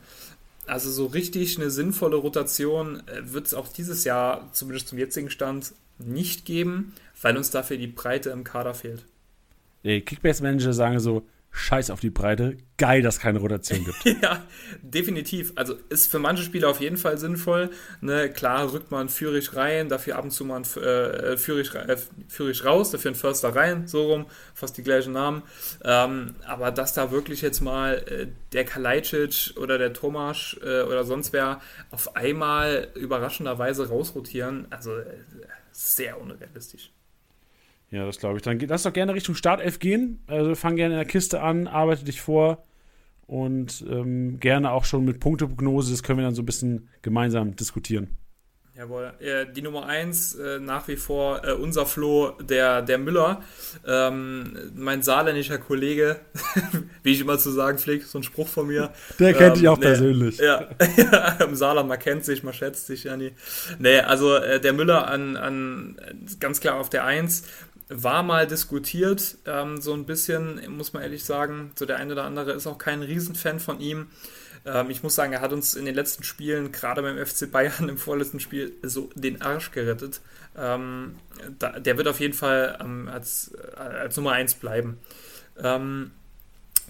Also 0.67 0.91
so 0.91 1.07
richtig 1.07 1.59
eine 1.59 1.71
sinnvolle 1.71 2.17
Rotation 2.17 3.03
äh, 3.09 3.33
wird 3.33 3.47
es 3.47 3.55
auch 3.55 3.69
dieses 3.69 4.05
Jahr, 4.05 4.49
zumindest 4.53 4.89
zum 4.89 4.99
jetzigen 4.99 5.31
Stand, 5.31 5.75
nicht 5.99 6.45
geben, 6.45 6.95
weil 7.21 7.37
uns 7.37 7.51
dafür 7.51 7.77
die 7.77 7.87
Breite 7.87 8.31
im 8.31 8.45
Kader 8.45 8.75
fehlt. 8.75 9.05
Die 9.85 10.01
Kickbase-Manager 10.01 10.73
sagen 10.73 11.01
so, 11.01 11.25
scheiß 11.53 11.91
auf 11.91 12.01
die 12.01 12.11
Breite, 12.11 12.57
geil, 12.79 13.03
dass 13.03 13.17
es 13.17 13.21
keine 13.21 13.39
Rotation 13.39 13.85
gibt. 13.85 14.05
ja, 14.23 14.43
definitiv. 14.81 15.53
Also 15.55 15.75
ist 15.91 16.11
für 16.11 16.19
manche 16.19 16.43
Spieler 16.43 16.71
auf 16.71 16.81
jeden 16.81 16.97
Fall 16.97 17.19
sinnvoll. 17.19 17.71
Ne, 18.01 18.31
klar 18.31 18.73
rückt 18.73 18.91
man 18.91 19.11
Führig 19.11 19.55
rein, 19.55 19.91
dafür 19.91 20.17
ab 20.17 20.25
und 20.25 20.31
zu 20.31 20.47
mal 20.47 20.63
äh, 20.63 21.37
Führig, 21.37 21.75
äh, 21.75 21.97
Führig 22.29 22.65
raus, 22.65 22.91
dafür 22.91 23.13
ein 23.13 23.15
Förster 23.15 23.55
rein, 23.55 23.87
so 23.87 24.11
rum, 24.11 24.27
fast 24.55 24.79
die 24.79 24.83
gleichen 24.83 25.13
Namen. 25.13 25.43
Ähm, 25.85 26.35
aber 26.47 26.71
dass 26.71 26.95
da 26.95 27.11
wirklich 27.11 27.43
jetzt 27.43 27.61
mal 27.61 28.03
äh, 28.09 28.27
der 28.53 28.65
Kalajdzic 28.65 29.55
oder 29.57 29.77
der 29.77 29.93
Tomasch 29.93 30.59
äh, 30.63 30.83
oder 30.83 31.05
sonst 31.05 31.35
wer 31.35 31.61
auf 31.91 32.17
einmal 32.17 32.89
überraschenderweise 32.95 33.89
rausrotieren, 33.89 34.67
also 34.71 34.97
äh, 34.97 35.05
sehr 35.71 36.19
unrealistisch. 36.21 36.91
Ja, 37.93 38.07
das 38.07 38.19
glaube 38.19 38.39
ich. 38.39 38.43
Dann 38.43 38.59
lass 38.59 38.85
doch 38.85 38.93
gerne 38.93 39.15
Richtung 39.15 39.35
Startelf 39.35 39.79
gehen. 39.79 40.23
Also 40.27 40.55
fang 40.55 40.77
gerne 40.77 40.95
in 40.95 40.99
der 40.99 41.07
Kiste 41.07 41.43
an, 41.43 41.69
arbeite 41.69 42.05
dich 42.05 42.23
vor 42.23 42.65
und 43.27 43.85
ähm, 43.89 44.41
gerne 44.41 44.73
auch 44.73 44.87
schon 44.87 45.05
mit 45.05 45.21
Punkteprognose. 45.21 45.93
Das 45.93 46.03
können 46.03 46.19
wir 46.19 46.25
dann 46.25 46.35
so 46.35 46.43
ein 46.43 46.47
bisschen 46.47 46.89
gemeinsam 47.03 47.55
diskutieren. 47.55 48.17
Jawohl. 48.75 49.13
Die 49.55 49.61
Nummer 49.61 49.85
1 49.85 50.35
äh, 50.37 50.59
nach 50.59 50.89
wie 50.89 50.97
vor 50.97 51.47
äh, 51.47 51.53
unser 51.53 51.85
Flo, 51.85 52.31
der, 52.41 52.81
der 52.81 52.97
Müller. 52.97 53.43
Ähm, 53.87 54.73
mein 54.75 55.03
saarländischer 55.03 55.59
Kollege, 55.59 56.17
wie 57.03 57.13
ich 57.13 57.21
immer 57.21 57.39
zu 57.39 57.51
sagen 57.51 57.77
pflege, 57.77 58.07
so 58.07 58.19
ein 58.19 58.23
Spruch 58.23 58.49
von 58.49 58.69
mir. 58.69 58.91
Der 59.19 59.35
kennt 59.35 59.57
ähm, 59.57 59.61
dich 59.61 59.69
auch 59.69 59.77
nee, 59.77 59.85
persönlich. 59.85 60.39
Ja, 60.39 60.69
im 61.45 61.55
Saarland, 61.55 61.91
man 61.91 61.99
kennt 61.99 62.25
sich, 62.25 62.43
man 62.43 62.55
schätzt 62.55 62.87
sich 62.87 63.05
ja 63.05 63.15
nie. 63.15 63.33
Nee, 63.79 64.01
also 64.01 64.37
äh, 64.37 64.59
der 64.59 64.73
Müller 64.73 65.07
an, 65.07 65.37
an 65.37 66.01
ganz 66.41 66.61
klar 66.61 66.77
auf 66.77 66.89
der 66.89 67.05
1 67.05 67.43
war 67.95 68.23
mal 68.23 68.47
diskutiert, 68.47 69.37
ähm, 69.47 69.81
so 69.81 69.93
ein 69.93 70.07
bisschen, 70.07 70.61
muss 70.77 70.93
man 70.93 71.03
ehrlich 71.03 71.25
sagen. 71.25 71.73
So 71.75 71.87
der 71.87 71.97
eine 71.97 72.13
oder 72.13 72.25
andere 72.25 72.53
ist 72.53 72.67
auch 72.67 72.79
kein 72.79 73.03
Riesenfan 73.03 73.61
von 73.61 73.81
ihm. 73.81 74.09
Ähm, 74.65 74.91
ich 74.91 75.03
muss 75.03 75.15
sagen, 75.15 75.33
er 75.33 75.41
hat 75.41 75.53
uns 75.53 75.75
in 75.75 75.85
den 75.85 75.95
letzten 75.95 76.23
Spielen, 76.23 76.73
gerade 76.73 77.03
beim 77.03 77.25
FC 77.25 77.51
Bayern 77.51 77.89
im 77.89 77.99
vorletzten 77.99 78.41
Spiel, 78.41 78.73
so 78.83 79.11
den 79.15 79.43
Arsch 79.43 79.71
gerettet. 79.73 80.21
Ähm, 80.57 81.17
da, 81.59 81.79
der 81.79 81.97
wird 81.97 82.09
auf 82.09 82.21
jeden 82.21 82.35
Fall 82.35 82.79
ähm, 82.81 83.09
als, 83.09 83.53
äh, 83.55 83.81
als 83.81 84.17
Nummer 84.17 84.33
1 84.33 84.55
bleiben. 84.55 84.99
Ähm, 85.59 86.13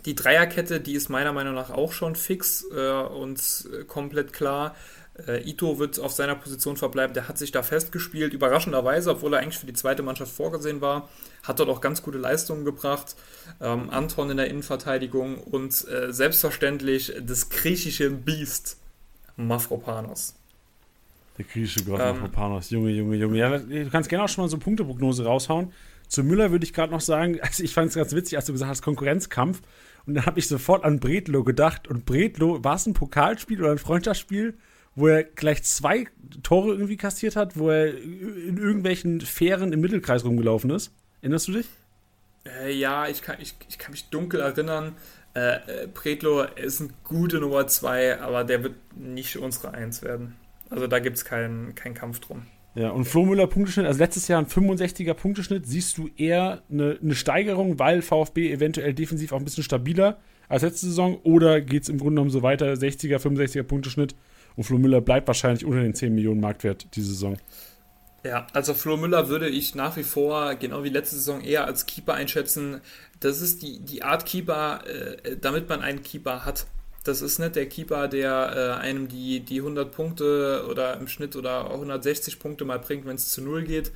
die 0.05 0.15
Dreierkette, 0.15 0.81
die 0.81 0.95
ist 0.95 1.09
meiner 1.09 1.33
Meinung 1.33 1.55
nach 1.55 1.71
auch 1.71 1.93
schon 1.93 2.17
fix 2.17 2.65
äh, 2.75 2.91
und 2.91 3.41
äh, 3.73 3.85
komplett 3.85 4.33
klar. 4.33 4.75
Äh, 5.27 5.48
Ito 5.48 5.79
wird 5.79 6.01
auf 6.01 6.12
seiner 6.12 6.35
Position 6.35 6.77
verbleiben. 6.77 7.14
Der 7.14 7.29
hat 7.29 7.38
sich 7.38 7.53
da 7.53 7.62
festgespielt, 7.62 8.33
überraschenderweise, 8.33 9.11
obwohl 9.11 9.35
er 9.35 9.40
eigentlich 9.40 9.59
für 9.59 9.66
die 9.66 9.75
zweite 9.75 10.03
Mannschaft 10.03 10.33
vorgesehen 10.33 10.81
war. 10.81 11.09
Hat 11.42 11.61
dort 11.61 11.68
auch 11.68 11.81
ganz 11.81 12.03
gute 12.03 12.18
Leistungen 12.18 12.64
gebracht. 12.64 13.16
Ähm, 13.61 13.90
Anton 13.90 14.31
in 14.31 14.37
der 14.38 14.48
Innenverteidigung 14.48 15.38
und 15.38 15.87
äh, 15.88 16.12
selbstverständlich 16.12 17.12
das 17.20 17.51
griechische 17.51 18.11
Biest 18.11 18.79
Mafropanos. 19.37 20.35
Der 21.38 21.44
griechische 21.44 21.85
Gott 21.85 22.01
ähm, 22.03 22.31
Panos. 22.31 22.70
Junge, 22.70 22.90
Junge, 22.90 23.16
Junge. 23.16 23.38
Ja, 23.38 23.59
du 23.59 23.90
kannst 23.90 24.09
gerne 24.09 24.25
auch 24.25 24.29
schon 24.29 24.44
mal 24.44 24.48
so 24.48 24.57
eine 24.57 24.64
Punkteprognose 24.64 25.25
raushauen. 25.25 25.72
Zu 26.09 26.25
Müller 26.25 26.51
würde 26.51 26.64
ich 26.64 26.72
gerade 26.72 26.92
noch 26.92 27.01
sagen, 27.01 27.40
also 27.40 27.62
ich 27.64 27.72
fand 27.72 27.88
es 27.88 27.94
ganz 27.94 28.14
witzig, 28.14 28.37
als 28.37 28.46
du 28.46 28.53
gesagt 28.53 28.70
hast, 28.70 28.83
Konkurrenzkampf. 28.83 29.62
Und 30.07 30.14
dann 30.14 30.27
habe 30.27 30.38
ich 30.38 30.48
sofort 30.48 30.85
an 30.85 31.01
Bredlo 31.01 31.44
gedacht. 31.44 31.88
Und 31.88 32.05
Bredlo, 32.05 32.62
war 32.64 32.77
es 32.77 32.87
ein 32.87 32.94
Pokalspiel 32.94 33.61
oder 33.61 33.72
ein 33.72 33.79
Freundschaftsspiel, 33.79 34.55
wo 34.94 35.09
er 35.09 35.24
gleich 35.24 35.62
zwei 35.62 36.07
Tore 36.42 36.72
irgendwie 36.72 36.96
kassiert 36.96 37.37
hat, 37.37 37.57
wo 37.57 37.70
er 37.70 37.96
in 37.96 38.59
irgendwelchen 38.59 39.20
Fähren 39.20 39.72
im 39.72 39.81
Mittelkreis 39.81 40.24
rumgelaufen 40.24 40.70
ist? 40.70 40.92
Erinnerst 41.20 41.48
du 41.48 41.52
dich? 41.52 41.66
Äh, 42.44 42.72
ja, 42.72 43.07
ich 43.09 43.22
kann, 43.22 43.37
ich, 43.40 43.55
ich 43.68 43.78
kann 43.78 43.92
mich 43.92 44.09
dunkel 44.11 44.40
erinnern. 44.40 44.96
Äh, 45.35 45.85
äh, 45.85 45.88
Predlo 45.88 46.42
ist 46.42 46.81
eine 46.81 46.90
gute 47.05 47.38
Nummer 47.38 47.66
2, 47.66 48.20
aber 48.20 48.44
der 48.44 48.62
wird 48.62 48.74
nicht 48.96 49.37
unsere 49.37 49.72
1 49.72 50.02
werden. 50.02 50.37
Also 50.68 50.87
da 50.87 50.98
gibt 50.98 51.16
es 51.16 51.24
keinen 51.24 51.74
kein 51.74 51.94
Kampf 51.94 52.20
drum. 52.20 52.42
Ja, 52.74 52.90
und 52.90 53.05
Flo 53.05 53.26
Müller 53.26 53.46
Punkteschnitt, 53.46 53.87
also 53.87 53.98
letztes 53.98 54.28
Jahr 54.28 54.40
ein 54.40 54.46
65er 54.46 55.12
Punkteschnitt, 55.12 55.66
siehst 55.66 55.98
du 55.98 56.09
eher 56.16 56.62
eine, 56.70 56.98
eine 57.02 57.14
Steigerung, 57.14 57.78
weil 57.78 58.00
VfB 58.00 58.50
eventuell 58.50 58.94
defensiv 58.94 59.33
auch 59.33 59.38
ein 59.38 59.44
bisschen 59.44 59.62
stabiler 59.62 60.18
als 60.48 60.62
letzte 60.62 60.87
Saison 60.87 61.18
oder 61.22 61.61
geht 61.61 61.83
es 61.83 61.88
im 61.88 61.98
Grunde 61.98 62.14
genommen 62.14 62.31
so 62.31 62.42
weiter, 62.42 62.72
60er, 62.72 63.18
65er 63.18 63.62
Punkteschnitt 63.62 64.14
und 64.57 64.65
Flo 64.65 64.79
Müller 64.79 65.01
bleibt 65.01 65.27
wahrscheinlich 65.27 65.65
unter 65.65 65.83
den 65.83 65.95
10 65.95 66.15
Millionen 66.15 66.41
Marktwert 66.41 66.87
diese 66.95 67.09
Saison? 67.09 67.38
Ja, 68.25 68.47
also 68.53 68.75
Flo 68.75 68.97
Müller 68.97 69.29
würde 69.29 69.49
ich 69.49 69.75
nach 69.75 69.97
wie 69.97 70.05
vor, 70.05 70.55
genau 70.55 70.85
wie 70.85 70.91
letzte 70.91 71.17
Saison, 71.17 71.41
eher 71.41 71.67
als 71.67 71.87
Keeper 71.87 72.15
einschätzen. 72.15 72.81
Das 73.19 73.41
ist 73.41 73.62
die, 73.62 73.81
die 73.81 74.05
Art 74.05 74.27
Keeper, 74.27 74.85
äh, 74.87 75.37
damit 75.37 75.69
man 75.69 75.81
einen 75.81 76.03
Keeper 76.03 76.45
hat. 76.45 76.67
Das 77.05 77.21
ist 77.21 77.41
nicht 77.41 77.57
der 77.57 77.69
Keeper, 77.69 78.07
der 78.07 78.79
äh, 78.79 78.81
einem 78.81 79.09
die, 79.09 79.41
die 79.41 79.59
100 79.59 79.91
Punkte 79.91 80.67
oder 80.71 80.97
im 80.99 81.09
Schnitt 81.09 81.35
oder 81.35 81.71
160 81.73 82.38
Punkte 82.38 82.65
mal 82.65 82.79
bringt, 82.79 83.07
wenn 83.07 83.17
es 83.17 83.31
zu 83.31 83.43
Null 83.43 83.65
geht. 83.65 83.91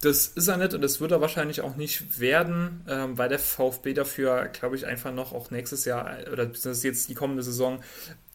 Das 0.00 0.28
ist 0.28 0.46
er 0.46 0.56
nicht 0.56 0.74
und 0.74 0.80
das 0.80 1.00
wird 1.00 1.10
er 1.10 1.20
wahrscheinlich 1.20 1.60
auch 1.60 1.74
nicht 1.74 2.20
werden, 2.20 2.84
ähm, 2.88 3.18
weil 3.18 3.28
der 3.28 3.40
VfB 3.40 3.94
dafür, 3.94 4.46
glaube 4.46 4.76
ich, 4.76 4.86
einfach 4.86 5.12
noch 5.12 5.32
auch 5.32 5.50
nächstes 5.50 5.84
Jahr 5.84 6.18
oder 6.32 6.46
beziehungsweise 6.46 6.86
jetzt 6.86 7.08
die 7.08 7.14
kommende 7.14 7.42
Saison 7.42 7.80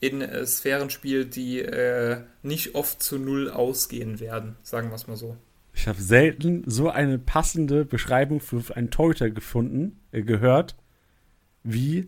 in 0.02 0.22
äh, 0.22 0.46
Sphären 0.46 0.90
spielt, 0.90 1.38
die 1.38 1.60
äh, 1.60 2.18
nicht 2.42 2.76
oft 2.76 3.02
zu 3.02 3.18
Null 3.18 3.50
ausgehen 3.50 4.20
werden, 4.20 4.58
sagen 4.62 4.90
wir 4.90 4.96
es 4.96 5.08
mal 5.08 5.16
so. 5.16 5.38
Ich 5.74 5.88
habe 5.88 6.02
selten 6.02 6.64
so 6.68 6.90
eine 6.90 7.18
passende 7.18 7.86
Beschreibung 7.86 8.42
für 8.42 8.76
einen 8.76 8.92
Torhüter 8.92 9.30
gefunden, 9.30 10.02
äh, 10.12 10.22
gehört, 10.22 10.76
wie 11.64 12.06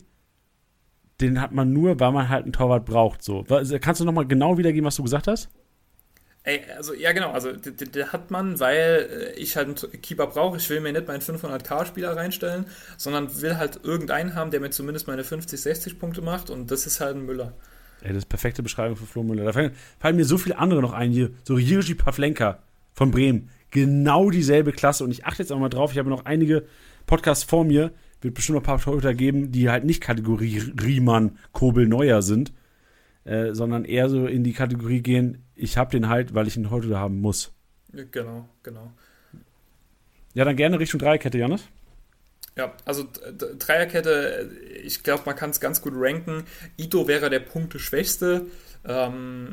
den 1.20 1.40
hat 1.40 1.52
man 1.52 1.72
nur, 1.72 1.98
weil 1.98 2.12
man 2.12 2.28
halt 2.28 2.44
einen 2.44 2.52
Torwart 2.52 2.84
braucht. 2.84 3.22
So. 3.22 3.44
Kannst 3.80 4.00
du 4.00 4.04
nochmal 4.04 4.26
genau 4.26 4.58
wiedergeben, 4.58 4.86
was 4.86 4.96
du 4.96 5.02
gesagt 5.02 5.28
hast? 5.28 5.48
Ey, 6.46 6.62
also 6.76 6.94
ja 6.94 7.10
genau, 7.10 7.32
also 7.32 7.50
der 7.52 8.12
hat 8.12 8.30
man, 8.30 8.60
weil 8.60 9.34
äh, 9.36 9.40
ich 9.40 9.56
halt 9.56 9.66
einen 9.66 10.00
Keeper 10.00 10.28
brauche. 10.28 10.58
Ich 10.58 10.70
will 10.70 10.80
mir 10.80 10.92
nicht 10.92 11.08
meinen 11.08 11.20
500k-Spieler 11.20 12.16
reinstellen, 12.16 12.66
sondern 12.96 13.42
will 13.42 13.56
halt 13.56 13.80
irgendeinen 13.82 14.36
haben, 14.36 14.52
der 14.52 14.60
mir 14.60 14.70
zumindest 14.70 15.08
meine 15.08 15.24
50, 15.24 15.60
60 15.60 15.98
Punkte 15.98 16.22
macht 16.22 16.48
und 16.48 16.70
das 16.70 16.86
ist 16.86 17.00
halt 17.00 17.16
ein 17.16 17.26
Müller. 17.26 17.52
Ey, 18.00 18.10
das 18.10 18.18
ist 18.18 18.28
perfekte 18.28 18.62
Beschreibung 18.62 18.96
für 18.96 19.06
Flo 19.06 19.24
Müller. 19.24 19.44
Da 19.44 19.52
fallen, 19.52 19.72
fallen 19.98 20.14
mir 20.14 20.24
so 20.24 20.38
viele 20.38 20.56
andere 20.56 20.80
noch 20.80 20.92
ein 20.92 21.10
hier. 21.10 21.30
So 21.42 21.56
Jiří 21.56 21.96
Pavlenka 21.96 22.62
von 22.94 23.10
Bremen. 23.10 23.50
Genau 23.72 24.30
dieselbe 24.30 24.70
Klasse. 24.70 25.02
Und 25.02 25.10
ich 25.10 25.26
achte 25.26 25.42
jetzt 25.42 25.50
auch 25.50 25.58
mal 25.58 25.68
drauf, 25.68 25.90
ich 25.90 25.98
habe 25.98 26.10
noch 26.10 26.26
einige 26.26 26.64
Podcasts 27.06 27.42
vor 27.42 27.64
mir. 27.64 27.90
Wird 28.20 28.34
bestimmt 28.34 28.54
noch 28.54 28.62
ein 28.62 28.66
paar 28.66 28.80
Torhüter 28.80 29.14
geben, 29.14 29.50
die 29.50 29.68
halt 29.68 29.84
nicht 29.84 30.00
Kategorie 30.00 30.62
Riemann, 30.80 31.38
Kobel, 31.50 31.88
Neuer 31.88 32.22
sind. 32.22 32.52
Äh, 33.26 33.54
sondern 33.54 33.84
eher 33.84 34.08
so 34.08 34.26
in 34.26 34.44
die 34.44 34.52
Kategorie 34.52 35.02
gehen, 35.02 35.42
ich 35.56 35.76
habe 35.76 35.90
den 35.90 36.08
halt, 36.08 36.34
weil 36.34 36.46
ich 36.46 36.56
ihn 36.56 36.70
heute 36.70 36.96
haben 36.96 37.20
muss. 37.20 37.52
Genau, 37.92 38.48
genau. 38.62 38.92
Ja, 40.34 40.44
dann 40.44 40.54
gerne 40.54 40.78
Richtung 40.78 41.00
Dreierkette, 41.00 41.36
Janis. 41.36 41.64
Ja, 42.56 42.72
also 42.84 43.04
Dreierkette, 43.58 44.50
ich 44.82 45.02
glaube, 45.02 45.24
man 45.26 45.34
kann 45.34 45.50
es 45.50 45.58
ganz 45.58 45.82
gut 45.82 45.94
ranken. 45.96 46.44
Ito 46.76 47.08
wäre 47.08 47.28
der 47.28 47.40
Punkteschwächste. 47.40 48.46
Ähm, 48.88 49.52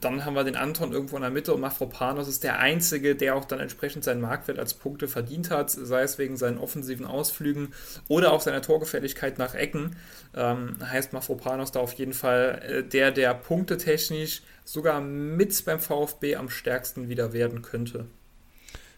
dann 0.00 0.24
haben 0.24 0.34
wir 0.34 0.44
den 0.44 0.54
Anton 0.54 0.92
irgendwo 0.92 1.16
in 1.16 1.22
der 1.22 1.32
Mitte 1.32 1.52
und 1.52 1.60
Mafropanos 1.60 2.28
ist 2.28 2.44
der 2.44 2.60
Einzige, 2.60 3.16
der 3.16 3.34
auch 3.34 3.44
dann 3.44 3.58
entsprechend 3.58 4.04
seinen 4.04 4.20
Marktwert 4.20 4.60
als 4.60 4.74
Punkte 4.74 5.08
verdient 5.08 5.50
hat, 5.50 5.70
sei 5.70 6.02
es 6.02 6.16
wegen 6.18 6.36
seinen 6.36 6.58
offensiven 6.58 7.04
Ausflügen 7.04 7.74
oder 8.06 8.32
auch 8.32 8.40
seiner 8.40 8.62
Torgefälligkeit 8.62 9.38
nach 9.38 9.54
Ecken. 9.54 9.96
Ähm, 10.36 10.76
heißt 10.80 11.12
Mafropanos 11.12 11.72
da 11.72 11.80
auf 11.80 11.94
jeden 11.94 12.12
Fall 12.12 12.62
äh, 12.62 12.84
der, 12.84 13.10
der 13.10 13.34
punktetechnisch 13.34 14.42
sogar 14.64 15.00
mit 15.00 15.64
beim 15.64 15.80
VfB 15.80 16.36
am 16.36 16.48
stärksten 16.48 17.08
wieder 17.08 17.32
werden 17.32 17.62
könnte. 17.62 18.06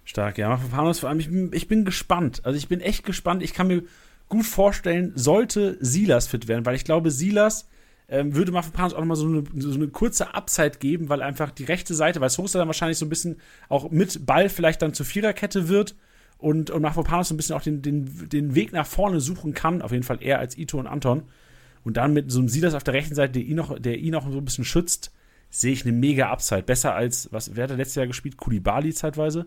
Stark, 0.05 0.37
ja. 0.37 0.51
Mafropanos 0.51 1.01
vor 1.01 1.09
allem, 1.09 1.21
ich 1.21 1.31
bin, 1.31 1.51
ich 1.55 1.69
bin 1.69 1.87
gespannt. 1.87 2.43
Also 2.45 2.59
ich 2.59 2.69
bin 2.69 2.81
echt 2.81 3.07
gespannt. 3.07 3.43
Ich 3.43 3.55
kann 3.55 3.69
mir 3.69 3.85
gut 4.29 4.45
vorstellen, 4.45 5.13
sollte 5.15 5.79
Silas 5.81 6.27
fit 6.27 6.49
werden, 6.49 6.67
weil 6.67 6.77
ich 6.77 6.85
glaube, 6.85 7.11
Silas 7.11 7.67
ähm, 8.11 8.35
würde 8.35 8.51
Mafropanos 8.53 8.93
auch 8.93 8.99
nochmal 8.99 9.17
so 9.17 9.27
eine, 9.27 9.45
so 9.55 9.73
eine 9.73 9.89
kurze 9.89 10.35
Upside 10.35 10.79
geben, 10.79 11.09
weil 11.09 11.23
einfach 11.23 11.53
die 11.53 11.65
rechte 11.65 11.95
Seite, 11.95 12.21
weil 12.21 12.29
Sosa 12.29 12.59
dann 12.59 12.69
wahrscheinlich 12.69 12.99
so 12.99 13.07
ein 13.07 13.09
bisschen 13.09 13.37
auch 13.69 13.91
mit 13.91 14.27
Ball 14.27 14.49
vielleicht 14.49 14.83
dann 14.83 14.93
zur 14.93 15.07
Viererkette 15.07 15.69
wird 15.69 15.95
und, 16.39 16.71
und 16.71 16.83
Mafropanos 16.83 17.29
so 17.29 17.35
ein 17.35 17.37
bisschen 17.37 17.55
auch 17.55 17.63
den, 17.63 17.83
den, 17.83 18.29
den 18.29 18.55
Weg 18.57 18.73
nach 18.73 18.87
vorne 18.87 19.21
suchen 19.21 19.55
kann, 19.55 19.81
auf 19.81 19.93
jeden 19.93 20.03
Fall 20.03 20.19
eher 20.21 20.41
als 20.41 20.59
Ito 20.59 20.79
und 20.79 20.89
Anton. 20.89 21.23
Und 21.85 21.97
dann 21.97 22.13
mit 22.13 22.31
so 22.31 22.41
einem 22.41 22.49
Silas 22.49 22.75
auf 22.75 22.85
der 22.85 22.95
rechten 22.95 23.15
Seite, 23.15 23.35
der 23.35 23.43
ihn 23.43 23.57
noch, 23.57 23.79
der 23.79 23.99
ihn 23.99 24.13
noch 24.13 24.31
so 24.31 24.39
ein 24.39 24.45
bisschen 24.45 24.65
schützt, 24.65 25.13
sehe 25.49 25.73
ich 25.73 25.85
eine 25.85 25.93
mega 25.93 26.31
Upside. 26.31 26.65
Besser 26.65 26.95
als, 26.95 27.33
was, 27.33 27.55
wer 27.55 27.65
hat 27.65 27.71
er 27.71 27.77
letztes 27.77 27.95
Jahr 27.95 28.07
gespielt? 28.07 28.37
Kulibali 28.37 28.93
zeitweise? 28.93 29.47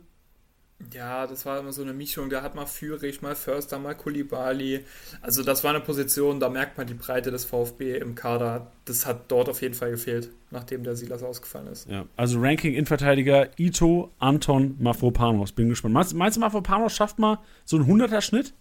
Ja, 0.93 1.27
das 1.27 1.45
war 1.45 1.59
immer 1.59 1.71
so 1.71 1.81
eine 1.81 1.93
Mischung. 1.93 2.29
Da 2.29 2.41
hat 2.41 2.55
mal 2.55 2.65
Führig, 2.65 3.21
mal 3.21 3.36
Förster, 3.36 3.79
mal 3.79 3.95
Kulibali. 3.95 4.83
Also 5.21 5.43
das 5.43 5.63
war 5.63 5.71
eine 5.71 5.79
Position, 5.79 6.39
da 6.39 6.49
merkt 6.49 6.77
man 6.77 6.88
die 6.88 6.93
Breite 6.93 7.31
des 7.31 7.45
VfB 7.45 7.97
im 7.97 8.15
Kader. 8.15 8.71
Das 8.86 9.05
hat 9.05 9.31
dort 9.31 9.49
auf 9.49 9.62
jeden 9.62 9.73
Fall 9.73 9.91
gefehlt, 9.91 10.29
nachdem 10.51 10.83
der 10.83 10.95
Silas 10.95 11.23
ausgefallen 11.23 11.67
ist. 11.67 11.89
Ja, 11.89 12.05
also 12.17 12.39
Ranking 12.39 12.73
Innenverteidiger 12.73 13.49
Ito, 13.57 14.12
Anton, 14.19 14.75
Mafropanos. 14.79 15.51
Bin 15.53 15.69
gespannt. 15.69 15.93
Meinst, 15.93 16.13
meinst 16.13 16.38
du, 16.38 16.41
Mafropanos 16.41 16.93
schafft 16.93 17.17
mal 17.17 17.39
so 17.65 17.77
einen 17.77 17.86
100er-Schnitt? 17.86 18.53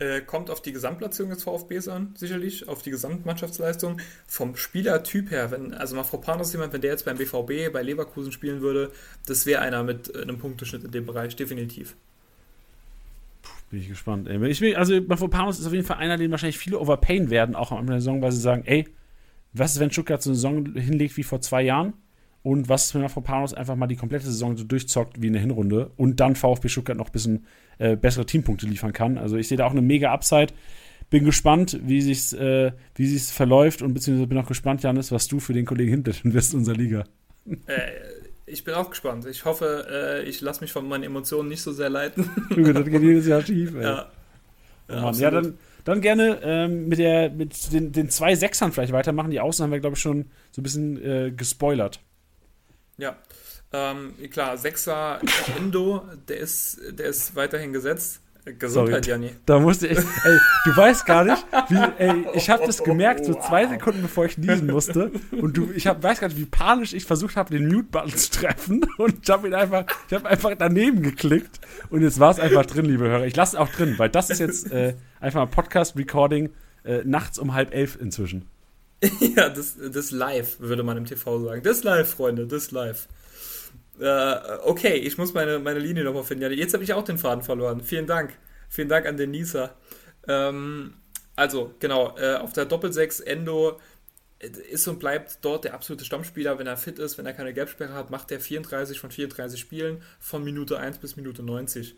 Äh, 0.00 0.20
kommt 0.20 0.48
auf 0.48 0.62
die 0.62 0.72
Gesamtplatzierung 0.72 1.32
des 1.32 1.42
VfBs 1.42 1.88
an, 1.88 2.14
sicherlich, 2.16 2.68
auf 2.68 2.82
die 2.82 2.90
Gesamtmannschaftsleistung. 2.90 4.00
Vom 4.28 4.54
Spielertyp 4.54 5.32
her, 5.32 5.50
wenn, 5.50 5.74
also 5.74 5.96
Mafropanos 5.96 6.52
jemand, 6.52 6.72
wenn 6.72 6.80
der 6.80 6.92
jetzt 6.92 7.04
beim 7.04 7.18
BVB, 7.18 7.72
bei 7.72 7.82
Leverkusen 7.82 8.30
spielen 8.30 8.60
würde, 8.60 8.92
das 9.26 9.44
wäre 9.44 9.60
einer 9.60 9.82
mit 9.82 10.14
äh, 10.14 10.22
einem 10.22 10.38
Punkteschnitt 10.38 10.84
in 10.84 10.92
dem 10.92 11.04
Bereich, 11.04 11.34
definitiv. 11.34 11.96
Bin 13.70 13.80
ich 13.80 13.88
gespannt. 13.88 14.28
Ey. 14.28 14.44
Ich 14.46 14.60
will, 14.60 14.76
also 14.76 15.00
Mafropanos 15.00 15.58
ist 15.58 15.66
auf 15.66 15.72
jeden 15.72 15.84
Fall 15.84 15.98
einer, 15.98 16.16
den 16.16 16.30
wahrscheinlich 16.30 16.58
viele 16.58 16.78
overpayen 16.78 17.28
werden, 17.28 17.56
auch 17.56 17.72
am 17.72 17.80
Ende 17.80 17.92
der 17.94 18.00
Saison, 18.00 18.22
weil 18.22 18.32
sie 18.32 18.40
sagen, 18.40 18.62
ey, 18.66 18.86
was 19.52 19.72
ist, 19.72 19.80
wenn 19.80 19.90
Stuttgart 19.90 20.22
so 20.22 20.30
eine 20.30 20.36
Saison 20.36 20.74
hinlegt 20.74 21.16
wie 21.16 21.24
vor 21.24 21.40
zwei 21.40 21.62
Jahren? 21.62 21.94
Und 22.42 22.68
was 22.68 22.94
wenn 22.94 23.02
Mafropanos 23.02 23.52
einfach 23.52 23.76
mal 23.76 23.88
die 23.88 23.96
komplette 23.96 24.26
Saison 24.26 24.56
so 24.56 24.64
durchzockt 24.64 25.20
wie 25.20 25.26
in 25.26 25.32
der 25.32 25.42
Hinrunde 25.42 25.90
und 25.96 26.20
dann 26.20 26.36
VfB 26.36 26.68
Stuttgart 26.68 26.96
noch 26.96 27.06
ein 27.06 27.12
bisschen 27.12 27.46
äh, 27.78 27.96
bessere 27.96 28.26
Teampunkte 28.26 28.66
liefern 28.66 28.92
kann. 28.92 29.18
Also 29.18 29.36
ich 29.36 29.48
sehe 29.48 29.58
da 29.58 29.66
auch 29.66 29.72
eine 29.72 29.82
mega 29.82 30.12
Upside. 30.12 30.52
Bin 31.10 31.24
gespannt, 31.24 31.80
wie 31.82 32.00
sich's, 32.00 32.32
äh, 32.32 32.72
wie 32.94 33.06
sich's 33.06 33.30
verläuft 33.30 33.82
und 33.82 33.94
beziehungsweise 33.94 34.28
bin 34.28 34.38
auch 34.38 34.46
gespannt, 34.46 34.82
Janis, 34.82 35.10
was 35.10 35.26
du 35.26 35.40
für 35.40 35.52
den 35.52 35.64
Kollegen 35.64 35.90
hinterten 35.90 36.34
wirst 36.34 36.52
in 36.52 36.60
unserer 36.60 36.76
Liga. 36.76 37.04
Äh, 37.66 37.90
ich 38.46 38.64
bin 38.64 38.74
auch 38.74 38.90
gespannt. 38.90 39.26
Ich 39.26 39.44
hoffe, 39.44 39.86
äh, 39.90 40.28
ich 40.28 40.40
lasse 40.40 40.60
mich 40.60 40.72
von 40.72 40.88
meinen 40.88 41.04
Emotionen 41.04 41.48
nicht 41.48 41.62
so 41.62 41.72
sehr 41.72 41.90
leiten. 41.90 42.30
das 42.50 42.84
geht 42.84 43.02
jedes 43.02 43.26
Jahr 43.26 43.42
schief, 43.42 43.74
ey. 43.74 43.82
Ja, 43.82 44.10
oh 44.88 44.92
ja, 44.92 45.12
ja 45.12 45.30
dann, 45.30 45.54
dann 45.84 46.00
gerne 46.00 46.38
ähm, 46.42 46.88
mit, 46.88 46.98
der, 46.98 47.30
mit 47.30 47.72
den, 47.72 47.92
den 47.92 48.10
zwei 48.10 48.34
Sechsern 48.34 48.72
vielleicht 48.72 48.92
weitermachen. 48.92 49.30
Die 49.30 49.40
Außen 49.40 49.62
haben 49.62 49.72
wir, 49.72 49.80
glaube 49.80 49.96
ich, 49.96 50.02
schon 50.02 50.26
so 50.50 50.60
ein 50.60 50.62
bisschen 50.62 51.02
äh, 51.02 51.32
gespoilert. 51.34 52.00
Ja, 52.98 53.16
ähm, 53.72 54.14
klar, 54.30 54.56
Sechser 54.56 55.20
Endo, 55.56 56.04
der 56.28 56.38
ist, 56.38 56.80
der 56.90 57.06
ist 57.06 57.34
weiterhin 57.36 57.72
gesetzt. 57.72 58.20
Gesundheit, 58.58 59.04
Sorry. 59.04 59.24
Janni. 59.24 59.30
Da 59.44 59.58
musste 59.58 59.88
ich, 59.88 59.98
ey, 59.98 60.38
du 60.64 60.76
weißt 60.76 61.04
gar 61.04 61.24
nicht, 61.24 61.44
wie, 61.68 61.76
ey, 61.98 62.26
ich 62.34 62.48
habe 62.48 62.64
das 62.64 62.82
gemerkt, 62.82 63.26
so 63.26 63.34
zwei 63.34 63.66
Sekunden 63.66 64.00
bevor 64.00 64.24
ich 64.24 64.38
niesen 64.38 64.70
musste. 64.70 65.10
Und 65.32 65.56
du, 65.56 65.70
ich 65.74 65.86
hab, 65.86 66.02
weiß 66.02 66.20
gar 66.20 66.28
nicht, 66.28 66.38
wie 66.38 66.46
panisch 66.46 66.94
ich 66.94 67.04
versucht 67.04 67.36
habe, 67.36 67.50
den 67.50 67.68
Mute-Button 67.68 68.16
zu 68.16 68.30
treffen. 68.30 68.86
Und 68.98 69.16
ich 69.22 69.30
habe 69.30 69.48
ihn 69.48 69.54
einfach, 69.54 69.84
ich 70.08 70.14
habe 70.14 70.26
einfach 70.28 70.52
daneben 70.58 71.02
geklickt. 71.02 71.60
Und 71.90 72.02
jetzt 72.02 72.20
war 72.20 72.30
es 72.30 72.40
einfach 72.40 72.64
drin, 72.64 72.86
liebe 72.86 73.06
Hörer. 73.06 73.26
Ich 73.26 73.36
lasse 73.36 73.56
es 73.56 73.60
auch 73.60 73.68
drin, 73.68 73.94
weil 73.98 74.08
das 74.08 74.30
ist 74.30 74.38
jetzt 74.38 74.72
äh, 74.72 74.94
einfach 75.20 75.40
mal 75.40 75.46
Podcast-Recording 75.46 76.50
äh, 76.84 77.02
nachts 77.04 77.38
um 77.38 77.52
halb 77.52 77.74
elf 77.74 77.98
inzwischen. 78.00 78.46
ja, 79.36 79.48
das, 79.48 79.76
das 79.92 80.10
live, 80.10 80.58
würde 80.60 80.82
man 80.82 80.96
im 80.96 81.04
TV 81.04 81.44
sagen. 81.44 81.62
Das 81.62 81.84
live, 81.84 82.08
Freunde, 82.08 82.46
das 82.46 82.70
live. 82.70 83.08
Äh, 84.00 84.58
okay, 84.64 84.94
ich 84.94 85.18
muss 85.18 85.34
meine, 85.34 85.58
meine 85.58 85.78
Linie 85.78 86.04
nochmal 86.04 86.24
finden. 86.24 86.52
Jetzt 86.52 86.74
habe 86.74 86.84
ich 86.84 86.92
auch 86.92 87.04
den 87.04 87.18
Faden 87.18 87.42
verloren. 87.42 87.80
Vielen 87.82 88.06
Dank. 88.06 88.36
Vielen 88.68 88.88
Dank 88.88 89.06
an 89.06 89.16
den 89.16 89.30
Nisa. 89.30 89.74
Ähm, 90.26 90.94
also, 91.36 91.74
genau, 91.78 92.16
äh, 92.18 92.36
auf 92.36 92.52
der 92.52 92.64
Doppelsechs 92.64 93.20
Endo 93.20 93.78
ist 94.40 94.86
und 94.86 95.00
bleibt 95.00 95.38
dort 95.42 95.64
der 95.64 95.74
absolute 95.74 96.04
Stammspieler, 96.04 96.58
wenn 96.58 96.66
er 96.66 96.76
fit 96.76 96.98
ist, 96.98 97.18
wenn 97.18 97.26
er 97.26 97.32
keine 97.32 97.52
Gelbsperre 97.52 97.94
hat, 97.94 98.10
macht 98.10 98.30
er 98.30 98.38
34 98.38 99.00
von 99.00 99.10
34 99.10 99.58
Spielen 99.58 100.02
von 100.20 100.44
Minute 100.44 100.78
1 100.78 100.98
bis 100.98 101.16
Minute 101.16 101.42
90. 101.42 101.96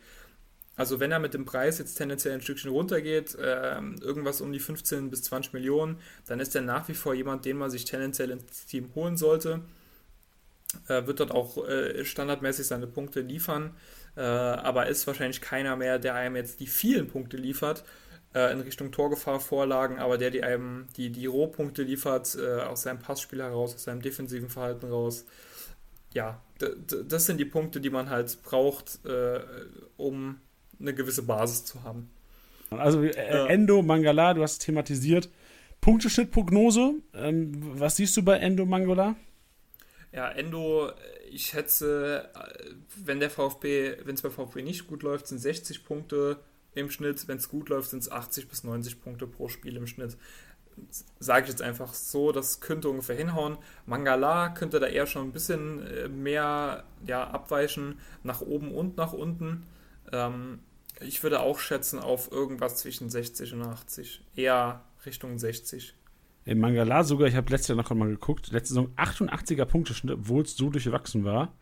Also 0.81 0.99
wenn 0.99 1.11
er 1.11 1.19
mit 1.19 1.35
dem 1.35 1.45
Preis 1.45 1.77
jetzt 1.77 1.93
tendenziell 1.93 2.33
ein 2.33 2.41
Stückchen 2.41 2.71
runtergeht, 2.71 3.35
äh, 3.35 3.79
irgendwas 4.01 4.41
um 4.41 4.51
die 4.51 4.57
15 4.57 5.11
bis 5.11 5.21
20 5.21 5.53
Millionen, 5.53 5.99
dann 6.25 6.39
ist 6.39 6.55
er 6.55 6.63
nach 6.63 6.87
wie 6.87 6.95
vor 6.95 7.13
jemand, 7.13 7.45
den 7.45 7.57
man 7.57 7.69
sich 7.69 7.85
tendenziell 7.85 8.31
ins 8.31 8.65
Team 8.65 8.89
holen 8.95 9.15
sollte. 9.15 9.61
Äh, 10.87 11.05
wird 11.05 11.19
dort 11.19 11.29
auch 11.29 11.67
äh, 11.67 12.03
standardmäßig 12.03 12.65
seine 12.65 12.87
Punkte 12.87 13.21
liefern, 13.21 13.75
äh, 14.17 14.21
aber 14.21 14.87
ist 14.87 15.05
wahrscheinlich 15.05 15.39
keiner 15.39 15.75
mehr, 15.75 15.99
der 15.99 16.15
einem 16.15 16.35
jetzt 16.35 16.59
die 16.59 16.65
vielen 16.65 17.07
Punkte 17.07 17.37
liefert, 17.37 17.83
äh, 18.33 18.51
in 18.51 18.61
Richtung 18.61 18.91
Torgefahr 18.91 19.39
Vorlagen, 19.39 19.99
aber 19.99 20.17
der 20.17 20.31
die 20.31 20.41
einem 20.41 20.87
die, 20.97 21.11
die 21.11 21.27
Rohpunkte 21.27 21.83
liefert, 21.83 22.35
äh, 22.41 22.61
aus 22.61 22.81
seinem 22.81 22.97
Passspiel 22.97 23.43
heraus, 23.43 23.75
aus 23.75 23.83
seinem 23.83 24.01
defensiven 24.01 24.49
Verhalten 24.49 24.87
raus. 24.87 25.25
Ja, 26.15 26.41
das 26.57 27.27
sind 27.27 27.37
die 27.37 27.45
Punkte, 27.45 27.79
die 27.79 27.91
man 27.91 28.09
halt 28.09 28.41
braucht, 28.43 28.99
um 29.95 30.41
eine 30.81 30.93
gewisse 30.93 31.23
Basis 31.23 31.65
zu 31.65 31.83
haben. 31.83 32.09
Also 32.69 33.03
äh, 33.03 33.47
Endo, 33.47 33.81
Mangala, 33.81 34.33
du 34.33 34.43
hast 34.43 34.53
es 34.53 34.59
thematisiert. 34.59 35.29
Punkteschnittprognose, 35.81 36.93
ähm, 37.15 37.79
was 37.79 37.95
siehst 37.95 38.15
du 38.15 38.23
bei 38.23 38.37
Endo 38.37 38.65
Mangala? 38.65 39.15
Ja, 40.11 40.29
Endo, 40.29 40.91
ich 41.29 41.47
schätze, 41.47 42.29
wenn 43.03 43.19
der 43.19 43.29
VfB, 43.29 43.97
wenn 44.03 44.15
es 44.15 44.21
bei 44.21 44.29
VfB 44.29 44.61
nicht 44.61 44.87
gut 44.87 45.03
läuft, 45.03 45.27
sind 45.27 45.39
60 45.39 45.85
Punkte 45.85 46.39
im 46.73 46.89
Schnitt. 46.89 47.27
Wenn 47.27 47.37
es 47.37 47.49
gut 47.49 47.69
läuft, 47.69 47.89
sind 47.89 47.99
es 47.99 48.11
80 48.11 48.47
bis 48.47 48.63
90 48.63 49.01
Punkte 49.01 49.27
pro 49.27 49.47
Spiel 49.47 49.75
im 49.77 49.87
Schnitt. 49.87 50.17
Sage 51.19 51.43
ich 51.43 51.49
jetzt 51.49 51.61
einfach 51.61 51.93
so, 51.93 52.31
das 52.31 52.59
könnte 52.59 52.89
ungefähr 52.89 53.15
hinhauen. 53.15 53.57
Mangala 53.85 54.49
könnte 54.49 54.79
da 54.79 54.87
eher 54.87 55.07
schon 55.07 55.27
ein 55.27 55.33
bisschen 55.33 55.85
äh, 55.85 56.07
mehr 56.07 56.83
ja, 57.05 57.27
abweichen, 57.27 57.99
nach 58.23 58.41
oben 58.41 58.73
und 58.73 58.97
nach 58.97 59.13
unten. 59.13 59.65
Ähm, 60.11 60.59
ich 61.01 61.23
würde 61.23 61.39
auch 61.39 61.59
schätzen 61.59 61.99
auf 61.99 62.31
irgendwas 62.31 62.77
zwischen 62.77 63.09
60 63.09 63.53
und 63.53 63.63
80. 63.63 64.23
Eher 64.35 64.83
Richtung 65.05 65.37
60. 65.37 65.95
Im 66.45 66.59
Mangala 66.59 67.03
sogar, 67.03 67.27
ich 67.27 67.35
habe 67.35 67.51
letztes 67.51 67.69
Jahr 67.69 67.77
noch 67.77 67.91
einmal 67.91 68.09
geguckt, 68.09 68.51
letzte 68.51 68.73
Saison 68.73 68.93
88er 68.97 69.65
Punkteschnitt, 69.65 70.15
obwohl 70.15 70.43
es 70.43 70.55
so 70.55 70.69
durchwachsen 70.69 71.23
war 71.23 71.53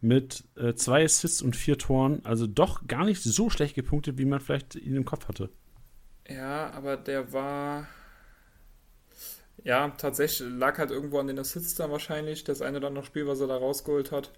mit 0.00 0.44
äh, 0.56 0.74
zwei 0.74 1.04
Assists 1.04 1.42
und 1.42 1.56
vier 1.56 1.78
Toren. 1.78 2.20
Also 2.24 2.46
doch 2.46 2.86
gar 2.86 3.04
nicht 3.04 3.22
so 3.22 3.50
schlecht 3.50 3.74
gepunktet, 3.74 4.18
wie 4.18 4.24
man 4.24 4.40
vielleicht 4.40 4.74
ihn 4.74 4.96
im 4.96 5.04
Kopf 5.04 5.28
hatte. 5.28 5.50
Ja, 6.28 6.70
aber 6.70 6.96
der 6.96 7.32
war. 7.32 7.88
Ja, 9.62 9.90
tatsächlich 9.90 10.48
lag 10.50 10.78
halt 10.78 10.90
irgendwo 10.90 11.18
an 11.18 11.26
den 11.26 11.38
Assists 11.38 11.74
dann 11.74 11.90
wahrscheinlich. 11.90 12.44
Das 12.44 12.62
eine 12.62 12.78
oder 12.78 12.88
andere 12.88 13.04
Spiel, 13.04 13.26
was 13.26 13.40
er 13.40 13.46
da 13.46 13.56
rausgeholt 13.56 14.10
hat. 14.10 14.30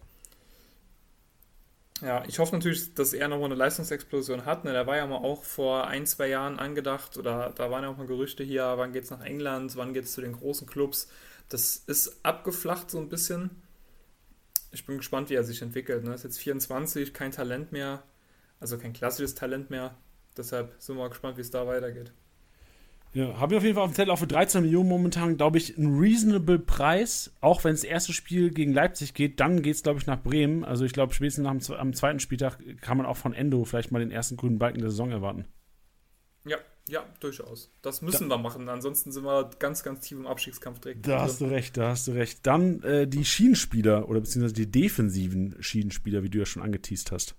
Ja, 2.02 2.24
ich 2.26 2.38
hoffe 2.38 2.54
natürlich, 2.56 2.94
dass 2.94 3.12
er 3.12 3.28
nochmal 3.28 3.46
eine 3.46 3.54
Leistungsexplosion 3.54 4.44
hat. 4.44 4.64
Ne? 4.64 4.72
Der 4.72 4.86
war 4.86 4.96
ja 4.96 5.06
mal 5.06 5.16
auch 5.16 5.44
vor 5.44 5.86
ein, 5.86 6.04
zwei 6.04 6.28
Jahren 6.28 6.58
angedacht, 6.58 7.16
oder 7.16 7.52
da 7.54 7.70
waren 7.70 7.84
ja 7.84 7.90
auch 7.90 7.96
mal 7.96 8.06
Gerüchte 8.06 8.42
hier, 8.42 8.74
wann 8.76 8.92
geht's 8.92 9.10
nach 9.10 9.24
England, 9.24 9.76
wann 9.76 9.94
geht's 9.94 10.12
zu 10.12 10.20
den 10.20 10.32
großen 10.32 10.66
Clubs. 10.66 11.08
Das 11.48 11.76
ist 11.76 12.24
abgeflacht 12.24 12.90
so 12.90 12.98
ein 12.98 13.08
bisschen 13.08 13.62
ich 14.72 14.86
bin 14.86 14.96
gespannt, 14.96 15.30
wie 15.30 15.34
er 15.34 15.44
sich 15.44 15.62
entwickelt. 15.62 16.02
Ne? 16.02 16.14
Ist 16.14 16.24
jetzt 16.24 16.38
24, 16.38 17.14
kein 17.14 17.30
Talent 17.30 17.72
mehr, 17.72 18.02
also 18.58 18.78
kein 18.78 18.92
klassisches 18.92 19.34
Talent 19.34 19.70
mehr. 19.70 19.94
Deshalb 20.36 20.74
sind 20.78 20.96
wir 20.96 21.02
mal 21.02 21.08
gespannt, 21.08 21.36
wie 21.36 21.42
es 21.42 21.50
da 21.50 21.66
weitergeht. 21.66 22.12
Ja, 23.14 23.38
haben 23.38 23.50
wir 23.50 23.58
auf 23.58 23.64
jeden 23.64 23.74
Fall 23.74 23.84
auf 23.84 23.90
dem 23.90 23.94
Zettel 23.94 24.10
auch 24.10 24.18
für 24.18 24.26
13 24.26 24.62
Millionen 24.62 24.88
momentan, 24.88 25.36
glaube 25.36 25.58
ich, 25.58 25.76
ein 25.76 25.98
reasonable 25.98 26.58
Preis. 26.58 27.30
Auch 27.42 27.62
wenn 27.62 27.72
das 27.72 27.84
erste 27.84 28.14
Spiel 28.14 28.50
gegen 28.50 28.72
Leipzig 28.72 29.12
geht, 29.12 29.38
dann 29.38 29.60
geht 29.60 29.74
es, 29.74 29.82
glaube 29.82 29.98
ich, 29.98 30.06
nach 30.06 30.22
Bremen. 30.22 30.64
Also 30.64 30.86
ich 30.86 30.94
glaube, 30.94 31.12
spätestens 31.12 31.44
nach 31.44 31.52
dem, 31.52 31.76
am 31.76 31.92
zweiten 31.92 32.20
Spieltag 32.20 32.58
kann 32.80 32.96
man 32.96 33.04
auch 33.04 33.18
von 33.18 33.34
Endo 33.34 33.64
vielleicht 33.64 33.92
mal 33.92 33.98
den 33.98 34.10
ersten 34.10 34.38
grünen 34.38 34.58
Balken 34.58 34.80
der 34.80 34.90
Saison 34.90 35.10
erwarten. 35.10 35.44
Ja, 36.46 36.56
ja, 36.88 37.04
durchaus. 37.20 37.70
Das 37.82 38.00
müssen 38.00 38.30
da, 38.30 38.36
wir 38.36 38.42
machen. 38.42 38.68
Ansonsten 38.70 39.12
sind 39.12 39.24
wir 39.24 39.50
ganz, 39.58 39.82
ganz 39.82 40.00
tief 40.00 40.16
im 40.16 40.26
Abstiegskampf 40.26 40.80
direkt. 40.80 41.06
Da 41.06 41.20
hast 41.20 41.42
du 41.42 41.44
recht, 41.44 41.76
da 41.76 41.90
hast 41.90 42.08
du 42.08 42.12
recht. 42.12 42.46
Dann 42.46 42.82
äh, 42.82 43.06
die 43.06 43.26
Schienenspieler 43.26 44.08
oder 44.08 44.20
beziehungsweise 44.20 44.54
die 44.54 44.70
defensiven 44.70 45.54
Schienenspieler, 45.60 46.22
wie 46.22 46.30
du 46.30 46.38
ja 46.38 46.46
schon 46.46 46.62
angeteased 46.62 47.12
hast. 47.12 47.34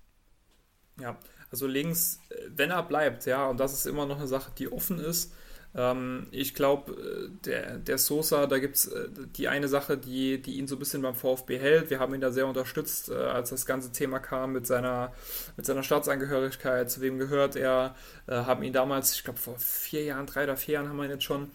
Ja, 1.01 1.17
also 1.49 1.65
links, 1.65 2.19
äh, 2.30 2.36
wenn 2.55 2.69
er 2.69 2.84
bleibt, 2.84 3.26
ja, 3.26 3.47
und 3.47 3.59
das 3.59 3.74
ist 3.74 3.88
immer 3.88 4.05
noch 4.05 4.17
eine 4.17 4.28
Sache, 4.28 4.51
die 4.57 4.71
offen 4.71 4.99
ist, 4.99 5.34
ähm, 5.76 6.28
ich 6.32 6.53
glaube, 6.53 6.91
äh, 6.91 7.30
der, 7.45 7.78
der 7.80 7.97
Sosa, 7.97 8.45
da 8.45 8.59
gibt 8.59 8.76
es 8.76 8.88
äh, 8.88 9.09
die 9.36 9.47
eine 9.47 9.67
Sache, 9.67 9.97
die, 9.97 10.41
die 10.41 10.57
ihn 10.57 10.67
so 10.67 10.76
ein 10.76 10.80
bisschen 10.80 11.01
beim 11.01 11.15
VfB 11.15 11.57
hält. 11.57 11.89
Wir 11.89 11.99
haben 11.99 12.13
ihn 12.13 12.21
da 12.21 12.32
sehr 12.32 12.47
unterstützt, 12.47 13.09
äh, 13.09 13.15
als 13.15 13.49
das 13.49 13.65
ganze 13.65 13.91
Thema 13.91 14.19
kam 14.19 14.53
mit 14.53 14.67
seiner, 14.67 15.13
mit 15.57 15.65
seiner 15.65 15.82
Staatsangehörigkeit, 15.82 16.91
zu 16.91 17.01
wem 17.01 17.17
gehört 17.17 17.55
er, 17.55 17.95
äh, 18.28 18.34
haben 18.34 18.61
ihn 18.63 18.74
damals, 18.74 19.15
ich 19.15 19.24
glaube 19.24 19.39
vor 19.39 19.57
vier 19.57 20.03
Jahren, 20.03 20.28
drei 20.28 20.43
oder 20.43 20.57
vier 20.57 20.76
Jahren 20.76 20.89
haben 20.89 20.97
wir 20.97 21.05
ihn 21.05 21.11
jetzt 21.11 21.24
schon 21.24 21.49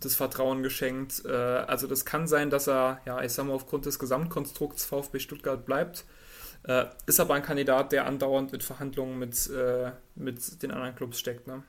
das 0.00 0.16
Vertrauen 0.16 0.64
geschenkt. 0.64 1.22
Äh, 1.24 1.30
also 1.30 1.86
das 1.86 2.04
kann 2.04 2.26
sein, 2.26 2.50
dass 2.50 2.66
er, 2.66 3.00
ja, 3.06 3.22
ich 3.22 3.32
sag 3.32 3.46
mal, 3.46 3.52
aufgrund 3.52 3.86
des 3.86 4.00
Gesamtkonstrukts 4.00 4.84
VfB 4.84 5.20
Stuttgart 5.20 5.64
bleibt. 5.64 6.04
Äh, 6.64 6.86
ist 7.06 7.20
aber 7.20 7.34
ein 7.34 7.42
Kandidat, 7.42 7.92
der 7.92 8.06
andauernd 8.06 8.52
in 8.52 8.60
Verhandlungen 8.62 9.18
mit, 9.18 9.50
mit 10.16 10.62
den 10.62 10.70
anderen 10.72 10.96
Clubs 10.96 11.20
steckt. 11.20 11.46
Ne? 11.46 11.62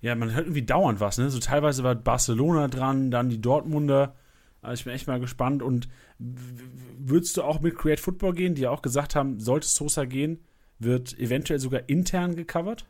Ja, 0.00 0.14
man 0.14 0.34
hört 0.34 0.46
irgendwie 0.46 0.62
dauernd 0.62 1.00
was, 1.00 1.18
ne? 1.18 1.30
So 1.30 1.38
teilweise 1.38 1.82
war 1.82 1.94
Barcelona 1.94 2.68
dran, 2.68 3.10
dann 3.10 3.28
die 3.28 3.40
Dortmunder. 3.40 4.14
Also 4.62 4.80
ich 4.80 4.84
bin 4.84 4.94
echt 4.94 5.06
mal 5.06 5.20
gespannt. 5.20 5.62
Und 5.62 5.88
würdest 6.18 7.36
du 7.36 7.42
auch 7.42 7.60
mit 7.60 7.76
Create 7.76 8.00
Football 8.00 8.34
gehen, 8.34 8.54
die 8.54 8.62
ja 8.62 8.70
auch 8.70 8.82
gesagt 8.82 9.14
haben, 9.14 9.40
sollte 9.40 9.68
Sosa 9.68 10.04
gehen, 10.04 10.44
wird 10.78 11.18
eventuell 11.18 11.58
sogar 11.58 11.88
intern 11.88 12.36
gecovert? 12.36 12.86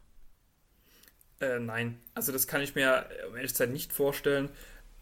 Äh, 1.41 1.59
nein, 1.59 1.99
also 2.15 2.33
das 2.33 2.47
kann 2.47 2.63
ich 2.63 2.75
mir 2.75 3.07
um 3.29 3.37
ehrlich 3.37 3.53
gesagt 3.53 3.73
nicht 3.73 3.93
vorstellen. 3.93 4.49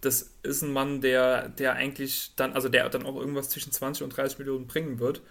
Das 0.00 0.34
ist 0.42 0.62
ein 0.62 0.72
Mann, 0.72 1.00
der, 1.00 1.48
der 1.48 1.74
eigentlich 1.74 2.34
dann, 2.36 2.52
also 2.52 2.68
der 2.68 2.88
dann 2.88 3.06
auch 3.06 3.16
irgendwas 3.16 3.48
zwischen 3.48 3.72
20 3.72 4.02
und 4.02 4.10
30 4.10 4.38
Millionen 4.38 4.66
bringen 4.66 4.98
wird. 4.98 5.22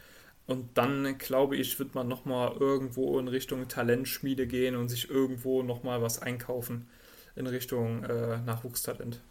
Und 0.46 0.78
dann, 0.78 1.18
glaube 1.18 1.56
ich, 1.56 1.80
wird 1.80 1.96
man 1.96 2.08
nochmal 2.08 2.54
irgendwo 2.60 3.18
in 3.18 3.28
Richtung 3.28 3.68
Talentschmiede 3.68 4.46
gehen 4.46 4.76
und 4.76 4.89
sich 4.89 5.10
irgendwo 5.10 5.64
nochmal 5.64 6.02
was 6.02 6.22
einkaufen 6.22 6.88
in 7.36 7.48
Richtung 7.48 8.04
äh, 8.04 8.39
Nachwuchstalent. 8.39 9.22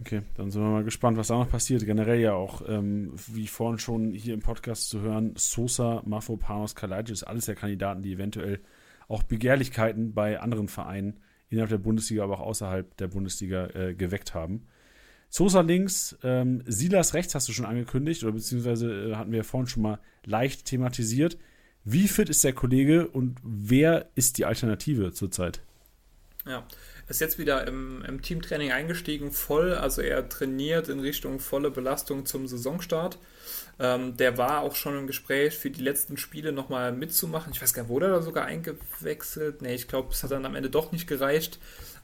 Okay, 0.00 0.22
dann 0.36 0.50
sind 0.50 0.62
wir 0.62 0.70
mal 0.70 0.84
gespannt, 0.84 1.18
was 1.18 1.26
da 1.26 1.36
noch 1.36 1.50
passiert. 1.50 1.84
Generell 1.84 2.20
ja 2.20 2.32
auch, 2.32 2.62
ähm, 2.66 3.12
wie 3.26 3.46
vorhin 3.46 3.78
schon 3.78 4.12
hier 4.12 4.32
im 4.32 4.40
Podcast 4.40 4.88
zu 4.88 5.00
hören, 5.02 5.34
Sosa, 5.36 6.02
Mafropanos, 6.06 6.74
Kalajdzic, 6.74 7.26
alles 7.26 7.46
ja 7.46 7.54
Kandidaten, 7.54 8.02
die 8.02 8.14
eventuell 8.14 8.60
auch 9.08 9.22
Begehrlichkeiten 9.24 10.14
bei 10.14 10.40
anderen 10.40 10.68
Vereinen 10.68 11.20
innerhalb 11.50 11.70
der 11.70 11.78
Bundesliga, 11.78 12.22
aber 12.24 12.40
auch 12.40 12.46
außerhalb 12.46 12.96
der 12.96 13.08
Bundesliga 13.08 13.66
äh, 13.74 13.94
geweckt 13.94 14.32
haben. 14.34 14.68
Sosa 15.32 15.60
links, 15.60 16.18
ähm, 16.24 16.62
Silas 16.66 17.14
rechts 17.14 17.36
hast 17.36 17.48
du 17.48 17.52
schon 17.52 17.64
angekündigt, 17.64 18.24
oder 18.24 18.32
beziehungsweise 18.32 19.12
äh, 19.12 19.14
hatten 19.14 19.30
wir 19.30 19.44
vorhin 19.44 19.68
schon 19.68 19.84
mal 19.84 20.00
leicht 20.24 20.64
thematisiert. 20.64 21.38
Wie 21.84 22.08
fit 22.08 22.28
ist 22.28 22.42
der 22.42 22.52
Kollege 22.52 23.06
und 23.06 23.38
wer 23.42 24.10
ist 24.16 24.38
die 24.38 24.44
Alternative 24.44 25.12
zurzeit? 25.12 25.60
Ja, 26.46 26.66
ist 27.08 27.20
jetzt 27.20 27.38
wieder 27.38 27.66
im, 27.66 28.04
im, 28.04 28.22
Teamtraining 28.22 28.72
eingestiegen, 28.72 29.30
voll. 29.30 29.74
Also 29.74 30.02
er 30.02 30.28
trainiert 30.28 30.88
in 30.88 30.98
Richtung 30.98 31.38
volle 31.38 31.70
Belastung 31.70 32.26
zum 32.26 32.48
Saisonstart. 32.48 33.18
Ähm, 33.78 34.16
der 34.16 34.36
war 34.36 34.60
auch 34.62 34.74
schon 34.74 34.98
im 34.98 35.06
Gespräch 35.06 35.56
für 35.56 35.70
die 35.70 35.82
letzten 35.82 36.16
Spiele 36.16 36.50
nochmal 36.50 36.92
mitzumachen. 36.92 37.52
Ich 37.52 37.62
weiß 37.62 37.72
gar 37.72 37.82
nicht, 37.82 37.90
wurde 37.90 38.06
er 38.06 38.12
da 38.12 38.22
sogar 38.22 38.46
eingewechselt? 38.46 39.62
Nee, 39.62 39.74
ich 39.74 39.86
glaube, 39.86 40.08
es 40.12 40.22
hat 40.22 40.32
dann 40.32 40.44
am 40.44 40.56
Ende 40.56 40.70
doch 40.70 40.92
nicht 40.92 41.06
gereicht 41.06 41.60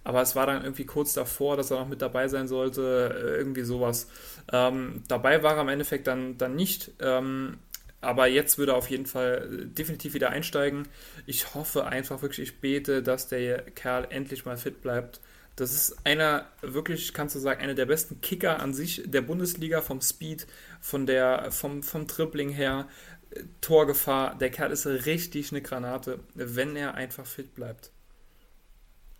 aber 0.06 0.22
es 0.22 0.36
war 0.36 0.46
dann 0.46 0.62
irgendwie 0.62 0.84
kurz 0.84 1.14
davor, 1.14 1.56
dass 1.56 1.72
er 1.72 1.80
noch 1.80 1.88
mit 1.88 2.00
dabei 2.00 2.28
sein 2.28 2.46
sollte, 2.46 3.12
äh, 3.12 3.38
irgendwie 3.38 3.62
sowas. 3.62 4.06
Ähm, 4.52 5.02
dabei 5.08 5.42
war 5.42 5.56
er 5.56 5.62
im 5.62 5.68
Endeffekt 5.68 6.06
dann, 6.06 6.38
dann 6.38 6.54
nicht, 6.54 6.92
ähm, 7.00 7.58
aber 8.00 8.28
jetzt 8.28 8.56
würde 8.56 8.72
er 8.72 8.78
auf 8.78 8.88
jeden 8.88 9.06
Fall 9.06 9.48
äh, 9.50 9.66
definitiv 9.66 10.14
wieder 10.14 10.30
einsteigen. 10.30 10.86
Ich 11.26 11.56
hoffe 11.56 11.86
einfach 11.86 12.22
wirklich, 12.22 12.50
ich 12.50 12.60
bete, 12.60 13.02
dass 13.02 13.26
der 13.26 13.62
Kerl 13.62 14.06
endlich 14.10 14.44
mal 14.44 14.56
fit 14.56 14.80
bleibt. 14.80 15.20
Das 15.56 15.72
ist 15.72 15.96
einer, 16.04 16.46
wirklich, 16.60 17.12
kannst 17.12 17.34
du 17.34 17.40
sagen, 17.40 17.60
einer 17.60 17.74
der 17.74 17.86
besten 17.86 18.20
Kicker 18.20 18.60
an 18.60 18.74
sich 18.74 19.02
der 19.06 19.22
Bundesliga 19.22 19.80
vom 19.80 20.00
Speed, 20.00 20.46
von 20.80 21.06
der, 21.06 21.50
vom, 21.50 21.82
vom 21.82 22.06
Tripling 22.06 22.50
her, 22.50 22.86
äh, 23.30 23.42
Torgefahr. 23.60 24.38
Der 24.38 24.50
Kerl 24.50 24.70
ist 24.70 24.86
richtig 24.86 25.50
eine 25.50 25.62
Granate, 25.62 26.20
wenn 26.34 26.76
er 26.76 26.94
einfach 26.94 27.26
fit 27.26 27.56
bleibt. 27.56 27.90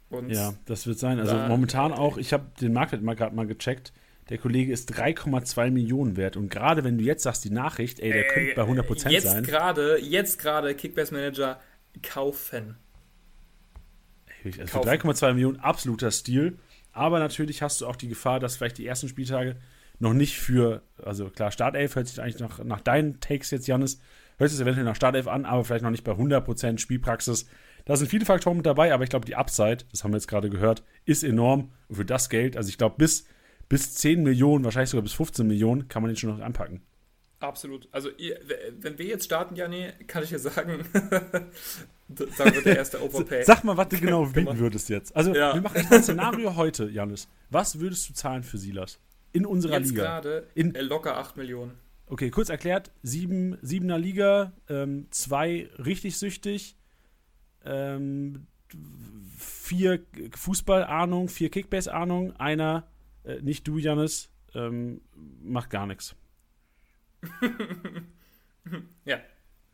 Und 0.08 0.30
ja, 0.30 0.54
das 0.66 0.86
wird 0.86 0.98
sein. 0.98 1.18
Also 1.18 1.36
momentan 1.36 1.92
auch, 1.92 2.16
ich 2.16 2.32
habe 2.32 2.46
den 2.60 2.72
Marktwert 2.72 3.02
mal 3.02 3.14
gerade 3.14 3.34
mal 3.34 3.46
gecheckt. 3.46 3.92
Der 4.28 4.38
Kollege 4.38 4.72
ist 4.72 4.92
3,2 4.92 5.70
Millionen 5.70 6.16
wert. 6.16 6.36
Und 6.36 6.48
gerade 6.48 6.82
wenn 6.84 6.98
du 6.98 7.04
jetzt 7.04 7.22
sagst, 7.22 7.44
die 7.44 7.50
Nachricht, 7.50 8.00
ey, 8.00 8.12
der 8.12 8.26
äh, 8.26 8.28
könnte 8.28 8.54
bei 8.56 8.62
100% 8.62 9.10
jetzt 9.10 9.26
sein. 9.26 9.44
Grade, 9.44 9.98
jetzt 10.00 10.38
gerade, 10.38 10.74
Kickbase 10.74 11.14
Manager 11.14 11.60
kaufen. 12.02 12.76
Also 14.44 14.80
3,2 14.80 15.32
Millionen, 15.32 15.60
absoluter 15.60 16.10
Stil. 16.10 16.58
Aber 16.92 17.18
natürlich 17.18 17.62
hast 17.62 17.80
du 17.80 17.86
auch 17.86 17.96
die 17.96 18.08
Gefahr, 18.08 18.40
dass 18.40 18.56
vielleicht 18.56 18.78
die 18.78 18.86
ersten 18.86 19.08
Spieltage 19.08 19.56
noch 19.98 20.12
nicht 20.12 20.38
für, 20.38 20.82
also 21.02 21.30
klar, 21.30 21.50
Startelf 21.50 21.96
hört 21.96 22.08
sich 22.08 22.20
eigentlich 22.20 22.40
nach, 22.40 22.62
nach 22.64 22.80
deinen 22.80 23.20
Takes 23.20 23.50
jetzt, 23.50 23.66
Janis, 23.66 24.00
hört 24.38 24.50
sich 24.50 24.60
eventuell 24.60 24.84
nach 24.84 24.96
Startelf 24.96 25.26
an, 25.26 25.44
aber 25.44 25.64
vielleicht 25.64 25.84
noch 25.84 25.90
nicht 25.90 26.04
bei 26.04 26.12
100% 26.12 26.78
Spielpraxis. 26.78 27.48
Da 27.86 27.96
sind 27.96 28.08
viele 28.08 28.26
Faktoren 28.26 28.56
mit 28.56 28.66
dabei, 28.66 28.92
aber 28.92 29.04
ich 29.04 29.10
glaube, 29.10 29.26
die 29.26 29.36
Upside, 29.36 29.78
das 29.92 30.02
haben 30.02 30.10
wir 30.10 30.16
jetzt 30.16 30.26
gerade 30.26 30.50
gehört, 30.50 30.82
ist 31.04 31.22
enorm. 31.22 31.70
Und 31.88 31.96
für 31.96 32.04
das 32.04 32.28
Geld, 32.28 32.56
also 32.56 32.68
ich 32.68 32.78
glaube, 32.78 32.96
bis, 32.98 33.26
bis 33.68 33.94
10 33.94 34.24
Millionen, 34.24 34.64
wahrscheinlich 34.64 34.90
sogar 34.90 35.04
bis 35.04 35.12
15 35.12 35.46
Millionen, 35.46 35.86
kann 35.86 36.02
man 36.02 36.10
den 36.10 36.16
schon 36.16 36.36
noch 36.36 36.44
anpacken. 36.44 36.82
Absolut. 37.38 37.88
Also, 37.92 38.10
ihr, 38.18 38.40
wenn 38.80 38.98
wir 38.98 39.06
jetzt 39.06 39.26
starten, 39.26 39.54
Janni, 39.54 39.92
kann 40.08 40.24
ich 40.24 40.30
dir 40.30 40.38
sagen, 40.40 40.84
dann 40.92 42.54
wird 42.54 42.66
der 42.66 42.76
erste 42.76 43.00
Overpay. 43.00 43.44
Sag 43.44 43.62
mal, 43.62 43.76
was 43.76 43.88
du 43.88 43.96
genau 44.00 44.26
bieten 44.26 44.58
würdest 44.58 44.88
jetzt. 44.88 45.14
Also, 45.14 45.32
ja. 45.32 45.54
wir 45.54 45.60
machen 45.60 45.86
ein 45.88 46.02
Szenario 46.02 46.56
heute, 46.56 46.88
Janis. 46.88 47.28
Was 47.50 47.78
würdest 47.78 48.08
du 48.08 48.14
zahlen 48.14 48.42
für 48.42 48.58
Silas? 48.58 48.98
In 49.32 49.46
unserer 49.46 49.78
jetzt 49.78 49.90
Liga? 49.90 50.02
gerade 50.02 50.48
in 50.54 50.72
locker 50.72 51.18
8 51.18 51.36
Millionen. 51.36 51.72
Okay, 52.06 52.30
kurz 52.30 52.48
erklärt: 52.48 52.90
sieben, 53.02 53.58
siebener 53.62 53.98
Liga, 53.98 54.52
ähm, 54.68 55.06
zwei 55.10 55.68
richtig 55.78 56.18
süchtig, 56.18 56.76
ähm, 57.66 58.46
vier 59.36 60.04
Fußball-Ahnung, 60.34 61.28
vier 61.28 61.50
Kickbase-Ahnung, 61.50 62.36
einer, 62.36 62.88
äh, 63.24 63.40
nicht 63.42 63.66
du, 63.68 63.78
Janis, 63.78 64.30
ähm, 64.54 65.00
macht 65.42 65.70
gar 65.70 65.86
nichts. 65.86 66.16
ja, 69.04 69.18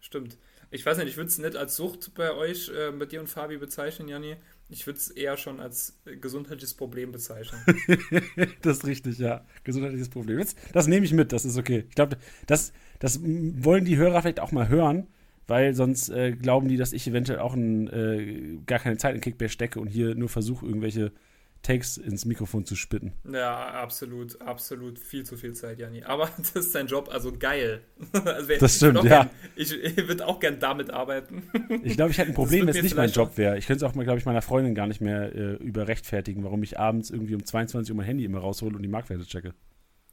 stimmt. 0.01 0.38
Ich 0.70 0.86
weiß 0.86 0.97
nicht, 0.97 1.09
ich 1.09 1.16
würde 1.18 1.28
es 1.28 1.38
nicht 1.38 1.55
als 1.55 1.76
Sucht 1.76 2.14
bei 2.14 2.32
euch, 2.32 2.70
äh, 2.70 2.90
bei 2.93 3.05
dir 3.05 3.20
und 3.20 3.28
Fabi 3.28 3.59
bezeichnen, 3.59 4.09
Janni. 4.09 4.36
Ich 4.70 4.86
würde 4.86 4.99
es 4.99 5.11
eher 5.11 5.36
schon 5.36 5.61
als 5.61 6.01
gesundheitliches 6.07 6.72
Problem 6.72 7.12
bezeichnen. 7.12 7.61
das 8.62 8.78
ist 8.78 8.86
richtig, 8.86 9.18
ja. 9.18 9.45
Gesundheitliches 9.64 10.09
Problem. 10.09 10.38
Jetzt, 10.38 10.57
das 10.72 10.86
nehme 10.86 11.05
ich 11.05 11.12
mit, 11.12 11.32
das 11.32 11.45
ist 11.45 11.59
okay. 11.59 11.84
Ich 11.90 11.95
glaube, 11.95 12.16
das, 12.47 12.72
das 13.01 13.20
wollen 13.22 13.84
die 13.84 13.99
Hörer 13.99 14.22
vielleicht 14.22 14.40
auch 14.40 14.51
mal 14.51 14.68
hören, 14.68 15.09
weil 15.53 15.74
sonst 15.74 16.09
äh, 16.09 16.32
glauben 16.32 16.66
die, 16.66 16.78
dass 16.78 16.94
ich 16.94 17.07
eventuell 17.07 17.38
auch 17.38 17.53
ein, 17.53 17.86
äh, 17.88 18.59
gar 18.64 18.78
keine 18.78 18.96
Zeit 18.96 19.14
in 19.14 19.20
Kickbase 19.20 19.53
stecke 19.53 19.80
und 19.80 19.88
hier 19.88 20.14
nur 20.14 20.30
versuche, 20.30 20.64
irgendwelche 20.64 21.12
Takes 21.61 21.98
ins 21.98 22.24
Mikrofon 22.24 22.64
zu 22.64 22.74
spitten. 22.74 23.12
Ja, 23.30 23.66
absolut, 23.74 24.40
absolut. 24.40 24.98
Viel 24.98 25.24
zu 25.24 25.36
viel 25.36 25.53
Zeit, 25.53 25.78
Janni. 25.78 26.05
Aber 26.05 26.30
das 26.38 26.53
ist 26.57 26.72
sein 26.72 26.86
Job, 26.86 27.11
also 27.12 27.32
geil. 27.38 27.82
also 28.12 28.48
wär, 28.48 28.59
das 28.61 28.76
stimmt, 28.76 29.00
ich 29.00 29.05
ja. 29.05 29.24
Gern, 29.24 29.30
ich, 29.55 29.72
ich 29.98 30.09
würde 30.09 30.26
auch 30.26 30.40
gern 30.40 30.59
damit 30.59 30.88
arbeiten. 30.88 31.42
ich 31.84 31.96
glaube, 31.96 32.12
ich 32.12 32.16
hätte 32.16 32.30
ein 32.30 32.34
Problem, 32.34 32.66
wenn 32.66 32.74
es 32.74 32.82
nicht 32.82 32.96
mein 32.96 33.11
Job 33.11 33.36
wäre. 33.36 33.59
Ich 33.59 33.66
könnte 33.66 33.84
es 33.84 33.90
auch, 33.90 33.92
glaube 33.92 34.18
ich, 34.18 34.24
meiner 34.24 34.40
Freundin 34.40 34.74
gar 34.74 34.86
nicht 34.86 35.03
mehr 35.03 35.34
äh, 35.34 35.57
überrechtfertigen, 35.57 36.44
warum 36.44 36.62
ich 36.62 36.78
abends 36.78 37.11
irgendwie 37.11 37.34
um 37.34 37.44
22 37.44 37.90
Uhr 37.90 37.96
mein 37.98 38.07
Handy 38.07 38.24
immer 38.24 38.38
raushole 38.38 38.74
und 38.74 38.80
die 38.80 38.88
Marktwerte 38.88 39.26
checke. 39.26 39.53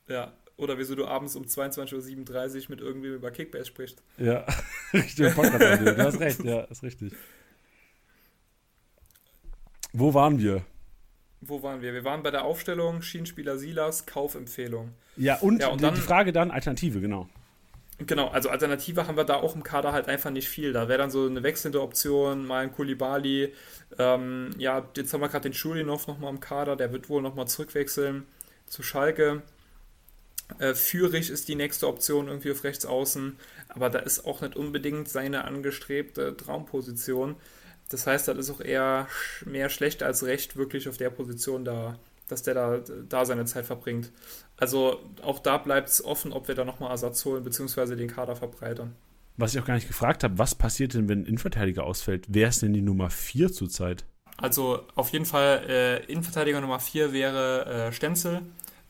Ja, 0.10 0.34
oder 0.60 0.78
wieso 0.78 0.95
du 0.95 1.05
abends 1.05 1.36
um 1.36 1.43
22.37 1.43 2.64
Uhr 2.64 2.66
mit 2.70 2.82
irgendwem 2.82 3.16
über 3.16 3.32
Kickbase 3.32 3.66
sprichst. 3.66 4.01
Ja, 4.18 4.45
richtig. 4.93 5.34
du 5.34 5.97
hast 5.97 6.20
recht, 6.20 6.43
ja, 6.43 6.62
ist 6.62 6.84
richtig. 6.84 7.14
Wo 9.93 10.14
waren 10.14 10.39
wir? 10.39 10.64
wo 11.41 11.64
waren 11.64 11.82
wir? 11.82 11.93
Wir 11.93 12.03
waren 12.03 12.24
bei 12.24 12.32
der 12.32 12.43
Aufstellung 12.43 13.01
Schienenspieler 13.01 13.57
Silas, 13.57 14.05
Kaufempfehlung. 14.05 14.93
Ja, 15.16 15.38
und, 15.38 15.62
ja, 15.62 15.70
und 15.70 15.82
dann, 15.82 15.95
die 15.95 16.01
Frage 16.01 16.32
dann 16.32 16.51
Alternative, 16.51 16.99
genau. 16.99 17.28
Genau, 18.05 18.30
also 18.30 18.49
Alternative 18.49 19.07
haben 19.07 19.18
wir 19.18 19.26
da 19.26 19.36
auch 19.36 19.55
im 19.55 19.64
Kader 19.64 19.91
halt 19.91 20.07
einfach 20.07 20.30
nicht 20.30 20.47
viel. 20.47 20.72
Da 20.72 20.88
wäre 20.88 20.99
dann 20.99 21.12
so 21.12 21.26
eine 21.26 21.43
wechselnde 21.43 21.82
Option, 21.82 22.45
mal 22.45 22.64
ein 22.64 22.72
Kulibali. 22.72 23.53
Ähm, 23.97 24.51
ja, 24.57 24.88
jetzt 24.95 25.14
haben 25.14 25.22
wir 25.22 25.28
gerade 25.28 25.49
den 25.49 25.53
Schulinov 25.53 26.07
nochmal 26.07 26.32
im 26.32 26.39
Kader, 26.39 26.76
der 26.78 26.93
wird 26.93 27.10
wohl 27.10 27.22
nochmal 27.22 27.47
zurückwechseln 27.47 28.26
zu 28.68 28.84
Schalke. 28.84 29.41
Äh, 30.58 30.74
Führig 30.74 31.30
ist 31.30 31.47
die 31.47 31.56
nächste 31.56 31.88
Option 31.88 32.28
irgendwie 32.28 32.52
auf 32.52 32.64
rechts 32.64 32.86
außen, 32.86 33.38
aber 33.70 33.89
da 33.89 34.00
ist 34.00 34.26
auch 34.26 34.41
nicht 34.41 34.56
unbedingt 34.56 35.08
seine 35.08 35.45
angestrebte 35.45 36.36
Traumposition. 36.36 37.36
Das 37.89 38.08
heißt, 38.08 38.28
das 38.28 38.38
ist 38.38 38.50
auch 38.50 38.62
eher 38.62 39.08
mehr 39.45 39.70
schlecht 39.70 40.04
als 40.04 40.24
recht 40.24 40.58
wirklich 40.58 40.89
auf 40.89 40.97
der 40.97 41.10
Position 41.10 41.66
da, 41.66 41.97
dass 42.28 42.43
der 42.43 42.54
da, 42.54 42.80
da 43.08 43.26
seine 43.26 43.45
Zeit 43.45 43.66
verbringt. 43.66 44.12
Also 44.58 45.00
auch 45.22 45.39
da 45.39 45.58
bleibt 45.58 45.89
es 45.89 46.04
offen, 46.04 46.34
ob 46.34 46.47
wir 46.47 46.56
da 46.56 46.66
nochmal 46.66 46.91
Ersatz 46.91 47.24
holen, 47.26 47.43
beziehungsweise 47.43 47.95
den 47.95 48.10
Kader 48.10 48.36
verbreitern. 48.36 48.95
Was 49.38 49.54
ich 49.54 49.62
auch 49.62 49.66
gar 49.66 49.76
nicht 49.76 49.88
gefragt 49.88 50.24
habe, 50.24 50.38
was 50.38 50.54
passiert 50.54 50.93
denn, 50.93 51.08
wenn 51.08 51.22
ein 51.22 51.26
Innenverteidiger 51.26 51.86
ausfällt? 51.86 52.26
Wer 52.28 52.50
ist 52.50 52.62
denn 52.62 52.74
die 52.74 52.82
Nummer 52.82 53.10
4 53.10 53.52
zurzeit? 53.52 54.04
Also 54.38 54.84
auf 54.95 55.10
jeden 55.10 55.26
Fall 55.26 55.64
äh, 55.68 56.06
Innenverteidiger 56.12 56.62
Nummer 56.62 56.80
4 56.80 57.14
wäre 57.14 57.66
äh, 57.66 57.91
Stenzel 57.93 58.41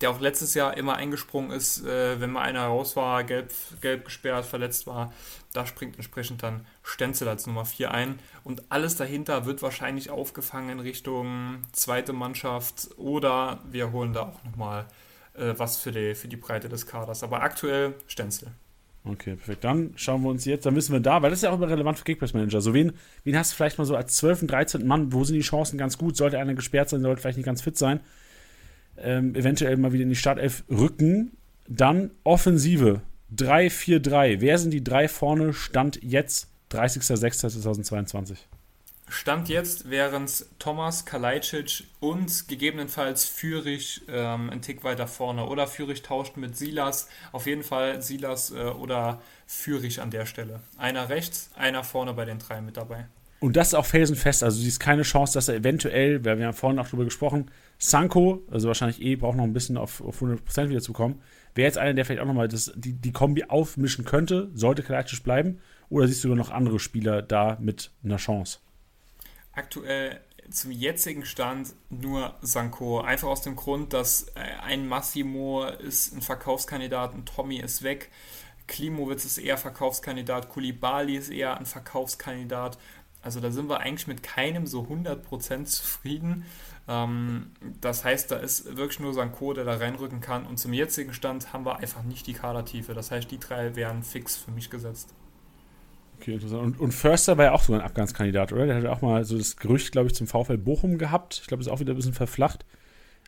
der 0.02 0.12
auch 0.12 0.20
letztes 0.20 0.54
Jahr 0.54 0.78
immer 0.78 0.96
eingesprungen 0.96 1.52
ist, 1.52 1.86
äh, 1.86 2.22
wenn 2.22 2.32
mal 2.32 2.42
einer 2.42 2.66
raus 2.66 2.96
war, 2.96 3.24
gelb, 3.24 3.52
gelb 3.82 4.06
gesperrt, 4.06 4.46
verletzt 4.46 4.88
war. 4.88 5.14
Da 5.54 5.66
springt 5.66 5.96
entsprechend 5.96 6.42
dann 6.44 6.66
Stenzel 6.84 7.28
als 7.28 7.48
Nummer 7.48 7.66
4 7.66 7.92
ein. 7.92 8.20
Und 8.44 8.64
alles 8.70 8.96
dahinter 8.96 9.46
wird 9.46 9.62
wahrscheinlich 9.62 10.10
aufgefangen 10.10 10.70
in 10.70 10.80
Richtung 10.80 11.64
zweite 11.74 12.14
Mannschaft 12.14 12.90
oder 12.98 13.60
wir 13.70 13.92
holen 13.92 14.14
da 14.14 14.22
auch 14.22 14.44
nochmal 14.44 14.86
äh, 15.34 15.54
was 15.58 15.78
für 15.78 15.92
die, 15.92 16.16
für 16.16 16.30
die 16.30 16.38
Breite 16.38 16.70
des 16.70 16.86
Kaders. 16.86 17.24
Aber 17.24 17.42
aktuell 17.42 17.96
Stenzel. 18.08 18.50
Okay, 19.04 19.36
perfekt. 19.36 19.64
Dann 19.64 19.94
schauen 19.96 20.22
wir 20.24 20.30
uns 20.30 20.46
jetzt, 20.46 20.66
dann 20.66 20.74
müssen 20.74 20.94
wir 20.94 21.00
da, 21.00 21.22
weil 21.22 21.30
das 21.30 21.40
ist 21.40 21.44
ja 21.44 21.52
auch 21.52 21.56
immer 21.56 21.70
relevant 21.70 21.98
für 21.98 22.04
Kickpress 22.06 22.34
Manager. 22.34 22.62
So, 22.62 22.74
wen, 22.74 22.94
wen 23.24 23.38
hast 23.38 23.52
du 23.52 23.56
vielleicht 23.56 23.78
mal 23.78 23.86
so 23.86 23.96
als 23.96 24.16
12. 24.18 24.44
und 24.44 24.52
13. 24.52 24.86
Mann? 24.86 25.12
Wo 25.12 25.24
sind 25.26 25.36
die 25.36 25.42
Chancen 25.42 25.78
ganz 25.78 25.98
gut? 25.98 26.16
Sollte 26.16 26.38
einer 26.38 26.54
gesperrt 26.54 26.90
sein, 26.90 27.02
sollte 27.02 27.22
vielleicht 27.22 27.38
nicht 27.38 27.46
ganz 27.46 27.62
fit 27.62 27.78
sein 27.78 28.00
ähm, 29.04 29.36
eventuell 29.36 29.78
mal 29.78 29.94
wieder 29.94 30.04
in 30.04 30.10
die 30.10 30.16
Startelf 30.16 30.64
rücken. 30.70 31.32
Dann 31.68 32.12
Offensive 32.24 33.02
3-4-3. 33.36 34.42
Wer 34.42 34.58
sind 34.58 34.72
die 34.72 34.84
drei 34.84 35.08
vorne? 35.08 35.54
Stand 35.54 36.02
jetzt 36.02 36.48
30.06.2022. 36.72 38.38
Stand 39.12 39.50
jetzt 39.50 39.90
wären 39.90 40.26
es 40.26 40.50
Thomas, 40.60 41.04
Kalajdzic 41.04 41.86
und 42.00 42.48
gegebenenfalls 42.48 43.26
Fürich 43.26 44.02
ähm, 44.08 44.52
einen 44.52 44.62
Tick 44.62 44.84
weiter 44.84 45.08
vorne. 45.08 45.48
Oder 45.48 45.66
Fürich 45.66 46.04
tauscht 46.04 46.38
mit 46.38 46.56
Silas. 46.56 47.10
Auf 47.32 47.48
jeden 47.48 47.64
Fall 47.64 48.04
Silas 48.04 48.52
äh, 48.52 48.66
oder 48.66 49.20
Fürich 49.48 50.00
an 50.00 50.12
der 50.12 50.28
Stelle. 50.28 50.60
Einer 50.78 51.10
rechts, 51.10 51.50
einer 51.56 51.84
vorne 51.84 52.14
bei 52.14 52.26
den 52.26 52.38
drei 52.38 52.62
mit 52.62 52.78
dabei. 52.78 53.08
Und 53.40 53.56
das 53.56 53.70
ist 53.70 53.74
auch 53.74 53.86
felsenfest. 53.86 54.44
Also, 54.44 54.58
du 54.58 54.64
siehst 54.64 54.80
keine 54.80 55.02
Chance, 55.02 55.34
dass 55.34 55.48
er 55.48 55.56
eventuell, 55.56 56.24
weil 56.24 56.38
wir 56.38 56.46
haben 56.46 56.54
vorhin 56.54 56.78
auch 56.78 56.88
drüber 56.88 57.06
gesprochen, 57.06 57.50
Sanko, 57.80 58.44
also 58.52 58.68
wahrscheinlich 58.68 59.02
eh, 59.02 59.16
braucht 59.16 59.38
noch 59.38 59.46
ein 59.46 59.54
bisschen 59.54 59.78
auf, 59.78 60.02
auf 60.02 60.22
100% 60.22 60.70
wieder 60.70 60.82
zu 60.82 60.92
kommen. 60.92 61.22
Wäre 61.56 61.66
jetzt 61.66 61.78
einer, 61.78 61.94
der 61.94 62.06
vielleicht 62.06 62.22
auch 62.22 62.28
nochmal 62.28 62.50
die, 62.50 62.94
die 62.94 63.12
Kombi 63.12 63.46
aufmischen 63.46 64.06
könnte, 64.06 64.52
sollte 64.54 64.84
Kalajdzic 64.84 65.24
bleiben? 65.24 65.60
Oder 65.90 66.08
siehst 66.08 66.24
du 66.24 66.36
noch 66.36 66.52
andere 66.52 66.80
Spieler 66.80 67.22
da 67.22 67.58
mit 67.60 67.92
einer 68.04 68.18
Chance? 68.18 68.60
Aktuell 69.54 70.20
zum 70.52 70.72
jetzigen 70.72 71.26
Stand 71.26 71.74
nur 71.90 72.36
Sanko. 72.42 73.02
Einfach 73.02 73.30
aus 73.30 73.42
dem 73.42 73.56
Grund, 73.56 73.94
dass 73.94 74.24
äh, 74.36 74.42
ein 74.62 74.88
Massimo 74.88 75.66
ist 75.66 76.14
ein 76.14 76.22
Verkaufskandidat, 76.22 77.14
ein 77.14 77.26
Tommy 77.26 77.58
ist 77.58 77.84
weg. 77.84 78.10
Klimowitz 78.68 79.26
ist 79.26 79.40
eher 79.40 79.58
Verkaufskandidat, 79.58 80.50
Kulibali 80.50 81.16
ist 81.16 81.30
eher 81.30 81.58
ein 81.58 81.66
Verkaufskandidat. 81.66 82.78
Also 83.22 83.40
da 83.40 83.52
sind 83.52 83.70
wir 83.70 83.80
eigentlich 83.82 84.08
mit 84.08 84.24
keinem 84.24 84.66
so 84.66 84.82
100% 84.84 85.66
zufrieden. 85.66 86.46
Ähm, 86.88 87.52
das 87.82 88.06
heißt, 88.06 88.32
da 88.32 88.38
ist 88.38 88.78
wirklich 88.78 89.00
nur 89.00 89.14
Sanko, 89.14 89.54
der 89.54 89.66
da 89.66 89.76
reinrücken 89.76 90.22
kann. 90.22 90.46
Und 90.46 90.58
zum 90.58 90.74
jetzigen 90.74 91.14
Stand 91.14 91.52
haben 91.54 91.66
wir 91.66 91.78
einfach 91.80 92.04
nicht 92.04 92.28
die 92.28 92.34
Kadertiefe. 92.34 92.94
Das 92.94 93.12
heißt, 93.12 93.30
die 93.30 93.40
drei 93.40 93.76
wären 93.76 94.04
fix 94.04 94.38
für 94.38 94.52
mich 94.52 94.70
gesetzt. 94.70 95.14
Okay, 96.20 96.34
interessant. 96.34 96.64
Und, 96.64 96.80
und 96.80 96.92
Förster 96.94 97.38
war 97.38 97.46
ja 97.46 97.52
auch 97.54 97.62
so 97.62 97.74
ein 97.74 97.82
Abgangskandidat, 97.82 98.52
oder? 98.52 98.66
Der 98.66 98.76
hatte 98.78 98.92
auch 98.92 99.02
mal 99.02 99.24
so 99.24 99.38
das 99.38 99.58
Gerücht, 99.58 99.92
glaube 99.92 100.08
ich, 100.08 100.16
zum 100.16 100.28
VfL 100.28 100.58
Bochum 100.58 100.98
gehabt. 100.98 101.40
Ich 101.42 101.48
glaube, 101.48 101.62
ist 101.62 101.70
auch 101.70 101.80
wieder 101.80 101.94
ein 101.94 101.98
bisschen 101.98 102.14
verflacht. 102.14 102.66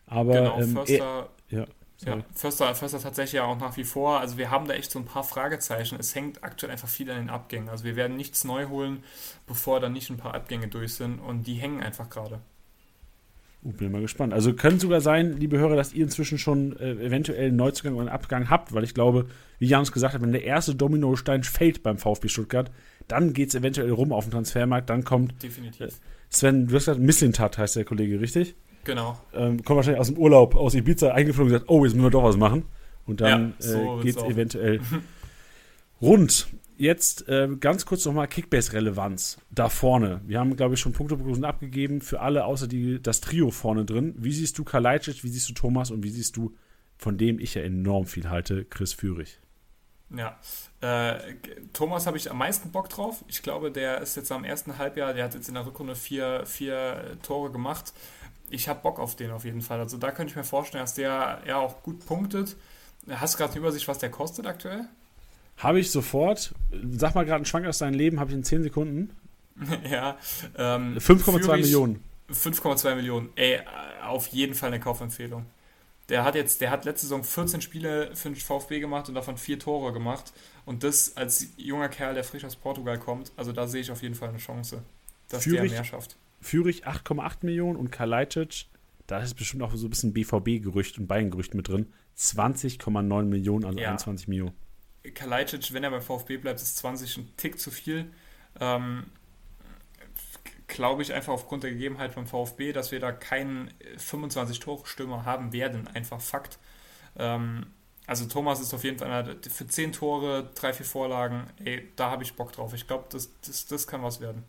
Aber, 0.06 0.34
genau, 0.34 0.60
ähm, 0.60 0.72
Förster, 0.74 1.28
er, 1.48 1.58
ja, 1.58 1.66
ja, 2.04 2.18
Förster, 2.34 2.74
Förster 2.74 3.00
tatsächlich 3.00 3.34
ja 3.34 3.44
auch 3.44 3.58
nach 3.58 3.76
wie 3.76 3.84
vor. 3.84 4.20
Also 4.20 4.36
wir 4.36 4.50
haben 4.50 4.66
da 4.66 4.74
echt 4.74 4.90
so 4.90 4.98
ein 4.98 5.04
paar 5.04 5.24
Fragezeichen. 5.24 5.96
Es 5.98 6.14
hängt 6.14 6.42
aktuell 6.42 6.72
einfach 6.72 6.88
viel 6.88 7.10
an 7.10 7.18
den 7.18 7.30
Abgängen. 7.30 7.68
Also 7.68 7.84
wir 7.84 7.96
werden 7.96 8.16
nichts 8.16 8.44
neu 8.44 8.66
holen, 8.68 9.04
bevor 9.46 9.80
da 9.80 9.88
nicht 9.88 10.10
ein 10.10 10.16
paar 10.16 10.34
Abgänge 10.34 10.68
durch 10.68 10.94
sind. 10.94 11.18
Und 11.18 11.46
die 11.46 11.54
hängen 11.54 11.82
einfach 11.82 12.10
gerade. 12.10 12.40
Uh, 13.64 13.70
bin 13.70 13.92
mal 13.92 14.00
gespannt. 14.00 14.32
Also 14.32 14.54
könnte 14.54 14.80
sogar 14.80 15.00
sein, 15.00 15.38
liebe 15.38 15.58
Hörer, 15.58 15.76
dass 15.76 15.92
ihr 15.92 16.04
inzwischen 16.04 16.38
schon 16.38 16.76
äh, 16.78 16.92
eventuell 16.92 17.48
einen 17.48 17.56
Neuzugang 17.56 17.94
oder 17.94 18.02
einen 18.02 18.14
Abgang 18.14 18.50
habt, 18.50 18.72
weil 18.72 18.82
ich 18.82 18.94
glaube, 18.94 19.28
wie 19.60 19.66
Janus 19.66 19.92
gesagt 19.92 20.14
hat, 20.14 20.22
wenn 20.22 20.32
der 20.32 20.44
erste 20.44 20.74
Dominostein 20.74 21.44
fällt 21.44 21.84
beim 21.84 21.98
VfB 21.98 22.28
Stuttgart, 22.28 22.72
dann 23.06 23.32
geht 23.32 23.50
es 23.50 23.54
eventuell 23.54 23.90
rum 23.92 24.12
auf 24.12 24.24
den 24.24 24.32
Transfermarkt. 24.32 24.90
Dann 24.90 25.04
kommt 25.04 25.40
Definitiv. 25.42 25.86
Äh, 25.86 25.90
Sven, 26.30 26.66
du 26.66 26.74
hast 26.74 26.86
gesagt, 26.86 27.00
Misslintat 27.00 27.58
heißt 27.58 27.76
der 27.76 27.84
Kollege, 27.84 28.20
richtig? 28.20 28.56
Genau. 28.84 29.18
Ähm, 29.32 29.62
kommt 29.62 29.76
wahrscheinlich 29.76 30.00
aus 30.00 30.08
dem 30.08 30.18
Urlaub, 30.18 30.54
aus 30.56 30.74
Ibiza 30.74 31.12
eingeflogen 31.12 31.52
und 31.52 31.58
sagt, 31.58 31.70
oh, 31.70 31.84
jetzt 31.84 31.94
müssen 31.94 32.06
wir 32.06 32.10
doch 32.10 32.24
was 32.24 32.36
machen. 32.36 32.64
Und 33.06 33.20
dann 33.20 33.54
ja, 33.58 33.66
so 33.66 34.00
äh, 34.00 34.02
geht 34.02 34.16
es 34.16 34.22
eventuell 34.22 34.80
rund. 36.00 36.48
jetzt 36.78 37.28
äh, 37.28 37.48
ganz 37.60 37.86
kurz 37.86 38.04
nochmal 38.04 38.28
Kickbase-Relevanz 38.28 39.38
da 39.50 39.68
vorne. 39.68 40.20
Wir 40.26 40.40
haben, 40.40 40.56
glaube 40.56 40.74
ich, 40.74 40.80
schon 40.80 40.92
Punkteprognosen 40.92 41.44
abgegeben 41.44 42.00
für 42.00 42.20
alle, 42.20 42.44
außer 42.44 42.66
die, 42.66 43.00
das 43.00 43.20
Trio 43.20 43.50
vorne 43.50 43.84
drin. 43.84 44.14
Wie 44.18 44.32
siehst 44.32 44.58
du 44.58 44.64
Kalajdzic, 44.64 45.22
wie 45.22 45.28
siehst 45.28 45.48
du 45.48 45.54
Thomas 45.54 45.90
und 45.90 46.02
wie 46.02 46.10
siehst 46.10 46.36
du, 46.36 46.54
von 46.96 47.18
dem 47.18 47.38
ich 47.38 47.54
ja 47.54 47.62
enorm 47.62 48.06
viel 48.06 48.28
halte, 48.28 48.64
Chris 48.64 48.92
Führig? 48.92 49.38
Ja, 50.14 50.38
äh, 50.82 51.34
Thomas 51.72 52.06
habe 52.06 52.18
ich 52.18 52.30
am 52.30 52.38
meisten 52.38 52.70
Bock 52.70 52.88
drauf. 52.88 53.24
Ich 53.28 53.42
glaube, 53.42 53.70
der 53.70 54.00
ist 54.00 54.16
jetzt 54.16 54.30
am 54.30 54.44
ersten 54.44 54.76
Halbjahr, 54.76 55.14
der 55.14 55.24
hat 55.24 55.34
jetzt 55.34 55.48
in 55.48 55.54
der 55.54 55.64
Rückrunde 55.64 55.94
vier, 55.94 56.44
vier 56.44 57.16
Tore 57.22 57.50
gemacht. 57.50 57.94
Ich 58.52 58.68
habe 58.68 58.80
Bock 58.80 58.98
auf 58.98 59.16
den 59.16 59.30
auf 59.30 59.44
jeden 59.44 59.62
Fall. 59.62 59.80
Also 59.80 59.96
da 59.96 60.10
könnte 60.10 60.30
ich 60.30 60.36
mir 60.36 60.44
vorstellen, 60.44 60.84
dass 60.84 60.94
der 60.94 61.40
ja 61.46 61.56
auch 61.56 61.82
gut 61.82 62.04
punktet. 62.04 62.56
Hast 63.08 63.34
du 63.34 63.38
gerade 63.38 63.52
eine 63.52 63.60
Übersicht, 63.60 63.88
was 63.88 63.98
der 63.98 64.10
kostet 64.10 64.46
aktuell? 64.46 64.84
Habe 65.56 65.80
ich 65.80 65.90
sofort. 65.90 66.54
Sag 66.92 67.14
mal 67.14 67.24
gerade 67.24 67.36
einen 67.36 67.44
Schwank 67.46 67.66
aus 67.66 67.78
deinem 67.78 67.94
Leben, 67.94 68.20
habe 68.20 68.30
ich 68.30 68.36
in 68.36 68.44
10 68.44 68.62
Sekunden. 68.62 69.10
ja. 69.90 70.18
Ähm, 70.56 70.98
5,2 70.98 71.56
Millionen. 71.56 72.04
5,2 72.30 72.94
Millionen. 72.94 73.30
Ey, 73.36 73.60
auf 74.04 74.28
jeden 74.28 74.54
Fall 74.54 74.68
eine 74.68 74.80
Kaufempfehlung. 74.80 75.46
Der 76.08 76.24
hat 76.24 76.34
jetzt, 76.34 76.60
der 76.60 76.70
hat 76.70 76.84
letzte 76.84 77.06
Saison 77.06 77.24
14 77.24 77.62
Spiele 77.62 78.14
für 78.14 78.28
den 78.28 78.36
VfB 78.36 78.80
gemacht 78.80 79.08
und 79.08 79.14
davon 79.14 79.38
vier 79.38 79.58
Tore 79.58 79.92
gemacht. 79.92 80.32
Und 80.66 80.84
das 80.84 81.16
als 81.16 81.46
junger 81.56 81.88
Kerl, 81.88 82.14
der 82.14 82.24
frisch 82.24 82.44
aus 82.44 82.56
Portugal 82.56 82.98
kommt, 82.98 83.32
also 83.36 83.52
da 83.52 83.66
sehe 83.66 83.80
ich 83.80 83.90
auf 83.90 84.02
jeden 84.02 84.14
Fall 84.14 84.28
eine 84.28 84.38
Chance, 84.38 84.82
dass 85.28 85.44
Führig, 85.44 85.70
der 85.70 85.70
mehr 85.70 85.84
schafft. 85.84 86.16
Führig 86.42 86.86
8,8 86.86 87.38
Millionen 87.42 87.76
und 87.76 87.90
Kalajdzic, 87.90 88.66
da 89.06 89.20
ist 89.20 89.34
bestimmt 89.34 89.62
auch 89.62 89.74
so 89.74 89.86
ein 89.86 89.90
bisschen 89.90 90.12
BVB-Gerücht 90.12 90.98
und 90.98 91.06
Bayern-Gerücht 91.06 91.54
mit 91.54 91.68
drin, 91.68 91.92
20,9 92.18 93.22
Millionen, 93.24 93.64
also 93.64 93.78
ja. 93.78 93.88
21 93.90 94.28
Millionen. 94.28 94.54
Kalajdzic, 95.14 95.72
wenn 95.72 95.84
er 95.84 95.90
beim 95.90 96.02
VfB 96.02 96.36
bleibt, 96.36 96.60
ist 96.60 96.76
20 96.78 97.16
ein 97.16 97.36
Tick 97.36 97.58
zu 97.58 97.70
viel. 97.70 98.10
Ähm, 98.60 99.04
glaube 100.72 101.02
ich 101.02 101.12
einfach 101.12 101.32
aufgrund 101.32 101.64
der 101.64 101.72
Gegebenheit 101.72 102.14
beim 102.14 102.26
VfB, 102.26 102.72
dass 102.72 102.92
wir 102.92 103.00
da 103.00 103.12
keinen 103.12 103.72
25-Tore-Stürmer 103.98 105.22
äh, 105.22 105.24
haben 105.24 105.52
werden. 105.52 105.86
Einfach 105.88 106.20
Fakt. 106.20 106.58
Ähm, 107.16 107.66
also 108.06 108.26
Thomas 108.26 108.60
ist 108.60 108.74
auf 108.74 108.84
jeden 108.84 108.98
Fall 108.98 109.10
einer 109.10 109.36
für 109.48 109.66
10 109.66 109.92
Tore, 109.92 110.50
3, 110.54 110.72
4 110.72 110.86
Vorlagen. 110.86 111.46
Ey, 111.64 111.88
da 111.96 112.10
habe 112.10 112.22
ich 112.22 112.34
Bock 112.34 112.52
drauf. 112.52 112.74
Ich 112.74 112.86
glaube, 112.86 113.04
das, 113.10 113.30
das, 113.40 113.66
das 113.66 113.86
kann 113.86 114.02
was 114.02 114.20
werden. 114.20 114.44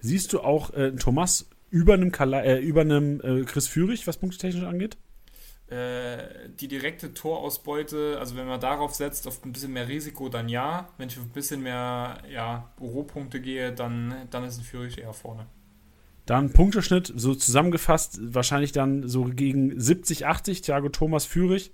Siehst 0.00 0.32
du 0.32 0.40
auch 0.40 0.72
äh, 0.74 0.92
Thomas 0.92 1.48
über 1.70 1.94
einem, 1.94 2.12
Kala 2.12 2.42
äh, 2.42 2.58
über 2.58 2.82
einem 2.82 3.20
äh, 3.20 3.44
Chris 3.44 3.68
Führig, 3.68 4.06
was 4.06 4.18
punktetechnisch 4.18 4.64
angeht? 4.64 4.96
Äh, 5.68 6.48
die 6.60 6.68
direkte 6.68 7.12
Torausbeute, 7.12 8.18
also 8.20 8.36
wenn 8.36 8.46
man 8.46 8.60
darauf 8.60 8.94
setzt, 8.94 9.26
auf 9.26 9.44
ein 9.44 9.52
bisschen 9.52 9.72
mehr 9.72 9.88
Risiko, 9.88 10.28
dann 10.28 10.48
ja. 10.48 10.88
Wenn 10.96 11.08
ich 11.08 11.18
auf 11.18 11.24
ein 11.24 11.30
bisschen 11.30 11.62
mehr 11.62 12.18
ja, 12.32 12.70
Rohpunkte 12.80 13.40
gehe, 13.40 13.72
dann, 13.72 14.14
dann 14.30 14.44
ist 14.44 14.58
ein 14.58 14.64
Führig 14.64 14.98
eher 14.98 15.12
vorne. 15.12 15.46
Dann 16.24 16.52
Punkteschnitt, 16.52 17.12
so 17.16 17.34
zusammengefasst, 17.34 18.18
wahrscheinlich 18.22 18.72
dann 18.72 19.08
so 19.08 19.24
gegen 19.24 19.78
70, 19.78 20.26
80, 20.26 20.60
Thiago 20.60 20.88
Thomas 20.88 21.24
Führig 21.24 21.72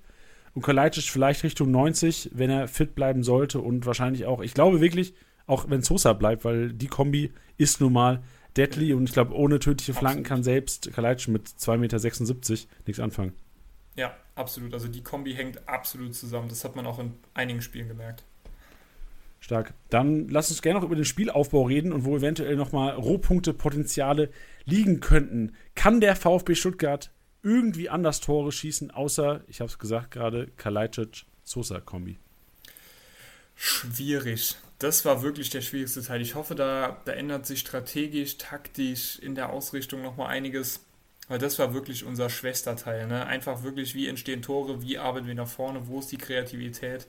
und 0.55 0.63
Kalajdzic 0.63 1.05
vielleicht 1.05 1.43
Richtung 1.43 1.71
90, 1.71 2.31
wenn 2.35 2.51
er 2.51 2.69
fit 2.69 2.95
bleiben 2.95 3.23
sollte 3.23 3.61
und 3.61 3.85
wahrscheinlich 3.85 4.27
auch, 4.27 4.41
ich 4.41 4.55
glaube 4.55 4.81
wirklich, 4.81 5.15
auch 5.47 5.69
wenn 5.69 5.83
Sosa 5.83 6.13
bleibt, 6.13 6.45
weil 6.45 6.73
die 6.73 6.87
Kombi 6.87 7.33
ist 7.63 7.81
nun 7.81 7.93
mal 7.93 8.23
deadly 8.57 8.93
und 8.93 9.05
ich 9.05 9.13
glaube, 9.13 9.35
ohne 9.35 9.59
tödliche 9.59 9.95
Flanken 9.95 10.25
kann 10.25 10.43
selbst 10.43 10.93
Kalajdzic 10.93 11.29
mit 11.29 11.49
2,76 11.49 11.79
Meter 11.79 12.69
nichts 12.87 13.01
anfangen. 13.01 13.33
Ja, 13.97 14.15
absolut. 14.35 14.75
Also 14.75 14.89
die 14.89 15.03
Kombi 15.03 15.35
hängt 15.35 15.69
absolut 15.69 16.15
zusammen. 16.15 16.49
Das 16.49 16.65
hat 16.65 16.77
man 16.77 16.87
auch 16.87 16.99
in 16.99 17.15
einigen 17.35 17.63
Spielen 17.63 17.89
gemerkt. 17.89 18.25
Stark. 19.41 19.75
Dann 19.91 20.29
lass 20.29 20.51
uns 20.51 20.63
gerne 20.63 20.79
noch 20.79 20.87
über 20.87 20.95
den 20.95 21.05
Spielaufbau 21.05 21.63
reden 21.65 21.93
und 21.93 22.05
wo 22.05 22.17
eventuell 22.17 22.55
nochmal 22.57 22.95
Rohpunkte-Potenziale 22.95 24.31
liegen 24.65 25.01
könnten. 25.01 25.55
Kann 25.75 26.01
der 26.01 26.15
VfB 26.15 26.55
Stuttgart 26.55 27.11
irgendwie 27.43 27.89
anders 27.89 28.21
Tore 28.21 28.53
schießen, 28.53 28.93
außer, 28.93 29.43
ich 29.49 29.61
habe 29.61 29.69
es 29.69 29.81
gesagt 29.81 30.13
gerade, 30.13 30.47
Kalajdzic-Sosa-Kombi? 30.57 32.19
Schwierig. 33.57 34.57
Das 34.83 35.05
war 35.05 35.23
wirklich 35.23 35.51
der 35.51 35.61
schwierigste 35.61 36.03
Teil. 36.03 36.21
Ich 36.21 36.35
hoffe, 36.35 36.55
da, 36.55 37.01
da 37.05 37.13
ändert 37.13 37.47
sich 37.47 37.61
strategisch, 37.61 38.39
taktisch 38.39 39.19
in 39.19 39.35
der 39.35 39.51
Ausrichtung 39.51 40.03
nochmal 40.03 40.29
einiges. 40.29 40.81
Weil 41.29 41.39
das 41.39 41.59
war 41.59 41.73
wirklich 41.73 42.05
unser 42.05 42.29
schwester 42.29 42.77
Teil. 42.77 43.07
Ne? 43.07 43.25
Einfach 43.27 43.63
wirklich, 43.63 43.95
wie 43.95 44.09
entstehen 44.09 44.43
Tore, 44.43 44.83
wie 44.83 44.99
arbeiten 44.99 45.27
wir 45.27 45.35
nach 45.35 45.49
vorne, 45.49 45.87
wo 45.87 46.01
ist 46.01 46.11
die 46.11 46.19
Kreativität 46.19 47.07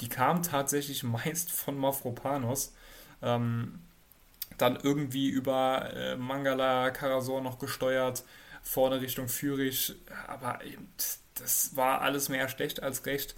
die 0.00 0.08
kam 0.08 0.42
tatsächlich 0.42 1.02
meist 1.02 1.52
von 1.52 1.76
Mafropanos. 1.76 2.74
Ähm, 3.22 3.80
dann 4.58 4.78
irgendwie 4.82 5.28
über 5.28 5.90
äh, 5.94 6.16
Mangala 6.16 6.90
Karasor 6.90 7.40
noch 7.40 7.58
gesteuert, 7.58 8.24
vorne 8.62 9.00
Richtung 9.00 9.28
Fürich. 9.28 9.94
Aber 10.26 10.58
das 11.34 11.76
war 11.76 12.02
alles 12.02 12.28
mehr 12.28 12.48
schlecht 12.48 12.82
als 12.82 13.06
recht. 13.06 13.34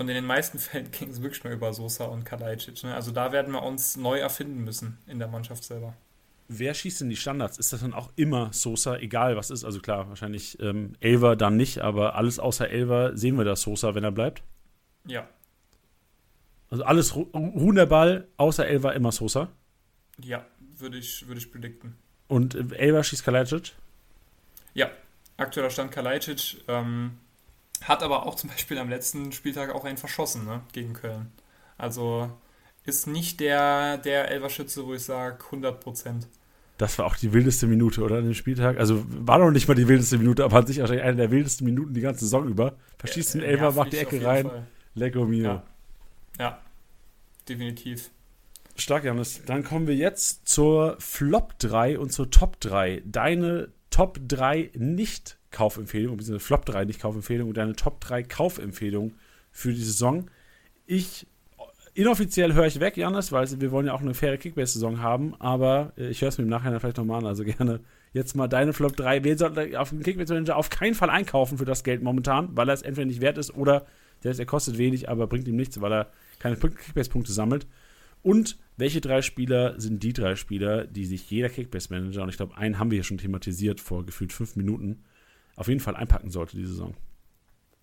Und 0.00 0.08
in 0.08 0.14
den 0.14 0.24
meisten 0.24 0.58
Fällen 0.58 0.90
ging 0.90 1.10
es 1.10 1.22
wirklich 1.22 1.44
nur 1.44 1.52
über 1.52 1.72
Sosa 1.72 2.06
und 2.06 2.24
Kalajdzic. 2.24 2.82
Ne? 2.82 2.94
Also 2.94 3.12
da 3.12 3.30
werden 3.30 3.52
wir 3.52 3.62
uns 3.62 3.96
neu 3.96 4.18
erfinden 4.18 4.64
müssen 4.64 4.98
in 5.06 5.18
der 5.18 5.28
Mannschaft 5.28 5.62
selber. 5.62 5.94
Wer 6.48 6.74
schießt 6.74 7.02
denn 7.02 7.10
die 7.10 7.16
Standards? 7.16 7.58
Ist 7.58 7.72
das 7.72 7.82
dann 7.82 7.94
auch 7.94 8.10
immer 8.16 8.52
Sosa, 8.52 8.96
egal 8.96 9.36
was 9.36 9.50
ist? 9.50 9.62
Also 9.62 9.78
klar, 9.78 10.08
wahrscheinlich 10.08 10.58
ähm, 10.60 10.94
Elver 10.98 11.36
dann 11.36 11.56
nicht, 11.56 11.78
aber 11.78 12.16
alles 12.16 12.40
außer 12.40 12.68
Elver 12.68 13.16
sehen 13.16 13.36
wir 13.36 13.44
da 13.44 13.54
Sosa, 13.54 13.94
wenn 13.94 14.02
er 14.02 14.10
bleibt? 14.10 14.42
Ja, 15.04 15.28
also 16.70 16.84
alles 16.84 17.16
ruhen 17.16 17.74
der 17.74 17.86
Ball, 17.86 18.28
außer 18.36 18.66
Elva 18.66 18.92
immer 18.92 19.10
Sosa. 19.10 19.48
Ja, 20.22 20.46
würde 20.78 20.98
ich, 20.98 21.26
würde 21.26 21.40
ich 21.40 21.50
predikten. 21.50 21.96
Und 22.28 22.54
Elva 22.72 23.02
schießt 23.02 23.24
Kalajdzic? 23.24 23.72
Ja, 24.72 24.90
aktueller 25.36 25.70
Stand 25.70 25.90
Kalajdzic. 25.90 26.62
Ähm, 26.68 27.18
hat 27.82 28.02
aber 28.02 28.26
auch 28.26 28.34
zum 28.34 28.50
Beispiel 28.50 28.78
am 28.78 28.88
letzten 28.88 29.32
Spieltag 29.32 29.74
auch 29.74 29.84
einen 29.84 29.98
verschossen 29.98 30.44
ne, 30.44 30.60
gegen 30.72 30.92
Köln. 30.92 31.32
Also 31.78 32.30
ist 32.84 33.06
nicht 33.06 33.40
der, 33.40 33.98
der 33.98 34.30
Elverschütze, 34.30 34.86
wo 34.86 34.94
ich 34.94 35.02
sage 35.02 35.44
100 35.44 35.80
Prozent. 35.80 36.28
Das 36.78 36.98
war 36.98 37.04
auch 37.06 37.16
die 37.16 37.32
wildeste 37.32 37.66
Minute, 37.66 38.02
oder? 38.02 38.16
An 38.16 38.24
dem 38.24 38.34
Spieltag. 38.34 38.78
Also 38.78 39.04
war 39.08 39.38
noch 39.38 39.50
nicht 39.50 39.68
mal 39.68 39.74
die 39.74 39.86
wildeste 39.86 40.16
Minute, 40.16 40.44
aber 40.44 40.56
an 40.56 40.66
sich 40.66 40.80
wahrscheinlich 40.80 41.04
eine 41.04 41.16
der 41.16 41.30
wildesten 41.30 41.66
Minuten 41.66 41.92
die 41.92 42.00
ganze 42.00 42.20
Saison 42.20 42.48
über. 42.48 42.76
Verschießt 42.98 43.34
den 43.34 43.42
Elfer, 43.42 43.72
macht 43.72 43.92
die 43.92 43.98
Ecke 43.98 44.24
rein. 44.24 44.50
Lego 44.94 45.26
Mio. 45.26 45.44
Ja. 45.44 45.62
Ja, 46.38 46.58
definitiv. 47.48 48.10
Stark, 48.76 49.04
Janis. 49.04 49.42
Dann 49.44 49.62
kommen 49.62 49.86
wir 49.86 49.94
jetzt 49.94 50.48
zur 50.48 50.96
Flop 51.00 51.58
3 51.58 51.98
und 51.98 52.12
zur 52.12 52.30
Top 52.30 52.58
3. 52.60 53.02
Deine 53.04 53.68
Top 53.90 54.18
3 54.26 54.70
Nicht-Kaufempfehlung, 54.74 56.16
beziehungsweise 56.16 56.46
Flop 56.46 56.64
3 56.64 56.84
Nicht-Kaufempfehlung 56.84 57.48
und 57.48 57.56
deine 57.56 57.74
Top 57.74 58.00
3 58.00 58.22
Kaufempfehlung 58.22 59.14
für 59.50 59.72
die 59.72 59.82
Saison. 59.82 60.30
Ich, 60.86 61.26
inoffiziell 61.94 62.54
höre 62.54 62.66
ich 62.66 62.80
weg, 62.80 62.96
Janis, 62.96 63.32
weil 63.32 63.48
wir 63.60 63.70
wollen 63.72 63.86
ja 63.86 63.94
auch 63.94 64.00
eine 64.00 64.14
faire 64.14 64.38
Kickbase-Saison 64.38 65.00
haben, 65.00 65.34
aber 65.40 65.92
äh, 65.96 66.08
ich 66.08 66.22
höre 66.22 66.28
es 66.28 66.38
mir 66.38 66.44
im 66.44 66.50
Nachhinein 66.50 66.80
vielleicht 66.80 66.96
nochmal 66.96 67.18
an, 67.18 67.26
also 67.26 67.44
gerne 67.44 67.80
jetzt 68.12 68.34
mal 68.34 68.48
deine 68.48 68.72
Flop 68.72 68.96
3. 68.96 69.24
Wer 69.24 69.38
sollte 69.38 69.78
auf 69.78 69.90
dem 69.90 70.02
Kickbase-Manager 70.02 70.56
auf 70.56 70.70
keinen 70.70 70.94
Fall 70.94 71.10
einkaufen 71.10 71.58
für 71.58 71.64
das 71.64 71.84
Geld 71.84 72.02
momentan, 72.02 72.56
weil 72.56 72.68
er 72.68 72.74
es 72.74 72.82
entweder 72.82 73.06
nicht 73.06 73.20
wert 73.20 73.38
ist 73.38 73.54
oder 73.54 73.86
der 74.22 74.38
er 74.38 74.46
kostet 74.46 74.78
wenig, 74.78 75.08
aber 75.08 75.26
bringt 75.26 75.48
ihm 75.48 75.56
nichts, 75.56 75.80
weil 75.80 75.92
er 75.92 76.10
keine 76.38 76.56
Kickbase-Punkte 76.56 77.32
sammelt. 77.32 77.66
Und 78.22 78.58
welche 78.76 79.00
drei 79.00 79.22
Spieler 79.22 79.78
sind 79.80 80.02
die 80.02 80.12
drei 80.12 80.36
Spieler, 80.36 80.86
die 80.86 81.04
sich 81.04 81.30
jeder 81.30 81.48
Kickbase-Manager, 81.48 82.22
und 82.22 82.28
ich 82.28 82.36
glaube, 82.36 82.56
einen 82.56 82.78
haben 82.78 82.90
wir 82.90 82.98
ja 82.98 83.04
schon 83.04 83.18
thematisiert 83.18 83.80
vor 83.80 84.04
gefühlt 84.04 84.32
fünf 84.32 84.56
Minuten, 84.56 85.04
auf 85.56 85.68
jeden 85.68 85.80
Fall 85.80 85.96
einpacken 85.96 86.30
sollte 86.30 86.56
die 86.56 86.64
Saison? 86.64 86.94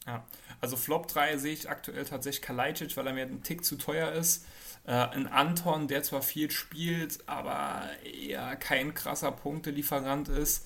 Ja, 0.07 0.25
also 0.61 0.77
Flop 0.77 1.07
3 1.07 1.37
sehe 1.37 1.53
ich 1.53 1.69
aktuell 1.69 2.05
tatsächlich 2.05 2.41
Kalajdzic, 2.41 2.95
weil 2.95 3.07
er 3.07 3.13
mir 3.13 3.23
einen 3.23 3.43
Tick 3.43 3.65
zu 3.65 3.75
teuer 3.75 4.13
ist. 4.13 4.45
Äh, 4.85 4.93
ein 4.93 5.27
Anton, 5.27 5.87
der 5.87 6.01
zwar 6.01 6.21
viel 6.21 6.49
spielt, 6.49 7.27
aber 7.27 7.83
eher 8.03 8.55
kein 8.55 8.93
krasser 8.93 9.31
Punktelieferant 9.31 10.29
ist. 10.29 10.65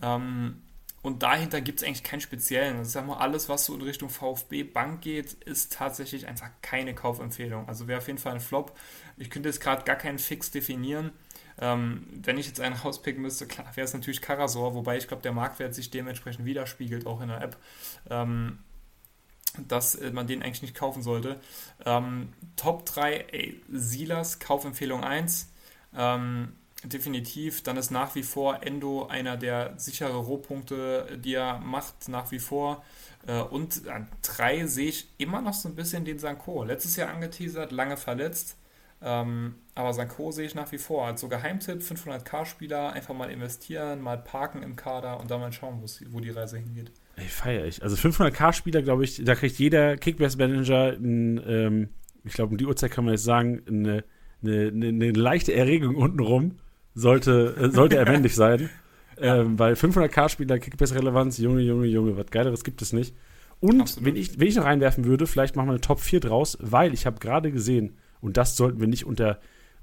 Ähm, 0.00 0.62
und 1.06 1.22
dahinter 1.22 1.60
gibt 1.60 1.78
es 1.78 1.86
eigentlich 1.86 2.02
keinen 2.02 2.20
speziellen. 2.20 2.78
Also 2.78 2.90
sag 2.90 3.06
mal, 3.06 3.18
alles, 3.18 3.48
was 3.48 3.66
so 3.66 3.74
in 3.76 3.80
Richtung 3.80 4.08
VfB 4.08 4.64
Bank 4.64 5.02
geht, 5.02 5.34
ist 5.34 5.72
tatsächlich 5.72 6.26
einfach 6.26 6.50
keine 6.62 6.96
Kaufempfehlung. 6.96 7.68
Also 7.68 7.86
wäre 7.86 7.98
auf 7.98 8.08
jeden 8.08 8.18
Fall 8.18 8.32
ein 8.32 8.40
Flop. 8.40 8.76
Ich 9.16 9.30
könnte 9.30 9.48
jetzt 9.48 9.60
gerade 9.60 9.84
gar 9.84 9.94
keinen 9.94 10.18
Fix 10.18 10.50
definieren. 10.50 11.12
Ähm, 11.60 12.08
wenn 12.10 12.38
ich 12.38 12.48
jetzt 12.48 12.60
einen 12.60 12.74
rauspicken 12.74 13.22
müsste, 13.22 13.46
klar, 13.46 13.68
wäre 13.76 13.84
es 13.84 13.94
natürlich 13.94 14.20
Karasor, 14.20 14.74
wobei 14.74 14.96
ich 14.96 15.06
glaube, 15.06 15.22
der 15.22 15.30
Marktwert 15.30 15.76
sich 15.76 15.92
dementsprechend 15.92 16.44
widerspiegelt, 16.44 17.06
auch 17.06 17.20
in 17.20 17.28
der 17.28 17.40
App. 17.40 17.56
Ähm, 18.10 18.58
dass 19.68 20.00
man 20.10 20.26
den 20.26 20.42
eigentlich 20.42 20.62
nicht 20.62 20.74
kaufen 20.74 21.04
sollte. 21.04 21.40
Ähm, 21.84 22.32
Top 22.56 22.84
3, 22.84 23.26
ey, 23.30 23.62
Silas, 23.70 24.40
Kaufempfehlung 24.40 25.04
1. 25.04 25.52
Ähm, 25.96 26.56
definitiv. 26.88 27.62
Dann 27.62 27.76
ist 27.76 27.90
nach 27.90 28.14
wie 28.14 28.22
vor 28.22 28.62
Endo 28.62 29.06
einer 29.06 29.36
der 29.36 29.74
sichere 29.76 30.16
Rohpunkte, 30.16 31.18
die 31.22 31.34
er 31.34 31.58
macht, 31.58 32.08
nach 32.08 32.30
wie 32.30 32.38
vor. 32.38 32.84
Äh, 33.26 33.40
und 33.40 33.88
an 33.88 34.08
drei 34.22 34.66
sehe 34.66 34.88
ich 34.88 35.08
immer 35.18 35.40
noch 35.40 35.54
so 35.54 35.68
ein 35.68 35.74
bisschen 35.74 36.04
den 36.04 36.18
Sanko. 36.18 36.64
Letztes 36.64 36.96
Jahr 36.96 37.10
angeteasert, 37.10 37.72
lange 37.72 37.96
verletzt. 37.96 38.56
Ähm, 39.02 39.56
aber 39.74 39.92
Sanko 39.92 40.30
sehe 40.30 40.46
ich 40.46 40.54
nach 40.54 40.72
wie 40.72 40.78
vor. 40.78 41.06
Also 41.06 41.28
Geheimtipp, 41.28 41.82
500k-Spieler, 41.82 42.92
einfach 42.92 43.14
mal 43.14 43.30
investieren, 43.30 44.00
mal 44.00 44.16
parken 44.16 44.62
im 44.62 44.74
Kader 44.74 45.20
und 45.20 45.30
dann 45.30 45.40
mal 45.40 45.52
schauen, 45.52 45.82
wo 46.08 46.20
die 46.20 46.30
Reise 46.30 46.58
hingeht. 46.58 46.90
Ey, 47.16 47.26
feier 47.26 47.66
ich. 47.66 47.82
Also 47.82 47.96
500k-Spieler, 47.96 48.82
glaube 48.82 49.04
ich, 49.04 49.22
da 49.22 49.34
kriegt 49.34 49.58
jeder 49.58 49.96
Kickbase-Manager, 49.96 50.94
ähm, 50.94 51.88
ich 52.24 52.32
glaube, 52.32 52.52
um 52.52 52.58
die 52.58 52.66
Uhrzeit 52.66 52.90
kann 52.90 53.04
man 53.04 53.14
jetzt 53.14 53.24
sagen, 53.24 53.62
eine, 53.68 54.04
eine, 54.42 54.68
eine, 54.68 54.88
eine 54.88 55.10
leichte 55.12 55.54
Erregung 55.54 55.96
untenrum 55.96 56.58
sollte, 56.96 57.54
äh, 57.56 57.70
sollte 57.70 57.96
erwendig 57.96 58.34
sein. 58.34 58.68
Ja. 59.20 59.36
Ähm, 59.36 59.58
weil 59.58 59.74
500k-Spieler, 59.74 60.58
Kickbase-Relevanz, 60.58 61.38
Junge, 61.38 61.60
Junge, 61.60 61.86
Junge, 61.86 62.16
was 62.16 62.26
Geileres 62.26 62.64
gibt 62.64 62.82
es 62.82 62.92
nicht. 62.92 63.14
Und 63.60 64.04
wenn 64.04 64.16
ich, 64.16 64.38
wenn 64.38 64.48
ich 64.48 64.56
noch 64.56 64.64
reinwerfen 64.64 65.04
würde, 65.04 65.26
vielleicht 65.26 65.56
machen 65.56 65.68
wir 65.68 65.72
eine 65.72 65.80
Top 65.80 66.00
4 66.00 66.20
draus, 66.20 66.58
weil 66.60 66.92
ich 66.92 67.06
habe 67.06 67.18
gerade 67.18 67.52
gesehen, 67.52 67.96
und 68.20 68.36
das 68.36 68.56
sollten 68.56 68.80
wir 68.80 68.88
nicht 68.88 69.06
unter 69.06 69.38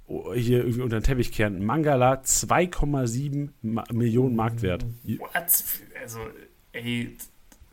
oh, 0.05 0.33
hier 0.33 0.59
irgendwie 0.59 0.81
unter 0.81 0.99
den 0.99 1.03
Teppich 1.03 1.31
kehren, 1.31 1.65
Mangala 1.65 2.15
2,7 2.21 3.49
Millionen 3.91 4.35
Marktwert. 4.35 4.85
What? 5.17 5.31
Also 6.01 6.19
ey, 6.73 7.17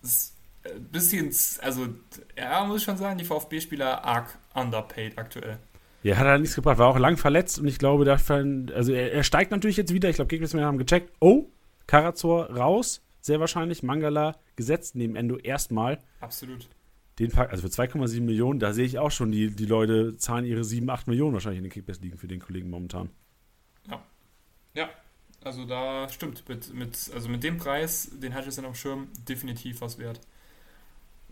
das 0.01 0.34
bisschen, 0.91 1.34
also, 1.62 1.88
ja, 2.36 2.64
muss 2.64 2.78
ich 2.78 2.84
schon 2.84 2.97
sagen, 2.97 3.18
die 3.18 3.24
VfB-Spieler 3.24 4.05
arg 4.05 4.38
underpaid 4.55 5.18
aktuell. 5.18 5.59
Ja, 6.03 6.17
hat 6.17 6.27
er 6.27 6.39
nichts 6.39 6.55
gebracht, 6.55 6.79
war 6.79 6.89
auch 6.89 6.99
lang 6.99 7.17
verletzt 7.17 7.59
und 7.59 7.67
ich 7.67 7.79
glaube, 7.79 8.05
dafür, 8.05 8.45
also 8.75 8.93
er, 8.93 9.13
er 9.13 9.23
steigt 9.23 9.51
natürlich 9.51 9.77
jetzt 9.77 9.93
wieder. 9.93 10.09
Ich 10.09 10.17
glaube, 10.17 10.29
Gegner 10.29 10.65
haben 10.65 10.79
gecheckt. 10.79 11.13
Oh, 11.21 11.47
Karazor 11.87 12.51
raus, 12.51 13.03
sehr 13.21 13.41
wahrscheinlich. 13.41 13.83
Mangala 13.83 14.37
gesetzt 14.57 14.95
neben 14.95 15.17
Endo 15.17 15.37
erstmal. 15.37 15.99
Absolut. 16.21 16.69
Den 17.19 17.31
Pack, 17.31 17.51
also 17.51 17.69
für 17.69 17.83
2,7 17.83 18.23
Millionen, 18.23 18.61
da 18.61 18.73
sehe 18.73 18.87
ich 18.87 18.99
auch 18.99 19.11
schon, 19.11 19.31
die, 19.31 19.55
die 19.55 19.67
Leute 19.67 20.17
zahlen 20.17 20.47
ihre 20.47 20.65
7, 20.65 20.89
8 20.89 21.07
Millionen 21.07 21.35
wahrscheinlich 21.35 21.59
in 21.59 21.65
den 21.65 21.73
Kickbase-Ligen 21.73 22.17
für 22.17 22.29
den 22.29 22.41
Kollegen 22.41 22.71
momentan. 22.71 23.11
Ja. 23.91 24.03
Ja, 24.73 24.89
also 25.43 25.67
da 25.67 26.09
stimmt, 26.09 26.49
mit, 26.49 26.73
mit, 26.73 27.11
also 27.13 27.29
mit 27.29 27.43
dem 27.45 27.59
Preis, 27.59 28.11
den 28.13 28.33
auf 28.33 28.45
dem 28.45 28.75
Schirm, 28.75 29.09
definitiv 29.29 29.83
was 29.83 29.99
wert. 29.99 30.21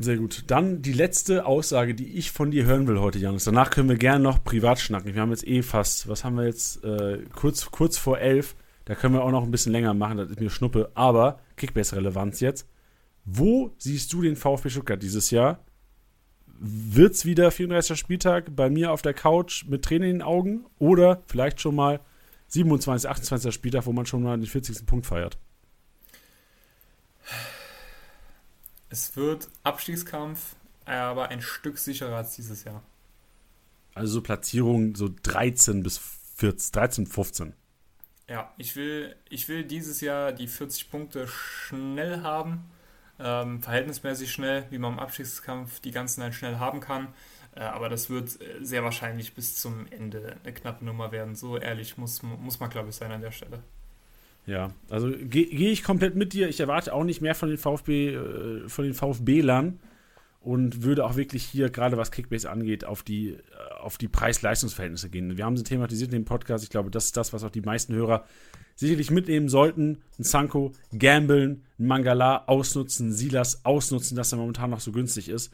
Sehr 0.01 0.17
gut. 0.17 0.45
Dann 0.47 0.81
die 0.81 0.93
letzte 0.93 1.45
Aussage, 1.45 1.95
die 1.95 2.17
ich 2.17 2.31
von 2.31 2.53
dir 2.53 2.65
hören 2.65 2.87
will 2.87 3.01
heute, 3.01 3.19
Janis. 3.19 3.45
Danach 3.45 3.71
können 3.71 3.89
wir 3.89 3.97
gerne 3.97 4.23
noch 4.23 4.45
privat 4.45 4.79
schnacken. 4.79 5.13
Wir 5.13 5.21
haben 5.21 5.31
jetzt 5.31 5.47
eh 5.47 5.63
fast, 5.63 6.07
was 6.07 6.25
haben 6.25 6.37
wir 6.37 6.45
jetzt, 6.45 6.85
äh, 6.85 7.25
kurz, 7.35 7.71
kurz 7.73 7.99
vor 7.99 8.19
elf. 8.19 8.55
Da 8.85 8.95
können 8.95 9.15
wir 9.15 9.25
auch 9.25 9.33
noch 9.33 9.43
ein 9.43 9.51
bisschen 9.51 9.73
länger 9.73 9.95
machen, 9.95 10.17
das 10.17 10.31
ist 10.31 10.41
mir 10.41 10.51
Schnuppe. 10.51 10.91
Aber 10.95 11.41
Kickbase-Relevanz 11.57 12.39
jetzt. 12.41 12.69
Wo 13.25 13.75
siehst 13.77 14.13
du 14.13 14.23
den 14.23 14.37
VfB 14.37 14.71
Stuttgart 14.71 15.03
dieses 15.03 15.33
Jahr? 15.33 15.65
Wird 16.61 17.15
es 17.15 17.25
wieder 17.25 17.51
34. 17.51 17.99
Spieltag 17.99 18.55
bei 18.55 18.71
mir 18.71 18.93
auf 18.93 19.03
der 19.03 19.15
Couch 19.15 19.67
mit 19.67 19.85
Tränen 19.85 20.09
in 20.09 20.15
den 20.17 20.23
Augen? 20.23 20.65
Oder 20.79 21.23
vielleicht 21.27 21.61
schon 21.61 21.75
mal 21.75 22.01
27, 22.47 23.11
28. 23.11 23.53
Spieltag, 23.53 23.85
wo 23.87 23.93
man 23.93 24.07
schon 24.07 24.23
mal 24.23 24.37
den 24.39 24.47
40. 24.47 24.87
Punkt 24.87 25.07
feiert. 25.07 25.39
Es 28.91 29.17
wird 29.17 29.49
Abstiegskampf, 29.63 30.57
aber 30.85 31.29
ein 31.29 31.43
Stück 31.43 31.79
sicherer 31.79 32.17
als 32.17 32.37
dieses 32.37 32.65
Jahr. 32.65 32.83
Also 33.95 34.15
so 34.15 34.23
Platzierungen 34.23 34.95
so 34.95 35.11
13 35.23 35.83
bis 35.83 35.99
14, 36.37 36.73
13, 36.73 37.07
15. 37.07 37.55
Ja, 38.29 38.53
ich 38.59 38.77
will, 38.77 39.17
ich 39.29 39.49
will 39.49 39.65
dieses 39.65 40.01
Jahr 40.01 40.33
die 40.33 40.47
40 40.47 40.91
Punkte 40.91 41.27
schnell 41.27 42.23
haben. 42.23 42.71
Ähm, 43.19 43.63
verhältnismäßig 43.63 44.31
schnell, 44.31 44.67
wie 44.71 44.79
man 44.79 44.93
im 44.93 44.99
Abstiegskampf 45.01 45.81
die 45.81 45.91
ganzen 45.91 46.21
dann 46.21 46.33
schnell 46.33 46.59
haben 46.59 46.81
kann. 46.81 47.09
Äh, 47.57 47.63
aber 47.63 47.89
das 47.89 48.09
wird 48.09 48.41
äh, 48.41 48.65
sehr 48.65 48.85
wahrscheinlich 48.85 49.35
bis 49.35 49.57
zum 49.57 49.87
Ende 49.91 50.37
eine 50.45 50.53
knappe 50.53 50.85
Nummer 50.85 51.11
werden. 51.11 51.35
So 51.35 51.59
ehrlich 51.59 51.97
muss, 51.97 52.23
muss 52.23 52.61
man, 52.61 52.71
glaube 52.71 52.91
ich, 52.91 52.95
sein 52.95 53.11
an 53.11 53.23
der 53.23 53.33
Stelle. 53.33 53.63
Ja, 54.49 54.71
also 54.89 55.11
gehe 55.11 55.45
geh 55.45 55.71
ich 55.71 55.85
komplett 55.85 56.17
mit 56.17 56.33
dir. 56.33 56.49
Ich 56.49 56.59
erwarte 56.59 56.95
auch 56.95 57.05
nicht 57.05 57.21
mehr 57.21 57.35
von 57.35 57.51
den 57.51 57.59
VfB, 57.59 58.15
äh, 58.15 58.69
von 58.69 58.87
den 58.87 58.95
VfB-Lern 58.95 59.79
und 60.41 60.83
würde 60.83 61.05
auch 61.05 61.17
wirklich 61.17 61.45
hier, 61.45 61.69
gerade 61.69 61.99
was 61.99 62.11
Kickbase 62.11 62.51
angeht, 62.51 62.87
auf 62.87 63.03
die, 63.03 63.33
äh, 63.33 63.39
auf 63.79 63.99
die 63.99 64.09
Preis-Leistungsverhältnisse 64.09 65.11
gehen. 65.11 65.37
Wir 65.37 65.45
haben 65.45 65.59
sie 65.59 65.65
thematisiert 65.65 66.13
in 66.13 66.21
dem 66.21 66.25
Podcast. 66.25 66.65
Ich 66.65 66.71
glaube, 66.71 66.91
das 66.91 67.05
ist 67.05 67.17
das, 67.19 67.35
was 67.35 67.45
auch 67.45 67.51
die 67.51 67.61
meisten 67.61 67.95
Hörer 67.95 68.25
sicherlich 68.75 69.11
mitnehmen 69.11 69.51
sollten. 69.51 69.99
Ein 70.19 70.25
Sanko, 70.25 70.73
gambeln, 70.99 71.65
ein 71.79 71.87
Mangala 71.87 72.45
ausnutzen, 72.47 73.13
Silas 73.13 73.67
ausnutzen, 73.67 74.17
dass 74.17 74.33
er 74.33 74.39
momentan 74.39 74.71
noch 74.71 74.81
so 74.81 74.93
günstig 74.93 75.29
ist. 75.29 75.53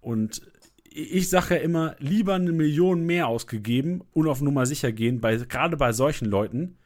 Und 0.00 0.42
ich 0.82 1.30
sage 1.30 1.54
ja 1.54 1.60
immer, 1.60 1.94
lieber 2.00 2.34
eine 2.34 2.50
Million 2.50 3.04
mehr 3.04 3.28
ausgegeben 3.28 4.02
und 4.12 4.26
auf 4.26 4.40
Nummer 4.40 4.66
sicher 4.66 4.90
gehen, 4.90 5.20
bei, 5.20 5.36
gerade 5.36 5.76
bei 5.76 5.92
solchen 5.92 6.24
Leuten, 6.26 6.76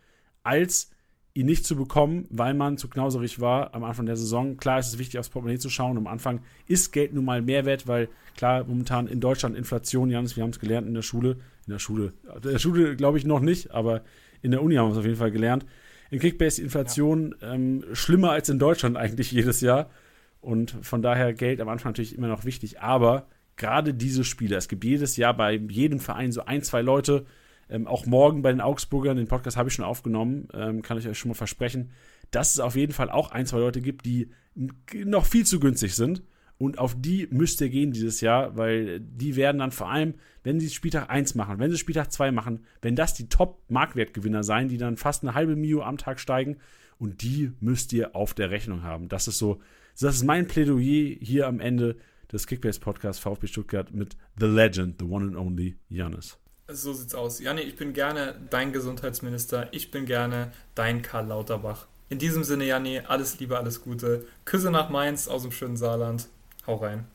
als 0.42 0.90
ihn 1.37 1.47
nicht 1.47 1.66
zu 1.66 1.76
bekommen, 1.76 2.26
weil 2.30 2.55
man 2.55 2.78
zu 2.78 2.89
knauserig 2.89 3.41
war 3.41 3.74
am 3.74 3.84
Anfang 3.84 4.07
der 4.07 4.16
Saison. 4.16 4.57
Klar 4.57 4.78
ist 4.78 4.89
es 4.89 4.99
wichtig, 4.99 5.20
aufs 5.20 5.28
Portemonnaie 5.28 5.59
zu 5.59 5.68
schauen. 5.68 5.99
Am 5.99 6.07
Anfang 6.07 6.41
ist 6.66 6.93
Geld 6.93 7.12
nun 7.12 7.26
mal 7.26 7.43
Mehrwert, 7.43 7.87
weil 7.87 8.09
klar, 8.37 8.64
momentan 8.64 9.07
in 9.07 9.20
Deutschland 9.20 9.55
Inflation, 9.55 10.09
Janis, 10.09 10.37
wir 10.37 10.43
haben 10.43 10.51
es 10.51 10.59
gelernt 10.61 10.87
in 10.89 10.95
der 10.95 11.03
Schule. 11.03 11.37
In 11.66 11.72
der 11.72 11.78
Schule, 11.78 12.14
in 12.34 12.41
der 12.41 12.59
Schule 12.59 12.97
glaube 12.97 13.18
ich 13.18 13.26
noch 13.26 13.41
nicht, 13.41 13.70
aber 13.72 14.03
in 14.41 14.51
der 14.51 14.62
Uni 14.62 14.76
haben 14.76 14.89
wir 14.89 14.93
es 14.93 14.99
auf 14.99 15.05
jeden 15.05 15.18
Fall 15.18 15.30
gelernt. 15.30 15.66
In 16.11 16.20
Kickbase 16.20 16.62
Inflation 16.62 17.34
ja. 17.41 17.53
ähm, 17.53 17.84
schlimmer 17.93 18.30
als 18.30 18.49
in 18.49 18.59
Deutschland 18.59 18.97
eigentlich 18.97 19.30
jedes 19.30 19.61
Jahr. 19.61 19.91
Und 20.41 20.74
von 20.80 21.03
daher 21.03 21.34
Geld 21.34 21.61
am 21.61 21.68
Anfang 21.68 21.91
natürlich 21.91 22.16
immer 22.16 22.28
noch 22.28 22.47
wichtig. 22.47 22.80
Aber 22.80 23.26
gerade 23.57 23.93
diese 23.93 24.24
Spieler. 24.24 24.57
Es 24.57 24.68
gibt 24.68 24.84
jedes 24.84 25.16
Jahr 25.16 25.37
bei 25.37 25.55
jedem 25.55 25.99
Verein 25.99 26.32
so 26.32 26.45
ein, 26.47 26.62
zwei 26.62 26.80
Leute, 26.80 27.26
ähm, 27.68 27.86
auch 27.86 28.06
morgen 28.06 28.42
bei 28.42 28.50
den 28.50 28.60
Augsburgern, 28.60 29.16
den 29.16 29.28
Podcast 29.28 29.56
habe 29.56 29.68
ich 29.68 29.74
schon 29.74 29.84
aufgenommen, 29.84 30.48
ähm, 30.54 30.82
kann 30.82 30.98
ich 30.98 31.08
euch 31.08 31.18
schon 31.18 31.30
mal 31.30 31.34
versprechen, 31.34 31.90
dass 32.30 32.52
es 32.52 32.60
auf 32.60 32.76
jeden 32.76 32.92
Fall 32.92 33.10
auch 33.10 33.30
ein, 33.30 33.46
zwei 33.46 33.58
Leute 33.58 33.80
gibt, 33.80 34.04
die 34.04 34.30
noch 34.54 35.26
viel 35.26 35.44
zu 35.44 35.60
günstig 35.60 35.94
sind. 35.94 36.22
Und 36.58 36.78
auf 36.78 36.94
die 36.98 37.28
müsst 37.30 37.60
ihr 37.60 37.68
gehen 37.68 37.92
dieses 37.92 38.22
Jahr, 38.22 38.56
weil 38.56 39.00
die 39.00 39.36
werden 39.36 39.58
dann 39.58 39.72
vor 39.72 39.90
allem, 39.90 40.14
wenn 40.42 40.58
sie 40.58 40.70
Spieltag 40.70 41.10
1 41.10 41.34
machen, 41.34 41.58
wenn 41.58 41.70
sie 41.70 41.76
Spieltag 41.76 42.10
2 42.10 42.32
machen, 42.32 42.60
wenn 42.80 42.96
das 42.96 43.12
die 43.12 43.28
Top-Marktwertgewinner 43.28 44.42
sein, 44.42 44.68
die 44.68 44.78
dann 44.78 44.96
fast 44.96 45.22
eine 45.22 45.34
halbe 45.34 45.54
Mio 45.54 45.82
am 45.82 45.98
Tag 45.98 46.18
steigen 46.18 46.56
und 46.98 47.22
die 47.22 47.52
müsst 47.60 47.92
ihr 47.92 48.16
auf 48.16 48.32
der 48.32 48.50
Rechnung 48.50 48.82
haben. 48.82 49.08
Das 49.08 49.28
ist 49.28 49.36
so, 49.36 49.60
das 50.00 50.16
ist 50.16 50.24
mein 50.24 50.46
Plädoyer 50.46 51.16
hier 51.20 51.46
am 51.46 51.60
Ende 51.60 51.96
des 52.32 52.46
Kickbase-Podcasts 52.46 53.20
VfB 53.20 53.46
Stuttgart 53.48 53.92
mit 53.92 54.16
The 54.38 54.46
Legend, 54.46 54.96
the 54.98 55.04
one 55.06 55.26
and 55.26 55.36
only 55.36 55.76
Janis. 55.90 56.38
So 56.68 56.92
sieht's 56.92 57.14
aus. 57.14 57.38
Janni, 57.38 57.60
ich 57.60 57.76
bin 57.76 57.92
gerne 57.92 58.34
dein 58.50 58.72
Gesundheitsminister. 58.72 59.68
Ich 59.70 59.92
bin 59.92 60.04
gerne 60.04 60.52
dein 60.74 61.00
Karl 61.00 61.28
Lauterbach. 61.28 61.86
In 62.08 62.18
diesem 62.18 62.42
Sinne, 62.42 62.64
Janni, 62.64 63.00
alles 63.06 63.38
Liebe, 63.38 63.56
alles 63.56 63.82
Gute. 63.82 64.26
Küsse 64.44 64.72
nach 64.72 64.90
Mainz 64.90 65.28
aus 65.28 65.42
dem 65.42 65.52
schönen 65.52 65.76
Saarland. 65.76 66.26
Hau 66.66 66.74
rein. 66.76 67.06